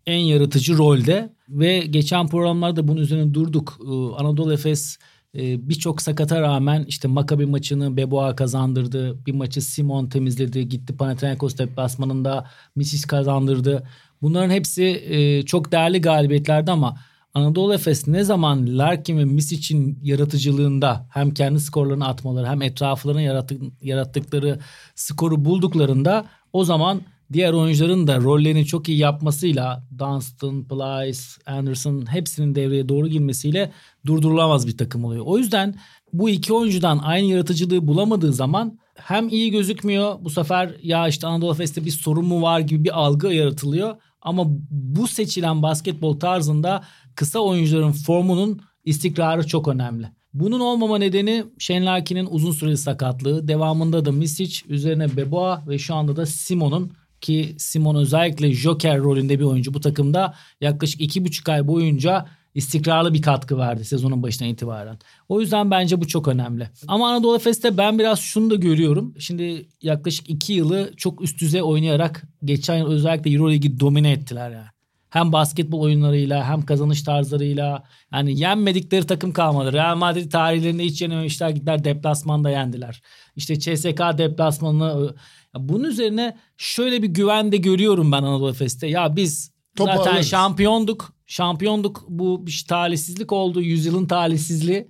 en 0.10 0.20
yaratıcı 0.20 0.78
rolde 0.78 1.34
ve 1.49 1.80
geçen 1.80 2.28
programlarda 2.28 2.88
bunun 2.88 3.01
üzerine 3.01 3.34
durduk. 3.34 3.80
Ee, 3.82 4.22
Anadolu 4.22 4.53
Efes 4.53 4.97
e, 5.36 5.70
birçok 5.70 6.01
sakata 6.01 6.41
rağmen 6.41 6.86
işte 6.88 7.07
Maccabi 7.07 7.45
maçını 7.45 7.97
Beboa 7.97 8.36
kazandırdı. 8.36 9.26
Bir 9.26 9.34
maçı 9.34 9.62
Simon 9.62 10.10
temizledi. 10.10 10.70
Gitti 10.70 10.97
Panathinaikos 10.97 11.57
deplasmanında 11.57 12.47
Misis 12.76 13.05
kazandırdı. 13.05 13.88
Bunların 14.22 14.49
hepsi 14.49 14.84
e, 14.86 15.43
çok 15.45 15.72
değerli 15.72 16.01
galibiyetlerdi 16.01 16.72
ama 16.72 16.97
Anadolu 17.34 17.74
Efes 17.74 18.07
ne 18.07 18.24
zaman 18.24 18.78
Larkin 18.78 19.18
ve 19.18 19.26
Misic'in 19.26 19.99
yaratıcılığında 20.03 21.07
hem 21.10 21.32
kendi 21.32 21.60
skorlarını 21.60 22.07
atmaları 22.07 22.47
hem 22.47 22.62
etraflarına 22.62 23.22
yarattık, 23.22 23.62
yarattıkları 23.82 24.60
skoru 24.95 25.45
bulduklarında 25.45 26.26
o 26.53 26.64
zaman 26.64 27.01
diğer 27.34 27.53
oyuncuların 27.53 28.07
da 28.07 28.17
rollerini 28.21 28.65
çok 28.65 28.89
iyi 28.89 28.97
yapmasıyla 28.97 29.84
Dunstan, 29.97 30.67
Plyce, 30.67 31.19
Anderson 31.45 32.11
hepsinin 32.11 32.55
devreye 32.55 32.89
doğru 32.89 33.07
girmesiyle 33.07 33.71
durdurulamaz 34.05 34.67
bir 34.67 34.77
takım 34.77 35.05
oluyor. 35.05 35.23
O 35.27 35.38
yüzden 35.38 35.75
bu 36.13 36.30
iki 36.30 36.53
oyuncudan 36.53 36.97
aynı 36.97 37.25
yaratıcılığı 37.25 37.88
bulamadığı 37.88 38.34
zaman 38.34 38.80
hem 38.95 39.30
iyi 39.30 39.51
gözükmüyor 39.51 40.15
bu 40.21 40.30
sefer 40.30 40.75
ya 40.84 41.07
işte 41.07 41.27
Anadolu 41.27 41.51
Efes'te 41.51 41.86
bir 41.86 41.91
sorun 41.91 42.25
mu 42.25 42.41
var 42.41 42.59
gibi 42.59 42.84
bir 42.84 42.99
algı 42.99 43.27
yaratılıyor. 43.34 43.95
Ama 44.21 44.43
bu 44.69 45.07
seçilen 45.07 45.63
basketbol 45.63 46.19
tarzında 46.19 46.84
kısa 47.15 47.39
oyuncuların 47.39 47.91
formunun 47.91 48.61
istikrarı 48.86 49.47
çok 49.47 49.67
önemli. 49.67 50.07
Bunun 50.34 50.59
olmama 50.59 50.97
nedeni 50.97 51.43
Shane 51.57 51.86
Larkin'in 51.86 52.27
uzun 52.32 52.51
süreli 52.51 52.77
sakatlığı. 52.77 53.47
Devamında 53.47 54.05
da 54.05 54.11
Misic, 54.11 54.59
üzerine 54.67 55.17
Beboa 55.17 55.63
ve 55.67 55.80
şu 55.80 55.95
anda 55.95 56.15
da 56.15 56.25
Simon'un 56.25 56.91
ki 57.22 57.55
Simon 57.57 57.95
özellikle 57.95 58.53
Joker 58.53 58.99
rolünde 58.99 59.39
bir 59.39 59.43
oyuncu 59.43 59.74
bu 59.74 59.80
takımda 59.80 60.34
yaklaşık 60.61 61.01
iki 61.01 61.26
buçuk 61.26 61.49
ay 61.49 61.67
boyunca 61.67 62.26
istikrarlı 62.55 63.13
bir 63.13 63.22
katkı 63.22 63.57
verdi 63.57 63.86
sezonun 63.86 64.24
başından 64.24 64.49
itibaren. 64.51 64.99
O 65.30 65.41
yüzden 65.41 65.72
bence 65.72 66.01
bu 66.01 66.07
çok 66.07 66.28
önemli. 66.28 66.70
Ama 66.88 67.09
Anadolu 67.09 67.36
Efes'te 67.36 67.78
ben 67.78 67.99
biraz 67.99 68.20
şunu 68.20 68.49
da 68.49 68.55
görüyorum. 68.55 69.13
Şimdi 69.20 69.65
yaklaşık 69.82 70.30
iki 70.30 70.53
yılı 70.53 70.91
çok 70.97 71.22
üst 71.22 71.41
düzey 71.41 71.63
oynayarak 71.63 72.24
geçen 72.43 72.78
yıl 72.78 72.91
özellikle 72.91 73.32
Euroligi 73.32 73.80
domine 73.80 74.11
ettiler 74.11 74.51
yani. 74.51 74.67
Hem 75.10 75.32
basketbol 75.32 75.80
oyunlarıyla 75.80 76.49
hem 76.49 76.62
kazanış 76.62 77.03
tarzlarıyla 77.03 77.84
yani 78.14 78.39
yenmedikleri 78.39 79.07
takım 79.07 79.34
kalmadı. 79.34 79.74
Real 79.74 79.95
Madrid 79.95 80.32
tarihlerinde 80.32 80.84
hiç 80.84 81.01
yenememişler 81.01 81.49
gittiler 81.49 81.84
deplasmanda 81.84 82.49
yendiler. 82.49 83.01
İşte 83.36 83.60
CSK 83.60 83.99
deplasmanını 84.18 85.16
bunun 85.55 85.84
üzerine 85.84 86.38
şöyle 86.57 87.03
bir 87.03 87.07
güven 87.07 87.51
de 87.51 87.57
görüyorum 87.57 88.12
ben 88.12 88.24
Anadolu 88.24 88.49
Efes'te. 88.49 88.88
Ya 88.88 89.16
biz 89.16 89.51
Toparlarız. 89.76 90.05
zaten 90.05 90.22
şampiyonduk. 90.22 91.14
Şampiyonduk 91.28 92.05
bu 92.10 92.47
bir 92.47 92.66
talihsizlik 92.68 93.32
oldu. 93.32 93.62
Yüzyılın 93.62 94.05
talihsizliği. 94.05 94.88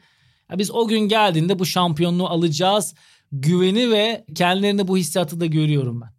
Ya 0.51 0.59
biz 0.59 0.71
o 0.71 0.87
gün 0.87 0.99
geldiğinde 0.99 1.59
bu 1.59 1.65
şampiyonluğu 1.65 2.27
alacağız. 2.27 2.95
Güveni 3.31 3.91
ve 3.91 4.25
kendilerinde 4.35 4.87
bu 4.87 4.97
hissiyatı 4.97 5.39
da 5.39 5.45
görüyorum 5.45 6.01
ben. 6.01 6.09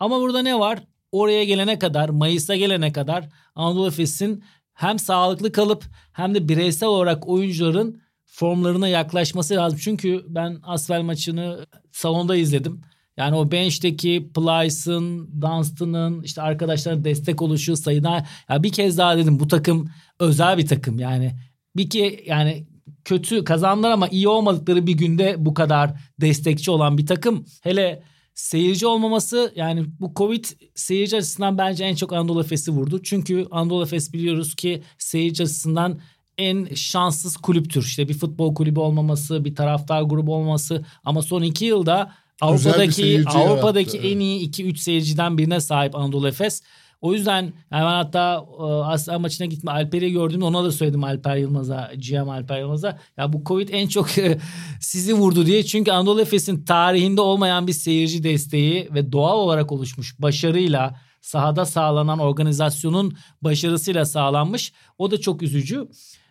Ama 0.00 0.20
burada 0.20 0.42
ne 0.42 0.58
var? 0.58 0.82
Oraya 1.12 1.44
gelene 1.44 1.78
kadar, 1.78 2.08
Mayıs'a 2.08 2.56
gelene 2.56 2.92
kadar 2.92 3.28
Anadolu 3.54 3.88
Efes'in 3.88 4.44
hem 4.74 4.98
sağlıklı 4.98 5.52
kalıp 5.52 5.84
hem 6.12 6.34
de 6.34 6.48
bireysel 6.48 6.88
olarak 6.88 7.28
oyuncuların 7.28 8.00
formlarına 8.26 8.88
yaklaşması 8.88 9.54
lazım. 9.54 9.78
Çünkü 9.82 10.24
ben 10.28 10.58
Asvel 10.62 11.02
maçını 11.02 11.66
salonda 11.92 12.36
izledim. 12.36 12.80
Yani 13.16 13.36
o 13.36 13.50
bench'teki 13.52 14.30
Plyce'ın, 14.34 15.40
Dunstan'ın 15.42 16.22
işte 16.22 16.42
arkadaşlarına 16.42 17.04
destek 17.04 17.42
oluşu 17.42 17.76
sayıda 17.76 18.26
ya 18.48 18.62
bir 18.62 18.72
kez 18.72 18.98
daha 18.98 19.16
dedim 19.16 19.40
bu 19.40 19.48
takım 19.48 19.90
özel 20.18 20.58
bir 20.58 20.66
takım 20.66 20.98
yani. 20.98 21.32
Bir 21.76 21.90
ki 21.90 22.24
yani 22.26 22.66
kötü 23.04 23.44
kazandılar 23.44 23.90
ama 23.90 24.08
iyi 24.08 24.28
olmadıkları 24.28 24.86
bir 24.86 24.92
günde 24.92 25.34
bu 25.38 25.54
kadar 25.54 25.90
destekçi 26.20 26.70
olan 26.70 26.98
bir 26.98 27.06
takım. 27.06 27.44
Hele 27.62 28.02
seyirci 28.40 28.86
olmaması 28.86 29.52
yani 29.56 29.84
bu 30.00 30.12
Covid 30.16 30.44
seyirci 30.74 31.16
açısından 31.16 31.58
bence 31.58 31.84
en 31.84 31.94
çok 31.94 32.12
Anadolu 32.12 32.40
Efes'i 32.40 32.70
vurdu. 32.70 33.02
Çünkü 33.02 33.46
Anadolu 33.50 33.82
Efes 33.82 34.12
biliyoruz 34.12 34.54
ki 34.54 34.82
seyirci 34.98 35.42
açısından 35.42 36.00
en 36.38 36.74
şanssız 36.74 37.36
kulüptür. 37.36 37.82
İşte 37.82 38.08
bir 38.08 38.14
futbol 38.14 38.54
kulübü 38.54 38.80
olmaması, 38.80 39.44
bir 39.44 39.54
taraftar 39.54 40.02
grubu 40.02 40.34
olması 40.34 40.84
ama 41.04 41.22
son 41.22 41.42
iki 41.42 41.64
yılda 41.64 42.12
Avrupa'daki 42.40 43.24
Avrupa'daki 43.26 43.96
yarattı. 43.96 44.12
en 44.12 44.18
iyi 44.18 44.50
2-3 44.50 44.76
seyirciden 44.76 45.38
birine 45.38 45.60
sahip 45.60 45.94
Anadolu 45.94 46.28
Efes. 46.28 46.62
O 47.00 47.14
yüzden 47.14 47.42
yani 47.42 47.52
ben 47.84 47.84
hatta 47.84 48.44
e, 48.58 48.62
Asya 48.62 49.18
maçına 49.18 49.46
gitme 49.46 49.72
Alper'i 49.72 50.12
gördüğümde 50.12 50.44
ona 50.44 50.64
da 50.64 50.72
söyledim 50.72 51.04
Alper 51.04 51.36
Yılmaz'a, 51.36 51.90
GM 51.96 52.30
Alper 52.30 52.58
Yılmaz'a. 52.58 52.98
Ya 53.16 53.32
bu 53.32 53.44
Covid 53.44 53.68
en 53.72 53.88
çok 53.88 54.08
sizi 54.80 55.14
vurdu 55.14 55.46
diye. 55.46 55.62
Çünkü 55.62 55.90
Anadolu 55.90 56.20
Efes'in 56.20 56.64
tarihinde 56.64 57.20
olmayan 57.20 57.66
bir 57.66 57.72
seyirci 57.72 58.24
desteği 58.24 58.88
ve 58.94 59.12
doğal 59.12 59.38
olarak 59.38 59.72
oluşmuş 59.72 60.14
başarıyla 60.18 61.00
sahada 61.20 61.64
sağlanan 61.64 62.18
organizasyonun 62.18 63.16
başarısıyla 63.42 64.04
sağlanmış. 64.04 64.72
O 64.98 65.10
da 65.10 65.20
çok 65.20 65.42
üzücü. 65.42 65.88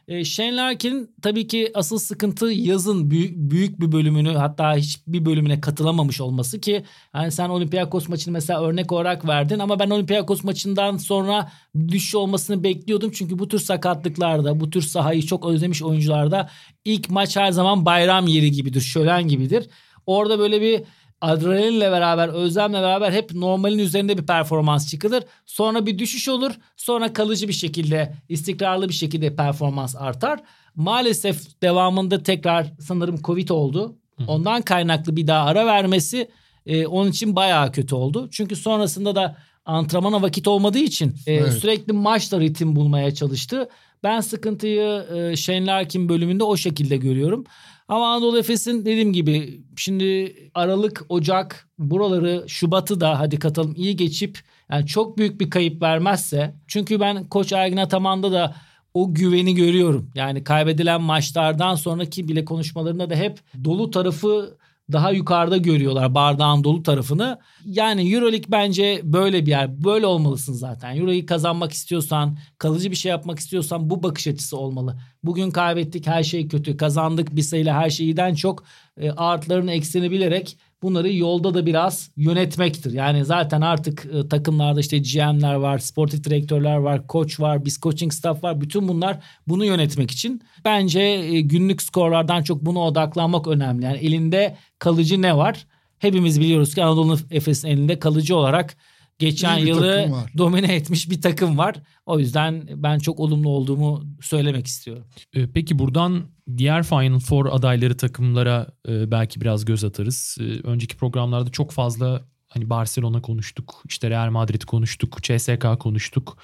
E, 0.09 0.25
Shane 0.25 0.55
Larkin 0.55 1.15
tabii 1.21 1.47
ki 1.47 1.71
asıl 1.73 1.97
sıkıntı 1.97 2.45
yazın 2.45 3.11
büyük, 3.11 3.35
büyük 3.35 3.79
bir 3.79 3.91
bölümünü 3.91 4.33
hatta 4.33 4.75
hiçbir 4.75 5.25
bölümüne 5.25 5.61
katılamamış 5.61 6.21
olması 6.21 6.61
ki 6.61 6.83
yani 7.15 7.31
sen 7.31 7.49
Olympiakos 7.49 8.09
maçını 8.09 8.33
mesela 8.33 8.61
örnek 8.63 8.91
olarak 8.91 9.27
verdin 9.27 9.59
ama 9.59 9.79
ben 9.79 9.89
Olympiakos 9.89 10.43
maçından 10.43 10.97
sonra 10.97 11.51
düşüş 11.87 12.15
olmasını 12.15 12.63
bekliyordum. 12.63 13.11
Çünkü 13.13 13.39
bu 13.39 13.47
tür 13.47 13.59
sakatlıklarda 13.59 14.59
bu 14.59 14.69
tür 14.69 14.81
sahayı 14.81 15.21
çok 15.25 15.45
özlemiş 15.45 15.83
oyuncularda 15.83 16.49
ilk 16.85 17.09
maç 17.09 17.35
her 17.37 17.51
zaman 17.51 17.85
bayram 17.85 18.27
yeri 18.27 18.51
gibidir, 18.51 18.81
şölen 18.81 19.27
gibidir. 19.27 19.69
Orada 20.05 20.39
böyle 20.39 20.61
bir 20.61 20.83
adrenalinle 21.21 21.91
beraber, 21.91 22.27
özlemle 22.27 22.81
beraber 22.81 23.11
hep 23.11 23.33
normalin 23.33 23.79
üzerinde 23.79 24.17
bir 24.17 24.25
performans 24.25 24.89
çıkılır. 24.89 25.23
Sonra 25.45 25.85
bir 25.85 25.99
düşüş 25.99 26.29
olur. 26.29 26.51
Sonra 26.77 27.13
kalıcı 27.13 27.47
bir 27.47 27.53
şekilde, 27.53 28.13
istikrarlı 28.29 28.89
bir 28.89 28.93
şekilde 28.93 29.35
performans 29.35 29.95
artar. 29.95 30.39
Maalesef 30.75 31.61
devamında 31.61 32.23
tekrar 32.23 32.67
sanırım 32.79 33.21
Covid 33.21 33.49
oldu. 33.49 33.95
Ondan 34.27 34.61
kaynaklı 34.61 35.15
bir 35.15 35.27
daha 35.27 35.45
ara 35.45 35.65
vermesi 35.65 36.29
e, 36.65 36.87
onun 36.87 37.09
için 37.09 37.35
bayağı 37.35 37.71
kötü 37.71 37.95
oldu. 37.95 38.27
Çünkü 38.31 38.55
sonrasında 38.55 39.15
da 39.15 39.37
antrenmana 39.65 40.21
vakit 40.21 40.47
olmadığı 40.47 40.79
için 40.79 41.15
e, 41.27 41.33
evet. 41.33 41.53
sürekli 41.53 41.93
maçta 41.93 42.39
ritim 42.39 42.75
bulmaya 42.75 43.13
çalıştı. 43.13 43.69
Ben 44.03 44.21
sıkıntıyı 44.21 45.05
e, 45.15 45.35
Shane 45.35 45.65
Larkin 45.65 46.09
bölümünde 46.09 46.43
o 46.43 46.57
şekilde 46.57 46.97
görüyorum. 46.97 47.43
Ama 47.89 48.13
Anadolu 48.13 48.39
Efes'in 48.39 48.81
dediğim 48.81 49.13
gibi 49.13 49.61
şimdi 49.75 50.35
Aralık, 50.53 51.05
Ocak 51.09 51.69
buraları 51.79 52.45
Şubat'ı 52.47 53.01
da 53.01 53.19
hadi 53.19 53.39
katalım 53.39 53.73
iyi 53.75 53.95
geçip 53.95 54.39
yani 54.71 54.87
çok 54.87 55.17
büyük 55.17 55.41
bir 55.41 55.49
kayıp 55.49 55.81
vermezse 55.81 56.55
çünkü 56.67 56.99
ben 56.99 57.29
Koç 57.29 57.51
Ergin 57.53 57.77
Ataman'da 57.77 58.31
da 58.31 58.55
o 58.93 59.13
güveni 59.13 59.55
görüyorum. 59.55 60.11
Yani 60.15 60.43
kaybedilen 60.43 61.01
maçlardan 61.01 61.75
sonraki 61.75 62.27
bile 62.27 62.45
konuşmalarında 62.45 63.09
da 63.09 63.15
hep 63.15 63.39
dolu 63.63 63.91
tarafı 63.91 64.57
daha 64.91 65.11
yukarıda 65.11 65.57
görüyorlar 65.57 66.15
bardağın 66.15 66.63
dolu 66.63 66.83
tarafını. 66.83 67.39
Yani 67.65 68.13
Euroleague 68.13 68.51
bence 68.51 69.01
böyle 69.03 69.45
bir 69.45 69.51
yer. 69.51 69.83
Böyle 69.83 70.05
olmalısın 70.05 70.53
zaten. 70.53 70.95
Euro'yu 70.95 71.25
kazanmak 71.25 71.71
istiyorsan, 71.71 72.37
kalıcı 72.57 72.91
bir 72.91 72.95
şey 72.95 73.09
yapmak 73.09 73.39
istiyorsan 73.39 73.89
bu 73.89 74.03
bakış 74.03 74.27
açısı 74.27 74.57
olmalı. 74.57 75.01
Bugün 75.23 75.51
kaybettik 75.51 76.07
her 76.07 76.23
şey 76.23 76.47
kötü. 76.47 76.77
Kazandık 76.77 77.35
bir 77.35 77.41
sayıyla 77.41 77.81
her 77.81 77.89
şeyden 77.89 78.35
çok 78.35 78.63
e, 78.97 79.11
artlarını 79.11 79.71
eksini 79.71 80.11
bilerek 80.11 80.57
bunları 80.83 81.13
yolda 81.13 81.53
da 81.53 81.65
biraz 81.65 82.11
yönetmektir. 82.17 82.93
Yani 82.93 83.25
zaten 83.25 83.61
artık 83.61 84.05
e, 84.13 84.27
takımlarda 84.27 84.79
işte 84.79 84.97
GM'ler 84.97 85.53
var, 85.53 85.77
sportif 85.77 86.23
direktörler 86.23 86.75
var, 86.75 87.07
koç 87.07 87.39
var, 87.39 87.65
biz 87.65 87.79
coaching 87.79 88.13
staff 88.13 88.43
var. 88.43 88.61
Bütün 88.61 88.87
bunlar 88.87 89.23
bunu 89.47 89.65
yönetmek 89.65 90.11
için 90.11 90.41
bence 90.65 91.01
e, 91.01 91.41
günlük 91.41 91.81
skorlardan 91.81 92.43
çok 92.43 92.65
buna 92.65 92.79
odaklanmak 92.79 93.47
önemli. 93.47 93.85
Yani 93.85 93.97
elinde 93.97 94.57
kalıcı 94.79 95.21
ne 95.21 95.37
var? 95.37 95.67
Hepimiz 95.99 96.39
biliyoruz 96.41 96.75
ki 96.75 96.83
Anadolu 96.83 97.17
Efes'in 97.31 97.67
elinde 97.67 97.99
kalıcı 97.99 98.35
olarak 98.35 98.77
geçen 99.19 99.57
yılı 99.57 100.09
domine 100.37 100.75
etmiş 100.75 101.09
bir 101.09 101.21
takım 101.21 101.57
var. 101.57 101.75
O 102.05 102.19
yüzden 102.19 102.63
ben 102.75 102.99
çok 102.99 103.19
olumlu 103.19 103.49
olduğumu 103.49 104.03
söylemek 104.21 104.67
istiyorum. 104.67 105.05
Ee, 105.33 105.47
peki 105.53 105.79
buradan 105.79 106.23
diğer 106.57 106.83
Final 106.83 107.19
Four 107.19 107.45
adayları 107.45 107.97
takımlara 107.97 108.67
e, 108.87 109.11
belki 109.11 109.41
biraz 109.41 109.65
göz 109.65 109.83
atarız. 109.83 110.37
Ee, 110.39 110.43
önceki 110.43 110.97
programlarda 110.97 111.49
çok 111.49 111.71
fazla 111.71 112.21
hani 112.47 112.69
Barcelona 112.69 113.21
konuştuk, 113.21 113.83
işte 113.85 114.09
Real 114.09 114.29
Madrid 114.31 114.61
konuştuk, 114.61 115.17
CSK 115.23 115.79
konuştuk. 115.79 116.37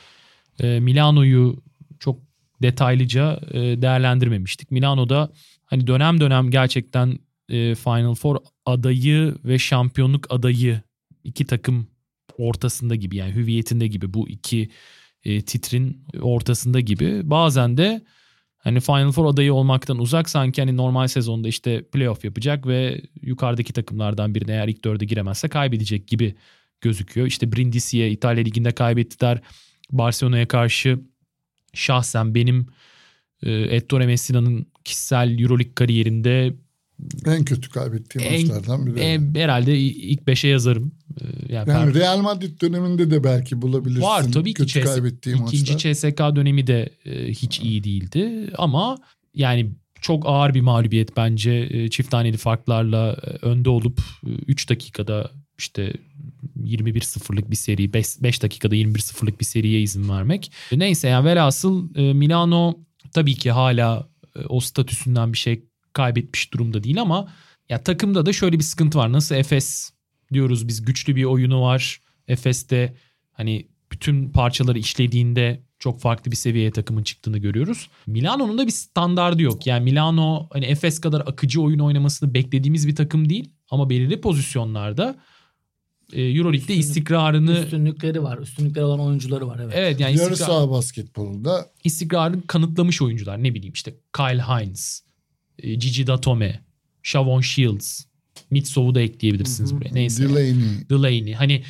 Ee, 0.59 0.79
Milano'yu 0.79 1.63
çok 1.99 2.19
detaylıca 2.61 3.39
e, 3.51 3.81
değerlendirmemiştik. 3.81 4.71
Milano'da 4.71 5.31
hani 5.65 5.87
dönem 5.87 6.19
dönem 6.19 6.51
gerçekten 6.51 7.19
e, 7.49 7.75
Final 7.75 8.15
Four 8.15 8.37
adayı 8.65 9.35
ve 9.45 9.59
şampiyonluk 9.59 10.27
adayı 10.29 10.81
iki 11.23 11.45
takım 11.45 11.87
ortasında 12.37 12.95
gibi 12.95 13.15
yani 13.15 13.35
hüviyetinde 13.35 13.87
gibi 13.87 14.13
bu 14.13 14.29
iki 14.29 14.69
e, 15.23 15.41
titrin 15.41 16.05
ortasında 16.21 16.79
gibi. 16.79 17.29
Bazen 17.29 17.77
de 17.77 18.01
hani 18.65 18.79
Final 18.79 19.11
Four 19.11 19.25
adayı 19.25 19.53
olmaktan 19.53 19.97
uzak 19.99 20.29
sanki 20.29 20.61
hani 20.61 20.77
normal 20.77 21.07
sezonda 21.07 21.47
işte 21.47 21.83
playoff 21.83 22.25
yapacak 22.25 22.67
ve 22.67 23.01
yukarıdaki 23.21 23.73
takımlardan 23.73 24.35
birine 24.35 24.51
eğer 24.51 24.67
ilk 24.67 24.85
dörde 24.85 25.05
giremezse 25.05 25.47
kaybedecek 25.47 26.07
gibi 26.07 26.35
gözüküyor. 26.81 27.27
İşte 27.27 27.51
Brindisi'ye 27.51 28.11
İtalya 28.11 28.43
Ligi'nde 28.43 28.71
kaybettiler. 28.71 29.41
Barcelona'ya 29.91 30.47
karşı 30.47 30.99
şahsen 31.73 32.35
benim 32.35 32.67
e, 33.43 33.51
Ettore 33.51 34.05
Messina'nın 34.05 34.67
kişisel 34.83 35.39
Euroleague 35.39 35.73
kariyerinde 35.75 36.53
En 37.25 37.45
kötü 37.45 37.69
kaybettiğim 37.69 38.33
en, 38.33 38.47
maçlardan 38.47 38.85
biri. 38.85 38.99
e, 38.99 39.19
herhalde 39.35 39.79
ilk 39.79 40.27
beşe 40.27 40.47
yazarım. 40.47 40.91
E, 41.21 41.53
yani, 41.53 41.69
yani 41.69 41.91
per- 41.91 41.99
Real 41.99 42.19
Madrid 42.21 42.61
döneminde 42.61 43.11
de 43.11 43.23
belki 43.23 43.61
bulabilirsin. 43.61 44.01
Var 44.01 44.31
tabii 44.31 44.53
ki 44.53 44.65
kötü 44.65 44.81
kaybettiğim 44.81 45.45
ikinci 45.45 45.73
maçlar. 45.73 45.93
CSK 45.93 46.19
dönemi 46.35 46.67
de 46.67 46.89
e, 47.05 47.27
hiç 47.27 47.59
iyi 47.59 47.83
değildi 47.83 48.49
ama 48.57 48.97
yani 49.33 49.71
çok 50.01 50.23
ağır 50.25 50.53
bir 50.53 50.61
mağlubiyet 50.61 51.17
bence 51.17 51.67
e, 51.71 51.89
çift 51.89 52.11
taneli 52.11 52.37
farklarla 52.37 53.17
e, 53.23 53.45
önde 53.45 53.69
olup 53.69 54.01
3 54.47 54.69
dakikada 54.69 55.31
işte 55.57 55.93
21-0'lık 56.63 57.51
bir 57.51 57.55
seri 57.55 57.93
5 57.93 58.41
dakikada 58.43 58.75
21-0'lık 58.75 59.39
bir 59.39 59.45
seriye 59.45 59.81
izin 59.81 60.09
vermek. 60.09 60.51
E, 60.71 60.79
Neyse 60.79 61.07
yani 61.07 61.25
velhasıl 61.25 61.95
e, 61.95 62.13
Milano 62.13 62.77
tabii 63.13 63.35
ki 63.35 63.51
hala 63.51 64.09
e, 64.35 64.39
o 64.49 64.59
statüsünden 64.59 65.33
bir 65.33 65.37
şey 65.37 65.63
kaybetmiş 65.95 66.53
durumda 66.53 66.83
değil 66.83 67.01
ama 67.01 67.27
ya 67.69 67.83
takımda 67.83 68.25
da 68.25 68.33
şöyle 68.33 68.59
bir 68.59 68.63
sıkıntı 68.63 68.97
var. 68.97 69.11
Nasıl 69.11 69.35
Efes 69.35 69.91
diyoruz 70.33 70.67
biz 70.67 70.81
güçlü 70.85 71.15
bir 71.15 71.23
oyunu 71.23 71.61
var. 71.61 72.01
Efes'te 72.27 72.95
hani 73.31 73.67
bütün 73.91 74.29
parçaları 74.29 74.79
işlediğinde 74.79 75.63
çok 75.79 75.99
farklı 76.01 76.31
bir 76.31 76.35
seviyeye 76.35 76.71
takımın 76.71 77.03
çıktığını 77.03 77.37
görüyoruz. 77.37 77.89
Milano'nun 78.07 78.57
da 78.57 78.65
bir 78.67 78.71
standardı 78.71 79.41
yok. 79.41 79.67
Yani 79.67 79.83
Milano 79.83 80.47
hani 80.53 80.65
Efes 80.65 80.99
kadar 81.01 81.21
akıcı 81.21 81.61
oyun 81.61 81.79
oynamasını 81.79 82.33
beklediğimiz 82.33 82.87
bir 82.87 82.95
takım 82.95 83.29
değil 83.29 83.49
ama 83.69 83.89
belirli 83.89 84.21
pozisyonlarda 84.21 85.15
e, 86.13 86.21
Euroleague'de 86.21 86.73
Üstünlük- 86.73 86.79
istikrarını 86.79 87.59
Üstünlükleri 87.59 88.23
var. 88.23 88.37
Üstünlükleri 88.37 88.85
olan 88.85 88.99
oyuncuları 88.99 89.47
var 89.47 89.59
evet. 89.63 89.73
evet 89.77 89.99
yani 89.99 90.17
Yarı 90.17 90.33
istikrar- 90.33 90.45
saha 90.47 90.69
basketbolunda 90.69 91.65
istikrarını 91.83 92.47
kanıtlamış 92.47 93.01
oyuncular. 93.01 93.43
Ne 93.43 93.53
bileyim 93.53 93.73
işte 93.73 93.95
Kyle 94.17 94.41
Hines, 94.41 95.01
Gigi 95.63 96.07
Datome, 96.07 96.59
Shavon 97.03 97.41
Shields, 97.41 98.05
Mitsov'u 98.51 98.95
da 98.95 99.01
ekleyebilirsiniz 99.01 99.71
Hı 99.71 99.75
hı. 99.75 99.79
buraya. 99.79 99.93
Neyse. 99.93 100.29
Delaney 100.29 100.89
Delaney. 100.89 101.33
Hani 101.33 101.63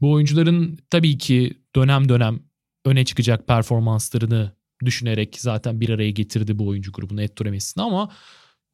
bu 0.00 0.12
oyuncuların 0.12 0.78
tabii 0.90 1.18
ki 1.18 1.58
dönem 1.76 2.08
dönem 2.08 2.40
öne 2.84 3.04
çıkacak 3.04 3.46
performanslarını 3.46 4.52
düşünerek 4.84 5.36
zaten 5.40 5.80
bir 5.80 5.88
araya 5.88 6.10
getirdi 6.10 6.58
bu 6.58 6.66
oyuncu 6.66 6.92
grubunu 6.92 7.22
Ettore 7.22 7.50
Messina 7.50 7.84
ama 7.84 8.10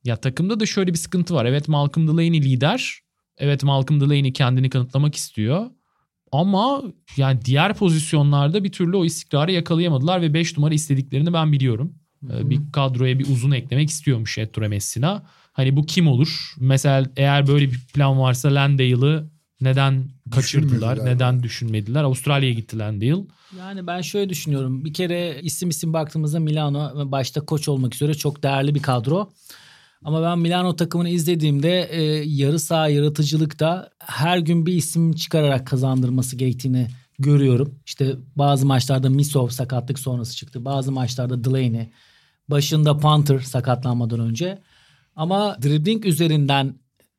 ya 0.05 0.17
takımda 0.17 0.61
da 0.61 0.67
şöyle 0.67 0.93
bir 0.93 0.99
sıkıntı 0.99 1.35
var. 1.35 1.45
Evet 1.45 1.69
Malcolm 1.69 2.09
Delaney 2.09 2.43
lider. 2.43 3.01
Evet 3.39 3.65
Malcolm 3.65 4.01
Delaney 4.01 4.33
kendini 4.33 4.71
kanıtlamak 4.71 5.15
istiyor. 5.15 5.71
Ama 6.33 6.83
yani 7.17 7.41
diğer 7.45 7.75
pozisyonlarda 7.75 8.65
bir 8.65 8.73
türlü 8.73 8.97
o 8.97 9.05
istikrarı 9.05 9.53
yakalayamadılar 9.53 10.23
ve 10.23 10.35
5 10.35 10.57
numara 10.57 10.75
istediklerini 10.75 11.33
ben 11.33 11.53
biliyorum. 11.53 11.95
Ee, 12.25 12.51
Bir 12.51 12.61
kadroya 12.73 13.19
bir 13.19 13.29
uzun 13.29 13.51
eklemek 13.51 13.91
istiyormuş 13.91 14.39
Ettore 14.39 14.69
Messina. 14.69 15.23
Hani 15.53 15.77
bu 15.77 15.87
kim 15.87 16.09
olur? 16.09 16.55
Mesela 16.59 17.07
eğer 17.17 17.47
böyle 17.47 17.73
bir 17.73 17.81
plan 17.95 18.21
varsa 18.21 18.55
Landale'ı 18.55 19.31
neden 19.61 20.05
kaçırdılar? 20.31 21.07
Neden 21.07 21.43
düşünmediler? 21.43 22.05
Avustralya'ya 22.05 22.55
gitti 22.55 22.79
Landale. 22.79 23.25
Yani 23.59 23.87
ben 23.87 24.01
şöyle 24.01 24.29
düşünüyorum. 24.29 24.85
Bir 24.85 24.95
kere 24.95 25.41
isim 25.43 25.69
isim 25.69 25.93
baktığımızda 25.93 26.41
Milano 26.41 27.11
başta 27.11 27.41
koç 27.41 27.69
olmak 27.69 27.95
üzere 27.95 28.15
çok 28.15 28.43
değerli 28.43 28.75
bir 28.75 28.83
kadro. 28.83 29.31
Ama 30.05 30.23
ben 30.23 30.39
Milano 30.39 30.77
takımını 30.77 31.09
izlediğimde 31.09 31.89
e, 31.91 32.03
yarı 32.27 32.59
saha 32.59 32.89
yaratıcılıkta 32.89 33.91
her 33.99 34.39
gün 34.39 34.67
bir 34.67 34.75
isim 34.75 35.13
çıkararak 35.13 35.67
kazandırması 35.67 36.37
gerektiğini 36.37 36.89
görüyorum. 37.19 37.75
İşte 37.87 38.17
bazı 38.37 38.67
maçlarda 38.67 39.11
Misov 39.11 39.49
sakatlık 39.49 39.99
sonrası 39.99 40.37
çıktı. 40.37 40.65
Bazı 40.65 40.93
maçlarda 40.93 41.45
Delaney. 41.45 41.89
Başında 42.51 42.97
Panther 42.97 43.39
sakatlanmadan 43.39 44.21
önce. 44.21 44.59
Ama 45.17 45.57
dribbling 45.63 46.07
üzerinden 46.07 46.75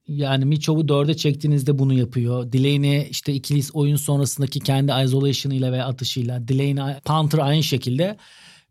yani 0.07 0.45
Miçov'u 0.45 0.87
dörde 0.87 1.13
çektiğinizde 1.13 1.79
bunu 1.79 1.93
yapıyor. 1.93 2.51
Delaney 2.51 3.07
işte 3.09 3.33
ikili 3.33 3.61
oyun 3.73 3.95
sonrasındaki 3.95 4.59
kendi 4.59 4.91
isolation'ıyla 5.05 5.71
ve 5.71 5.83
atışıyla. 5.83 6.47
Delaney, 6.47 6.95
Panther 7.05 7.39
aynı 7.39 7.63
şekilde. 7.63 8.17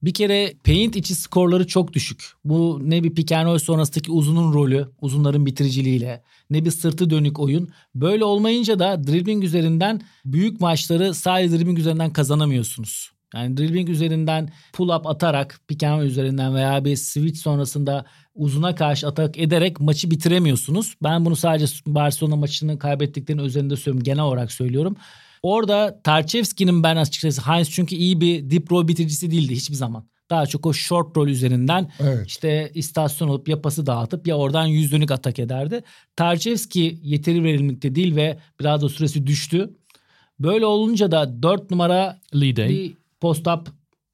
Bir 0.02 0.14
kere 0.14 0.54
paint 0.64 0.96
içi 0.96 1.14
skorları 1.14 1.66
çok 1.66 1.92
düşük. 1.92 2.32
Bu 2.44 2.80
ne 2.82 3.04
bir 3.04 3.14
pick 3.14 3.32
and 3.32 3.46
roll 3.46 3.58
sonrasındaki 3.58 4.12
uzunun 4.12 4.52
rolü, 4.52 4.88
uzunların 5.00 5.46
bitiriciliğiyle, 5.46 6.22
ne 6.50 6.64
bir 6.64 6.70
sırtı 6.70 7.10
dönük 7.10 7.40
oyun. 7.40 7.70
Böyle 7.94 8.24
olmayınca 8.24 8.78
da 8.78 9.06
dribbling 9.06 9.44
üzerinden 9.44 10.00
büyük 10.24 10.60
maçları 10.60 11.14
sadece 11.14 11.58
dribbling 11.58 11.78
üzerinden 11.78 12.12
kazanamıyorsunuz. 12.12 13.10
Yani 13.34 13.56
dribbling 13.56 13.88
üzerinden 13.88 14.48
pull 14.72 14.88
up 14.88 15.06
atarak 15.06 15.60
pick 15.68 15.82
and 15.82 16.02
üzerinden 16.02 16.54
veya 16.54 16.84
bir 16.84 16.96
switch 16.96 17.38
sonrasında 17.38 18.04
uzuna 18.34 18.74
karşı 18.74 19.06
atak 19.08 19.38
ederek 19.38 19.80
maçı 19.80 20.10
bitiremiyorsunuz. 20.10 20.94
Ben 21.02 21.24
bunu 21.24 21.36
sadece 21.36 21.66
Barcelona 21.86 22.36
maçını 22.36 22.78
kaybettiklerinin 22.78 23.44
üzerinde 23.44 23.76
söylüyorum. 23.76 24.04
Genel 24.04 24.22
olarak 24.24 24.52
söylüyorum. 24.52 24.96
Orada 25.42 26.00
Tarçevski'nin 26.04 26.82
ben 26.82 26.96
açıkçası 26.96 27.42
Heinz 27.42 27.70
çünkü 27.70 27.94
iyi 27.94 28.20
bir 28.20 28.50
deep 28.50 28.72
roll 28.72 28.88
bitiricisi 28.88 29.30
değildi 29.30 29.54
hiçbir 29.56 29.74
zaman. 29.74 30.04
Daha 30.30 30.46
çok 30.46 30.66
o 30.66 30.72
short 30.72 31.16
roll 31.16 31.28
üzerinden 31.28 31.90
Evet. 32.00 32.26
işte 32.26 32.70
istasyon 32.74 33.28
olup 33.28 33.48
ya 33.48 33.62
pası 33.62 33.86
dağıtıp 33.86 34.26
ya 34.26 34.36
oradan 34.36 34.66
yüz 34.66 34.92
dönük 34.92 35.10
atak 35.10 35.38
ederdi. 35.38 35.82
Tarçevski 36.16 36.98
yeteri 37.02 37.44
verimlilikte 37.44 37.94
değil 37.94 38.16
ve 38.16 38.38
biraz 38.60 38.82
da 38.82 38.88
süresi 38.88 39.26
düştü. 39.26 39.70
Böyle 40.40 40.66
olunca 40.66 41.10
da 41.10 41.42
4 41.42 41.70
numara 41.70 42.20
Lee 42.34 42.92
bir 43.22 43.28
post-up 43.28 43.68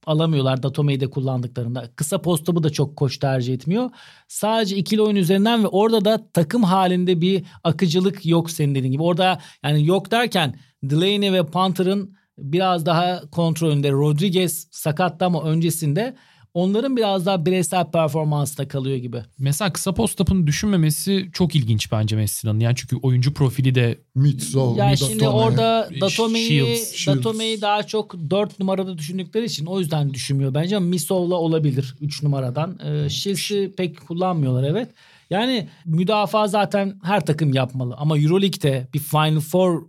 alamıyorlar 0.07 0.63
Datome'yi 0.63 1.11
kullandıklarında. 1.11 1.91
Kısa 1.97 2.23
post-up'ı 2.23 2.63
da 2.63 2.71
çok 2.71 2.97
koç 2.97 3.19
tercih 3.19 3.55
etmiyor. 3.55 3.91
Sadece 4.29 4.77
ikili 4.77 5.03
oyun 5.03 5.17
üzerinden 5.17 5.65
ve 5.65 5.69
orada 5.69 6.05
da 6.05 6.29
takım 6.33 6.63
halinde 6.63 7.21
bir 7.21 7.45
akıcılık 7.65 8.27
yok 8.27 8.51
senin 8.51 8.75
dediğin 8.75 8.93
gibi. 8.93 9.03
Orada 9.03 9.41
yani 9.65 9.87
yok 9.87 10.11
derken 10.11 10.59
Delaney 10.83 11.33
ve 11.33 11.47
Panther'ın 11.47 12.17
biraz 12.39 12.87
daha 12.87 13.31
kontrolünde. 13.31 13.93
Rodriguez 13.93 14.69
sakattı 14.71 15.25
ama 15.25 15.43
öncesinde 15.43 16.17
onların 16.57 16.97
biraz 16.97 17.27
daha 17.27 17.47
bireysel 17.47 17.91
performansında 17.91 18.69
kalıyor 18.69 18.97
gibi. 18.97 19.23
Mesela 19.39 19.73
kısa 19.73 19.95
post-up'ın 19.95 20.47
düşünmemesi 20.47 21.31
çok 21.33 21.57
ilginç 21.57 21.93
bence 21.93 22.17
Messina'nın. 22.17 22.61
Yani 22.61 22.77
çünkü 22.77 22.97
oyuncu 22.97 23.35
profili 23.35 23.75
de 23.75 23.99
Mitzov, 24.15 24.77
Ya 24.77 24.97
şimdi 24.97 25.21
Datome. 25.21 25.29
orada 25.45 25.89
Shields, 25.91 26.01
Datome'yi. 26.01 26.79
Datome'yi 27.07 27.61
daha 27.61 27.83
çok 27.83 28.15
4 28.31 28.59
numarada 28.61 28.99
düşündükleri 28.99 29.45
için 29.45 29.67
o 29.67 29.81
yüzden 29.81 30.15
düşünmüyor 30.15 30.55
bence 30.55 30.77
ama 30.77 30.87
Misov'la 30.87 31.35
olabilir 31.35 31.95
3 32.01 32.23
numaradan. 32.23 32.79
Ee, 32.85 33.09
Shields'i 33.09 33.75
pek 33.77 34.07
kullanmıyorlar 34.07 34.63
evet. 34.71 34.89
Yani 35.31 35.69
müdafaa 35.85 36.49
zaten 36.49 37.01
her 37.03 37.27
takım 37.27 37.55
yapmalı 37.55 37.95
ama 37.99 38.19
EuroLeague'de 38.19 38.89
bir 38.95 38.99
Final 38.99 39.41
Four 39.41 39.83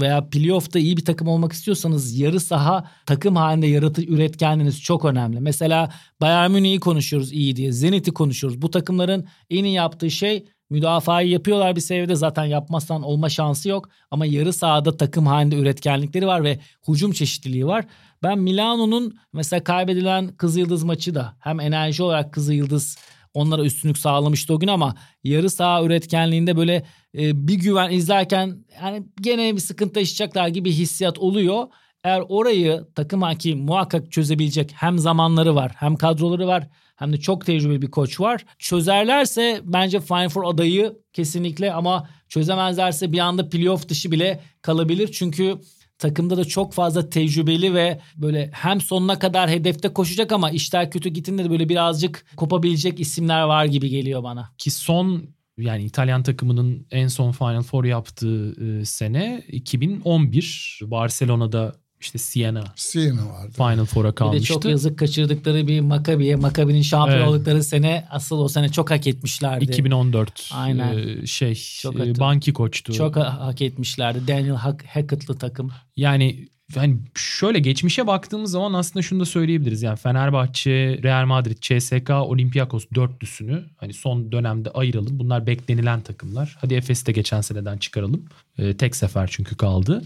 veya 0.00 0.28
playoff'ta 0.28 0.78
iyi 0.78 0.96
bir 0.96 1.04
takım 1.04 1.28
olmak 1.28 1.52
istiyorsanız 1.52 2.18
yarı 2.18 2.40
saha 2.40 2.84
takım 3.06 3.36
halinde 3.36 3.66
yaratı 3.66 4.02
üretkenliğiniz 4.02 4.82
çok 4.82 5.04
önemli. 5.04 5.40
Mesela 5.40 5.92
Bayern 6.20 6.50
Münih'i 6.50 6.80
konuşuyoruz 6.80 7.32
iyi 7.32 7.56
diye. 7.56 7.72
Zenit'i 7.72 8.12
konuşuyoruz. 8.12 8.62
Bu 8.62 8.70
takımların 8.70 9.26
en 9.50 9.64
iyi 9.64 9.74
yaptığı 9.74 10.10
şey 10.10 10.44
müdafayı 10.70 11.28
yapıyorlar 11.28 11.76
bir 11.76 11.80
seviyede 11.80 12.14
zaten 12.14 12.44
yapmazsan 12.44 13.02
olma 13.02 13.28
şansı 13.28 13.68
yok. 13.68 13.88
Ama 14.10 14.26
yarı 14.26 14.52
sahada 14.52 14.96
takım 14.96 15.26
halinde 15.26 15.56
üretkenlikleri 15.56 16.26
var 16.26 16.44
ve 16.44 16.58
hücum 16.88 17.12
çeşitliliği 17.12 17.66
var. 17.66 17.84
Ben 18.22 18.38
Milano'nun 18.38 19.18
mesela 19.32 19.64
kaybedilen 19.64 20.28
Kızılyıldız 20.28 20.84
maçı 20.84 21.14
da 21.14 21.36
hem 21.40 21.60
enerji 21.60 22.02
olarak 22.02 22.32
Kızılyıldız 22.32 22.98
onlara 23.38 23.64
üstünlük 23.64 23.98
sağlamıştı 23.98 24.54
o 24.54 24.60
gün 24.60 24.68
ama 24.68 24.94
yarı 25.24 25.50
saha 25.50 25.84
üretkenliğinde 25.84 26.56
böyle 26.56 26.84
e, 27.18 27.48
bir 27.48 27.54
güven 27.54 27.90
izlerken 27.90 28.64
yani 28.82 29.02
gene 29.20 29.56
bir 29.56 29.60
sıkıntı 29.60 29.98
yaşayacaklar 30.00 30.48
gibi 30.48 30.72
hissiyat 30.72 31.18
oluyor. 31.18 31.66
Eğer 32.04 32.22
orayı 32.28 32.84
takım 32.94 33.22
haki 33.22 33.54
muhakkak 33.54 34.12
çözebilecek 34.12 34.72
hem 34.74 34.98
zamanları 34.98 35.54
var 35.54 35.72
hem 35.76 35.96
kadroları 35.96 36.46
var 36.46 36.68
hem 36.96 37.12
de 37.12 37.16
çok 37.16 37.46
tecrübeli 37.46 37.82
bir 37.82 37.90
koç 37.90 38.20
var. 38.20 38.44
Çözerlerse 38.58 39.60
bence 39.64 40.00
Final 40.00 40.28
Four 40.28 40.54
adayı 40.54 40.96
kesinlikle 41.12 41.72
ama 41.72 42.08
çözemezlerse 42.28 43.12
bir 43.12 43.18
anda 43.18 43.48
playoff 43.48 43.88
dışı 43.88 44.12
bile 44.12 44.40
kalabilir. 44.62 45.12
Çünkü 45.12 45.58
takımda 45.98 46.36
da 46.36 46.44
çok 46.44 46.72
fazla 46.72 47.10
tecrübeli 47.10 47.74
ve 47.74 48.00
böyle 48.16 48.50
hem 48.52 48.80
sonuna 48.80 49.18
kadar 49.18 49.50
hedefte 49.50 49.88
koşacak 49.88 50.32
ama 50.32 50.50
işler 50.50 50.90
kötü 50.90 51.08
gittiğinde 51.08 51.44
de 51.44 51.50
böyle 51.50 51.68
birazcık 51.68 52.24
kopabilecek 52.36 53.00
isimler 53.00 53.42
var 53.42 53.64
gibi 53.64 53.88
geliyor 53.88 54.22
bana. 54.22 54.50
ki 54.58 54.70
son 54.70 55.28
yani 55.58 55.84
İtalyan 55.84 56.22
takımının 56.22 56.86
en 56.90 57.08
son 57.08 57.32
Final 57.32 57.62
Four 57.62 57.84
yaptığı 57.84 58.64
e, 58.64 58.84
sene 58.84 59.42
2011 59.48 60.80
Barcelona'da 60.82 61.76
işte 62.00 62.18
Siena 62.18 62.64
Siena 62.76 63.28
vardı. 63.28 63.52
Final 63.56 63.84
Four'a 63.84 64.08
Bir 64.08 64.12
de 64.12 64.14
kalmıştı. 64.14 64.46
çok 64.46 64.64
yazık 64.64 64.98
kaçırdıkları 64.98 65.66
bir 65.66 65.80
Makabi'ye. 65.80 66.36
Makabi'nin 66.36 66.82
şampiyon 66.82 67.18
Evet. 67.18 67.28
oldukları 67.28 67.62
sene 67.64 68.06
asıl 68.10 68.38
o 68.38 68.48
sene 68.48 68.68
çok 68.68 68.90
hak 68.90 69.06
etmişlerdi. 69.06 69.64
2014 69.64 70.50
Aynen. 70.54 70.98
e, 71.22 71.26
şey 71.26 71.54
Çok 71.82 72.00
e. 72.00 72.18
Banki 72.20 72.52
koçtu. 72.52 72.92
Çok 72.92 73.16
ha- 73.16 73.40
hak 73.46 73.62
etmişlerdi. 73.62 74.28
Daniel 74.28 74.54
Hack- 74.56 74.86
Hackett'lı 74.86 75.38
takım. 75.38 75.70
Yani 75.96 76.48
hani 76.74 76.96
şöyle 77.14 77.58
geçmişe 77.58 78.06
baktığımız 78.06 78.50
zaman 78.50 78.72
aslında 78.72 79.02
şunu 79.02 79.20
da 79.20 79.24
söyleyebiliriz. 79.24 79.82
Yani 79.82 79.96
Fenerbahçe, 79.96 81.00
Real 81.02 81.26
Madrid, 81.26 81.56
CSK, 81.60 82.10
Olympiakos 82.10 82.84
dörtlüsünü 82.94 83.64
hani 83.76 83.92
son 83.92 84.32
dönemde 84.32 84.70
ayıralım. 84.70 85.18
Bunlar 85.18 85.46
beklenilen 85.46 86.00
takımlar. 86.00 86.56
Hadi 86.60 86.74
Efes'i 86.74 87.06
de 87.06 87.12
geçen 87.12 87.40
seneden 87.40 87.78
çıkaralım. 87.78 88.24
Ee, 88.58 88.76
tek 88.76 88.96
sefer 88.96 89.28
çünkü 89.32 89.56
kaldı. 89.56 90.02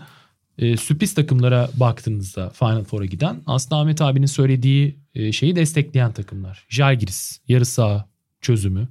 Ee, 0.63 0.77
sürpriz 0.77 1.15
takımlara 1.15 1.71
baktığınızda 1.77 2.51
Final 2.51 2.85
Four'a 2.85 3.05
giden 3.05 3.43
aslında 3.47 3.77
Ahmet 3.81 4.03
abinin 4.03 4.27
söylediği 4.27 4.99
e, 5.15 5.33
şeyi 5.33 5.57
destekleyen 5.57 6.13
takımlar. 6.13 6.67
Jalgiris 6.69 7.41
yarı 7.49 7.67
saha 7.67 8.09
çözümü. 8.41 8.89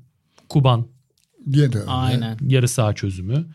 Kuban 0.49 0.87
öyle. 1.57 1.83
Aynen. 1.87 2.37
yarı 2.47 2.67
saha 2.67 2.93
çözümü. 2.93 3.45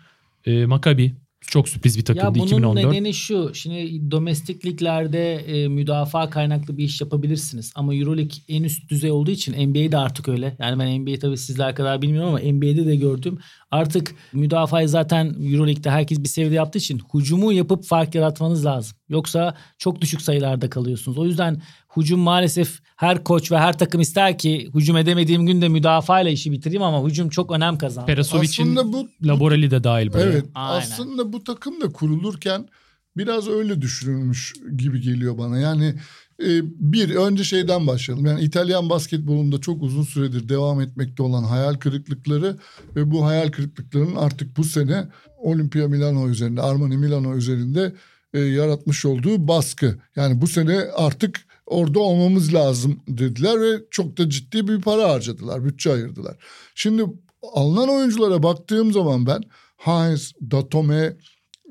Ee, 0.46 0.66
Maccabi 0.66 1.14
çok 1.40 1.68
sürpriz 1.68 1.98
bir 1.98 2.04
takımdı 2.04 2.26
Ya 2.26 2.34
bunun 2.34 2.46
2014. 2.46 2.86
nedeni 2.86 3.14
şu. 3.14 3.50
Şimdi 3.54 4.10
domestik 4.10 4.66
liglerde 4.66 5.34
e, 5.34 5.68
müdafaa 5.68 6.30
kaynaklı 6.30 6.76
bir 6.76 6.84
iş 6.84 7.00
yapabilirsiniz. 7.00 7.72
Ama 7.74 7.94
Euroleague 7.94 8.36
en 8.48 8.62
üst 8.62 8.90
düzey 8.90 9.10
olduğu 9.10 9.30
için 9.30 9.68
NBA'de 9.68 9.98
artık 9.98 10.28
öyle. 10.28 10.56
Yani 10.58 10.78
ben 10.78 11.00
NBA'yi 11.00 11.18
tabii 11.18 11.38
sizler 11.38 11.74
kadar 11.74 12.02
bilmiyorum 12.02 12.28
ama 12.28 12.38
NBA'de 12.38 12.86
de 12.86 12.96
gördüm. 12.96 13.38
Artık 13.76 14.14
müdafayı 14.32 14.88
zaten 14.88 15.36
Euroleague'de 15.52 15.90
herkes 15.90 16.20
bir 16.20 16.28
seviyede 16.28 16.54
yaptığı 16.54 16.78
için 16.78 17.00
hücumu 17.14 17.52
yapıp 17.52 17.84
fark 17.84 18.14
yaratmanız 18.14 18.64
lazım. 18.64 18.96
Yoksa 19.08 19.54
çok 19.78 20.00
düşük 20.00 20.22
sayılarda 20.22 20.70
kalıyorsunuz. 20.70 21.18
O 21.18 21.26
yüzden 21.26 21.62
hücum 21.96 22.20
maalesef 22.20 22.80
her 22.96 23.24
koç 23.24 23.52
ve 23.52 23.58
her 23.58 23.78
takım 23.78 24.00
ister 24.00 24.38
ki 24.38 24.70
hücum 24.74 24.96
edemediğim 24.96 25.46
günde 25.46 25.68
müdafaa 25.68 26.20
ile 26.20 26.32
işi 26.32 26.52
bitireyim 26.52 26.82
ama 26.82 27.08
hücum 27.08 27.28
çok 27.28 27.52
önem 27.52 27.78
kazandı. 27.78 28.06
Perasovic'in 28.06 28.76
Aslında 28.76 28.92
bu 28.92 29.08
Laborali 29.22 29.70
de 29.70 29.84
dahil 29.84 30.12
buraya. 30.12 30.22
Evet 30.22 30.44
Aynen. 30.54 30.80
aslında 30.80 31.32
bu 31.32 31.44
takım 31.44 31.80
da 31.80 31.92
kurulurken 31.92 32.68
biraz 33.16 33.48
öyle 33.48 33.82
düşünülmüş 33.82 34.54
gibi 34.76 35.00
geliyor 35.00 35.38
bana. 35.38 35.58
Yani 35.58 35.94
bir 36.38 37.14
önce 37.14 37.44
şeyden 37.44 37.86
başlayalım. 37.86 38.26
Yani 38.26 38.40
İtalyan 38.40 38.90
basketbolunda 38.90 39.60
çok 39.60 39.82
uzun 39.82 40.02
süredir 40.02 40.48
devam 40.48 40.80
etmekte 40.80 41.22
olan 41.22 41.44
hayal 41.44 41.74
kırıklıkları 41.74 42.56
ve 42.96 43.10
bu 43.10 43.26
hayal 43.26 43.50
kırıklıklarının 43.50 44.16
artık 44.16 44.56
bu 44.56 44.64
sene 44.64 45.08
Olimpia 45.38 45.88
Milano 45.88 46.28
üzerinde, 46.28 46.62
Armani 46.62 46.96
Milano 46.96 47.36
üzerinde 47.36 47.92
e, 48.34 48.40
yaratmış 48.40 49.04
olduğu 49.04 49.48
baskı. 49.48 49.98
Yani 50.16 50.40
bu 50.40 50.46
sene 50.46 50.78
artık 50.78 51.40
orada 51.66 51.98
olmamız 51.98 52.54
lazım 52.54 53.00
dediler 53.08 53.60
ve 53.60 53.84
çok 53.90 54.18
da 54.18 54.30
ciddi 54.30 54.68
bir 54.68 54.80
para 54.80 55.10
harcadılar, 55.10 55.64
bütçe 55.64 55.92
ayırdılar. 55.92 56.36
Şimdi 56.74 57.04
alınan 57.52 57.88
oyunculara 57.88 58.42
baktığım 58.42 58.92
zaman 58.92 59.26
ben 59.26 59.42
Hines, 59.86 60.32
Datome 60.50 61.16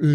e, 0.02 0.08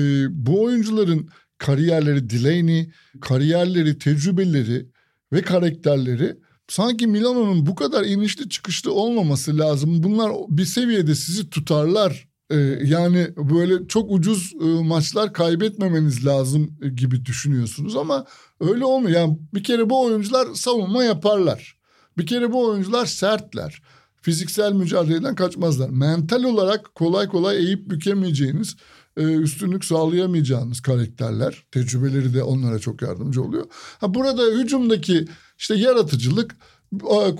bu 0.46 0.62
oyuncuların 0.62 1.28
kariyerleri 1.60 2.30
Delaney, 2.30 2.90
kariyerleri, 3.20 3.98
tecrübeleri 3.98 4.86
ve 5.32 5.42
karakterleri 5.42 6.36
sanki 6.68 7.06
Milano'nun 7.06 7.66
bu 7.66 7.74
kadar 7.74 8.04
inişli 8.04 8.48
çıkışlı 8.48 8.92
olmaması 8.92 9.58
lazım. 9.58 10.02
Bunlar 10.02 10.32
bir 10.48 10.64
seviyede 10.64 11.14
sizi 11.14 11.50
tutarlar. 11.50 12.28
E, 12.50 12.56
yani 12.84 13.28
böyle 13.36 13.88
çok 13.88 14.10
ucuz 14.10 14.52
e, 14.60 14.64
maçlar 14.64 15.32
kaybetmemeniz 15.32 16.26
lazım 16.26 16.78
gibi 16.96 17.24
düşünüyorsunuz 17.24 17.96
ama 17.96 18.24
öyle 18.60 18.84
olmuyor. 18.84 19.16
Yani 19.16 19.38
bir 19.54 19.64
kere 19.64 19.90
bu 19.90 20.04
oyuncular 20.04 20.54
savunma 20.54 21.04
yaparlar. 21.04 21.76
Bir 22.18 22.26
kere 22.26 22.52
bu 22.52 22.68
oyuncular 22.68 23.06
sertler. 23.06 23.82
Fiziksel 24.20 24.72
mücadeleden 24.72 25.34
kaçmazlar. 25.34 25.90
Mental 25.90 26.44
olarak 26.44 26.94
kolay 26.94 27.28
kolay 27.28 27.56
eğip 27.56 27.90
bükemeyeceğiniz, 27.90 28.76
e, 29.16 29.22
üstünlük 29.22 29.84
sağlayamayacağınız 29.84 30.80
karakterler. 30.80 31.64
Tecrübeleri 31.70 32.34
de 32.34 32.42
onlara 32.42 32.78
çok 32.78 33.02
yardımcı 33.02 33.42
oluyor. 33.42 33.66
Ha 33.72 34.14
burada 34.14 34.42
hücumdaki 34.42 35.28
işte 35.58 35.74
yaratıcılık 35.74 36.56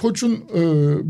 koçun 0.01 0.45
e, 0.55 0.63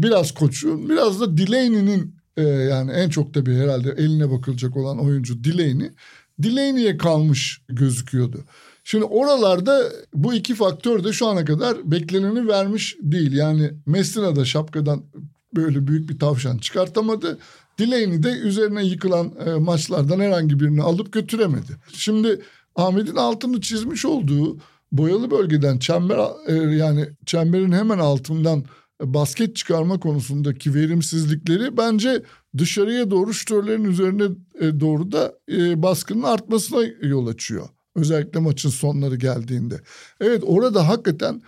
biraz 0.03 0.35
koçun 0.35 0.89
biraz 0.89 1.21
da 1.21 1.37
Delaney'nin 1.37 2.15
e, 2.37 2.43
yani 2.43 2.91
en 2.93 3.09
çok 3.09 3.35
tabii 3.35 3.55
herhalde 3.55 3.91
eline 3.91 4.31
bakılacak 4.31 4.77
olan 4.77 5.05
oyuncu 5.05 5.45
Delaney. 5.45 5.91
Delaney'e 6.39 6.97
kalmış 6.97 7.63
gözüküyordu. 7.69 8.45
Şimdi 8.85 9.05
oralarda 9.05 9.93
bu 10.15 10.35
iki 10.35 10.55
faktör 10.55 11.05
de 11.05 11.13
şu 11.13 11.27
ana 11.27 11.45
kadar 11.45 11.91
bekleneni 11.91 12.49
vermiş 12.49 12.97
değil. 13.03 13.33
Yani 13.33 13.71
Messina 13.87 14.37
da 14.37 14.45
şapkadan 14.45 15.05
böyle 15.55 15.87
büyük 15.87 16.11
bir 16.11 16.19
tavşan 16.19 16.59
çıkartamadı. 16.59 17.39
Delaney 17.79 18.23
de 18.23 18.29
üzerine 18.29 18.85
yıkılan 18.85 19.33
e, 19.47 19.51
maçlardan 19.55 20.21
herhangi 20.21 20.61
birini 20.61 20.83
alıp 20.83 21.13
götüremedi. 21.13 21.77
Şimdi 21.93 22.41
Ahmet'in 22.77 23.17
altını 23.17 23.61
çizmiş 23.61 24.05
olduğu 24.05 24.59
boyalı 24.93 25.31
bölgeden 25.31 25.79
çember 25.79 26.19
e, 26.47 26.55
yani 26.55 27.09
çemberin 27.27 27.73
hemen 27.73 27.99
altından 27.99 28.65
basket 29.03 29.57
çıkarma 29.57 30.01
konusundaki 30.01 30.75
verimsizlikleri 30.75 31.77
bence 31.77 32.23
dışarıya 32.59 33.11
doğru 33.11 33.35
şütörlerin 33.35 33.85
üzerine 33.85 34.25
e, 34.61 34.81
doğru 34.81 35.13
da 35.13 35.33
e, 35.53 35.83
baskının 35.83 36.23
artmasına 36.23 36.81
yol 37.03 37.27
açıyor. 37.27 37.69
Özellikle 37.97 38.41
maçın 38.41 38.71
sonları 38.71 39.17
geldiğinde. 39.17 39.81
Evet 40.21 40.43
orada 40.47 40.89
hakikaten 40.89 41.43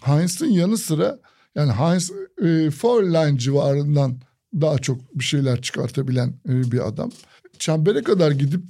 Heinz'in 0.00 0.50
yanı 0.50 0.78
sıra 0.78 1.18
yani 1.58 1.72
Heinz 1.72 2.12
e, 2.42 2.70
foul 2.70 3.02
line 3.02 3.38
civarından 3.38 4.16
daha 4.54 4.78
çok 4.78 5.18
bir 5.18 5.24
şeyler 5.24 5.62
çıkartabilen 5.62 6.34
e, 6.48 6.72
bir 6.72 6.88
adam. 6.88 7.10
Çembere 7.58 8.02
kadar 8.02 8.30
gidip 8.30 8.62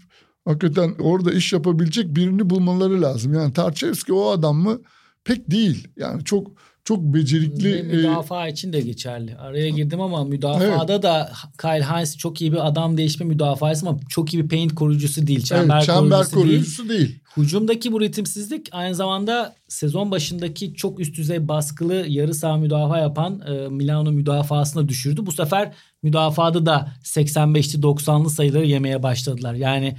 hakikaten 0.45 0.95
orada 0.99 1.33
iş 1.33 1.53
yapabilecek 1.53 2.17
birini 2.17 2.51
bulmaları 2.51 3.03
lazım. 3.03 3.35
Yani 3.35 3.53
Tarçevski 3.53 4.13
o 4.13 4.31
adam 4.31 4.57
mı? 4.57 4.81
Pek 5.25 5.51
değil. 5.51 5.89
Yani 5.97 6.25
çok 6.25 6.51
çok 6.89 7.01
becerikli. 7.01 7.75
Ve 7.75 7.79
e, 7.79 7.83
müdafaa 7.83 8.49
için 8.49 8.73
de 8.73 8.81
geçerli. 8.81 9.37
Araya 9.37 9.69
girdim 9.69 10.01
ama 10.01 10.25
müdafaada 10.25 11.03
da 11.03 11.33
Kyle 11.61 11.85
Hines 11.85 12.17
çok 12.17 12.41
iyi 12.41 12.53
bir 12.53 12.67
adam 12.67 12.97
değişme 12.97 13.27
müdafası 13.27 13.89
ama 13.89 13.99
çok 14.09 14.35
iyi 14.35 14.45
bir 14.45 14.49
paint 14.49 14.75
koruyucusu 14.75 15.27
değil. 15.27 15.43
Çember, 15.43 15.77
evet, 15.77 15.87
çember 15.87 16.01
koruyucusu, 16.01 16.35
değil. 16.35 16.45
koruyucusu 16.45 16.89
değil. 16.89 17.19
Hücumdaki 17.37 17.93
bu 17.93 18.01
ritimsizlik 18.01 18.69
aynı 18.73 18.95
zamanda 18.95 19.55
sezon 19.69 20.11
başındaki 20.11 20.75
çok 20.75 21.01
üst 21.01 21.17
düzey 21.17 21.49
baskılı 21.49 21.95
yarı 22.09 22.35
saha 22.35 22.57
müdafaa 22.57 22.99
yapan 22.99 23.43
e, 23.49 23.69
Milano 23.69 24.13
müdafasına 24.13 24.89
düşürdü. 24.89 25.27
Bu 25.27 25.33
sefer 25.33 25.73
müdafada 26.03 26.67
da 26.67 26.93
85'li 27.05 27.81
90'lı 27.81 28.31
sayıları 28.31 28.67
yemeye 28.67 29.03
başladılar. 29.03 29.55
Yani 29.55 29.97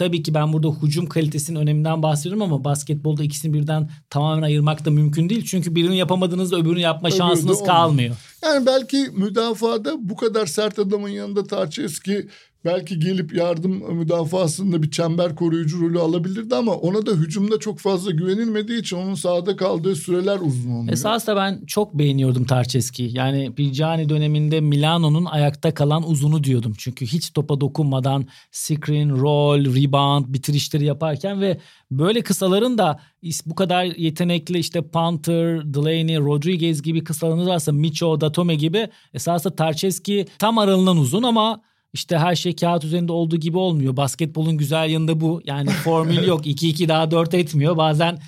tabii 0.00 0.22
ki 0.22 0.34
ben 0.34 0.52
burada 0.52 0.68
hücum 0.68 1.06
kalitesinin 1.06 1.58
öneminden 1.58 2.02
bahsediyorum 2.02 2.42
ama 2.42 2.64
basketbolda 2.64 3.24
ikisini 3.24 3.52
birden 3.52 3.90
tamamen 4.10 4.42
ayırmak 4.42 4.84
da 4.84 4.90
mümkün 4.90 5.28
değil. 5.28 5.44
Çünkü 5.44 5.74
birini 5.74 5.96
yapamadığınızda 5.96 6.56
öbürünü 6.56 6.80
yapma 6.80 7.08
Öbürü 7.08 7.18
şansınız 7.18 7.62
kalmıyor. 7.62 8.16
Yani 8.42 8.66
belki 8.66 9.08
müdafada 9.12 10.08
bu 10.08 10.16
kadar 10.16 10.46
sert 10.46 10.78
adamın 10.78 11.08
yanında 11.08 11.44
Tarçevski 11.44 12.28
belki 12.64 12.98
gelip 12.98 13.34
yardım 13.34 13.94
müdafasında 13.94 14.82
bir 14.82 14.90
çember 14.90 15.34
koruyucu 15.34 15.80
rolü 15.80 16.00
alabilirdi 16.00 16.54
ama 16.54 16.72
ona 16.72 17.06
da 17.06 17.10
hücumda 17.10 17.58
çok 17.58 17.78
fazla 17.78 18.10
güvenilmediği 18.10 18.80
için 18.80 18.96
onun 18.96 19.14
sahada 19.14 19.56
kaldığı 19.56 19.96
süreler 19.96 20.38
uzun 20.40 20.70
olmuyor. 20.70 20.92
Esas 20.92 21.26
da 21.26 21.36
ben 21.36 21.64
çok 21.66 21.94
beğeniyordum 21.94 22.44
Tarçeski'yi. 22.44 23.16
Yani 23.16 23.54
Pircani 23.54 24.08
döneminde 24.08 24.60
Milano'nun 24.60 25.24
ayakta 25.24 25.74
kalan 25.74 26.10
uzunu 26.10 26.44
diyordum. 26.44 26.72
Çünkü 26.78 27.06
hiç 27.06 27.30
topa 27.30 27.60
dokunmadan 27.60 28.26
screen, 28.52 29.10
roll, 29.10 29.64
rebound, 29.64 30.24
bitirişleri 30.28 30.84
yaparken 30.84 31.40
ve 31.40 31.58
böyle 31.90 32.22
kısaların 32.22 32.78
da 32.78 33.00
bu 33.46 33.54
kadar 33.54 33.84
yetenekli 33.84 34.58
işte 34.58 34.82
Panther, 34.82 35.74
Delaney, 35.74 36.18
Rodriguez 36.18 36.82
gibi 36.82 37.04
kısalarınız 37.04 37.48
varsa 37.48 37.72
Micho, 37.72 38.20
Datome 38.20 38.54
gibi 38.54 38.88
esasında 39.14 39.56
Tarçeski 39.56 40.26
tam 40.38 40.58
aralığından 40.58 40.96
uzun 40.96 41.22
ama 41.22 41.60
işte 41.92 42.18
her 42.18 42.34
şey 42.34 42.56
kağıt 42.56 42.84
üzerinde 42.84 43.12
olduğu 43.12 43.36
gibi 43.36 43.58
olmuyor. 43.58 43.96
Basketbolun 43.96 44.56
güzel 44.58 44.90
yanında 44.90 45.20
bu. 45.20 45.40
Yani 45.44 45.70
formül 45.70 46.26
yok. 46.26 46.46
2-2 46.46 46.88
daha 46.88 47.10
4 47.10 47.34
etmiyor. 47.34 47.76
Bazen 47.76 48.18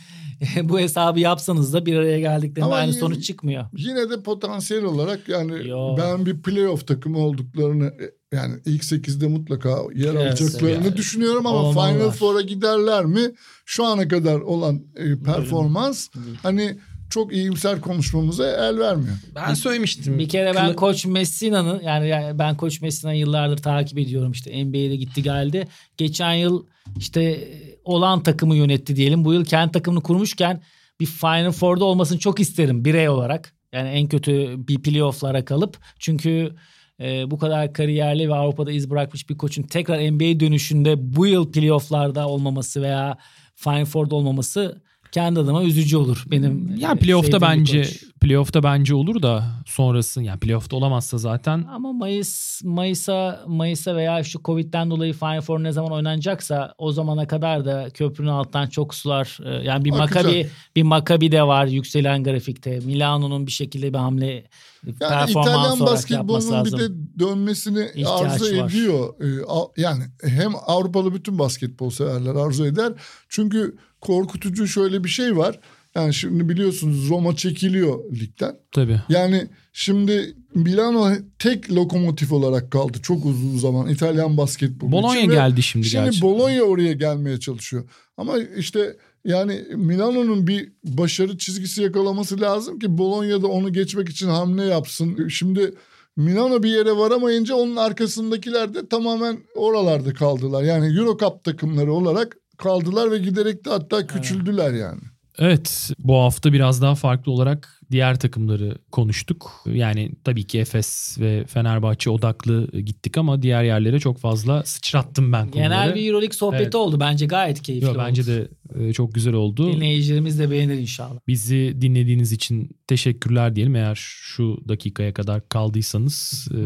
bu 0.63 0.81
hesabı 0.81 1.21
yapsanız 1.21 1.73
da 1.73 1.87
bir 1.87 1.97
araya 1.97 2.21
geldiklerinde 2.21 2.65
Ama 2.65 2.75
aynı 2.75 2.93
sonuç 2.93 3.25
çıkmıyor. 3.27 3.65
Yine 3.77 4.11
de 4.11 4.23
potansiyel 4.23 4.85
olarak 4.85 5.29
yani 5.29 5.69
Yo. 5.69 5.97
ben 5.99 6.27
bir 6.27 6.43
playoff 6.43 6.87
takımı 6.87 7.19
olduklarını 7.19 7.85
e, 7.87 8.37
yani 8.37 8.55
ilk 8.65 8.83
8'de 8.83 9.27
mutlaka 9.27 9.71
yer 9.95 10.15
Evet, 10.15 10.41
alacaklarını 10.41 10.85
yani. 10.85 10.97
düşünüyorum 10.97 11.47
ama 11.47 11.59
Olmalılar. 11.59 11.93
Final 11.93 12.11
Four'a 12.11 12.41
giderler 12.41 13.05
mi? 13.05 13.33
Şu 13.67 13.85
ana 13.85 14.09
kadar 14.09 14.41
olan 14.41 14.83
e, 14.97 15.19
performans 15.23 16.09
hani 16.43 16.79
çok 17.13 17.33
iyimser 17.33 17.81
konuşmamıza 17.81 18.51
el 18.51 18.79
vermiyor. 18.79 19.17
Ben 19.35 19.55
söylemiştim. 19.55 20.19
Bir 20.19 20.29
kere 20.29 20.55
ben 20.55 20.77
Koç 20.77 21.07
Messina'nın 21.07 21.83
yani, 21.83 22.09
yani 22.09 22.39
ben 22.39 22.57
Koç 22.57 22.81
Messina'yı 22.81 23.21
yıllardır 23.21 23.57
takip 23.57 23.99
ediyorum 23.99 24.33
işte 24.33 24.65
NBA'de 24.65 24.97
gitti 24.97 25.23
geldi. 25.23 25.69
Geçen 25.97 26.33
yıl 26.33 26.67
işte 26.99 27.49
olan 27.85 28.23
takımı 28.23 28.57
yönetti 28.57 28.97
diyelim. 28.97 29.25
Bu 29.25 29.33
yıl 29.33 29.45
kendi 29.45 29.73
takımını 29.73 30.03
kurmuşken 30.03 30.63
bir 31.01 31.07
Final 31.07 31.53
Four'da 31.53 31.85
olmasını 31.85 32.19
çok 32.19 32.41
isterim 32.41 32.85
birey 32.85 33.09
olarak. 33.09 33.55
Yani 33.73 33.89
en 33.89 34.09
kötü 34.09 34.55
bir 34.69 34.83
playoff'lara 34.83 35.45
kalıp 35.45 35.79
çünkü 35.99 36.55
e, 37.01 37.31
bu 37.31 37.39
kadar 37.39 37.73
kariyerli 37.73 38.29
ve 38.29 38.35
Avrupa'da 38.35 38.73
iz 38.73 38.91
bırakmış 38.91 39.31
bir 39.31 39.39
koçun 39.39 39.63
tekrar 39.63 40.13
NBA 40.13 40.41
dönüşünde 40.41 41.17
bu 41.17 41.27
yıl 41.27 41.53
playoff'larda 41.53 42.29
olmaması 42.29 42.83
veya 42.83 43.19
Final 43.55 43.85
Four'da 43.85 44.15
olmaması 44.15 44.83
kendi 45.13 45.41
adıma 45.41 45.63
üzücü 45.63 45.97
olur 45.97 46.25
benim. 46.31 46.77
ya 46.77 46.93
e, 46.93 46.95
playoff'ta 46.99 47.41
sevdiğim 47.41 47.53
bir 47.55 47.59
bence 47.59 47.91
playoff'ta 48.21 48.63
bence 48.63 48.95
olur 48.95 49.23
da 49.23 49.45
sonrası 49.67 50.23
yani 50.23 50.41
playoff'ta 50.41 50.77
olamazsa 50.77 51.19
zaten 51.19 51.65
Ama 51.75 51.93
Mayıs 51.93 52.61
Mayıs'a 52.65 53.45
Mayıs'a 53.47 53.97
veya 53.97 54.25
şu 54.25 54.43
Covid'den 54.43 54.91
dolayı 54.91 55.13
Final 55.13 55.41
Four 55.41 55.63
ne 55.63 55.73
zaman 55.73 55.93
oynanacaksa 55.93 56.75
o 56.79 56.93
zamana 56.93 57.27
kadar 57.27 57.65
da 57.65 57.89
köprünün 57.95 58.29
alttan 58.29 58.67
çok 58.67 58.95
sular 58.95 59.39
e, 59.45 59.65
yani 59.65 59.85
bir 59.85 59.93
Akacak. 59.93 60.25
Makabi 60.25 60.49
bir 60.77 60.83
Makabi 60.83 61.33
de 61.33 61.43
var 61.43 61.67
yükselen 61.67 62.25
grafikte. 62.25 62.79
Milano'nun 62.81 63.47
bir 63.47 63.53
şekilde 63.53 63.93
bir 63.93 63.99
hamle 63.99 64.45
Yani 64.87 64.99
performans 64.99 65.31
İtalyan 65.31 65.81
olarak 65.81 66.11
yapması 66.11 66.53
basketbolunun 66.53 66.65
bir 66.65 66.73
lazım. 66.73 66.79
de 66.79 67.19
dönmesini 67.19 67.85
İhtiyaç 67.95 68.21
arzu 68.23 68.45
var. 68.59 68.69
ediyor. 68.71 69.15
A- 69.49 69.81
Yani 69.81 70.05
hem 70.25 70.53
Avrupalı 70.67 71.15
bütün 71.15 71.39
basketbol 71.39 71.91
severler 71.91 72.35
arzu 72.35 72.67
eder. 72.67 72.93
Çünkü 73.29 73.77
korkutucu 74.03 74.69
şöyle 74.69 75.05
bir 75.05 75.09
şey 75.09 75.37
var. 75.37 75.61
Yani 75.95 76.15
şimdi 76.15 76.49
biliyorsunuz 76.49 77.09
Roma 77.11 77.37
çekiliyor 77.37 78.13
ligden. 78.13 78.57
tabii. 78.73 79.01
Yani 79.09 79.47
şimdi 79.73 80.35
Milano 80.55 81.13
tek 81.39 81.73
lokomotif 81.73 82.33
olarak 82.33 82.71
kaldı 82.71 82.99
çok 83.03 83.25
uzun 83.25 83.59
zaman 83.59 83.89
İtalyan 83.89 84.37
basketbolu 84.37 84.93
Bologna 84.93 85.19
için 85.19 85.31
geldi 85.31 85.63
şimdi, 85.63 85.87
Şimdi 85.87 86.05
gerçi. 86.05 86.23
Bologna 86.23 86.63
oraya 86.63 86.93
gelmeye 86.93 87.41
çalışıyor. 87.41 87.85
Ama 88.17 88.39
işte 88.57 88.97
yani 89.25 89.65
Milano'nun 89.77 90.47
bir 90.47 90.73
başarı 90.85 91.39
çizgisi 91.39 91.83
yakalaması 91.83 92.41
lazım 92.41 92.79
ki 92.79 92.99
Bologna'da 92.99 93.47
onu 93.47 93.73
geçmek 93.73 94.09
için 94.09 94.29
hamle 94.29 94.65
yapsın. 94.65 95.29
Şimdi 95.29 95.75
Milano 96.17 96.63
bir 96.63 96.71
yere 96.71 96.97
varamayınca 96.97 97.55
onun 97.55 97.77
arkasındakiler 97.77 98.75
de 98.75 98.89
tamamen 98.89 99.39
oralarda 99.55 100.15
kaldılar. 100.15 100.63
Yani 100.63 100.99
Euro 100.99 101.19
Cup 101.19 101.45
takımları 101.45 101.93
olarak 101.93 102.37
kaldılar 102.59 103.11
ve 103.11 103.19
giderek 103.19 103.65
de 103.65 103.71
hatta 103.71 104.07
küçüldüler 104.07 104.73
yani. 104.73 105.01
Evet 105.39 105.91
bu 105.99 106.17
hafta 106.17 106.53
biraz 106.53 106.83
daha 106.83 106.95
farklı 106.95 107.33
olarak 107.33 107.81
diğer 107.91 108.19
takımları 108.19 108.79
konuştuk. 108.91 109.63
Yani 109.67 110.13
tabii 110.25 110.45
ki 110.45 110.59
Efes 110.59 111.17
ve 111.21 111.45
Fenerbahçe 111.47 112.11
odaklı 112.11 112.81
gittik 112.81 113.19
ama 113.19 113.43
diğer 113.43 113.65
yerlere 113.65 114.01
çok 114.01 114.19
fazla 114.19 114.63
sıçrattım 114.65 115.33
ben 115.33 115.49
konuları. 115.51 115.69
Genel 115.69 115.95
bir 115.95 116.07
Euroleague 116.09 116.37
sohbeti 116.37 116.63
Evet. 116.63 116.75
oldu. 116.75 117.01
Bence 117.01 117.27
gayet 117.27 117.63
keyifli 117.63 117.85
Yo, 117.85 117.91
oldu. 117.91 117.99
bence 118.07 118.27
de 118.27 118.49
e, 118.79 118.93
çok 118.93 119.15
güzel 119.15 119.35
oldu. 119.35 119.73
Dinleyicilerimiz 119.73 120.39
de 120.39 120.51
beğenir 120.51 120.79
inşallah. 120.79 121.19
Bizi 121.29 121.77
dinlediğiniz 121.81 122.33
için 122.33 122.71
teşekkürler 122.87 123.57
diyelim. 123.57 123.77
Eğer 123.77 123.95
şu 124.03 124.61
dakikaya 124.69 125.15
kadar 125.15 125.49
kaldıysanız 125.49 126.49
e, 126.55 126.61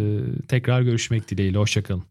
tekrar 0.48 0.82
görüşmek 0.82 1.30
dileğiyle. 1.30 1.58
Hoşçakalın. 1.58 2.02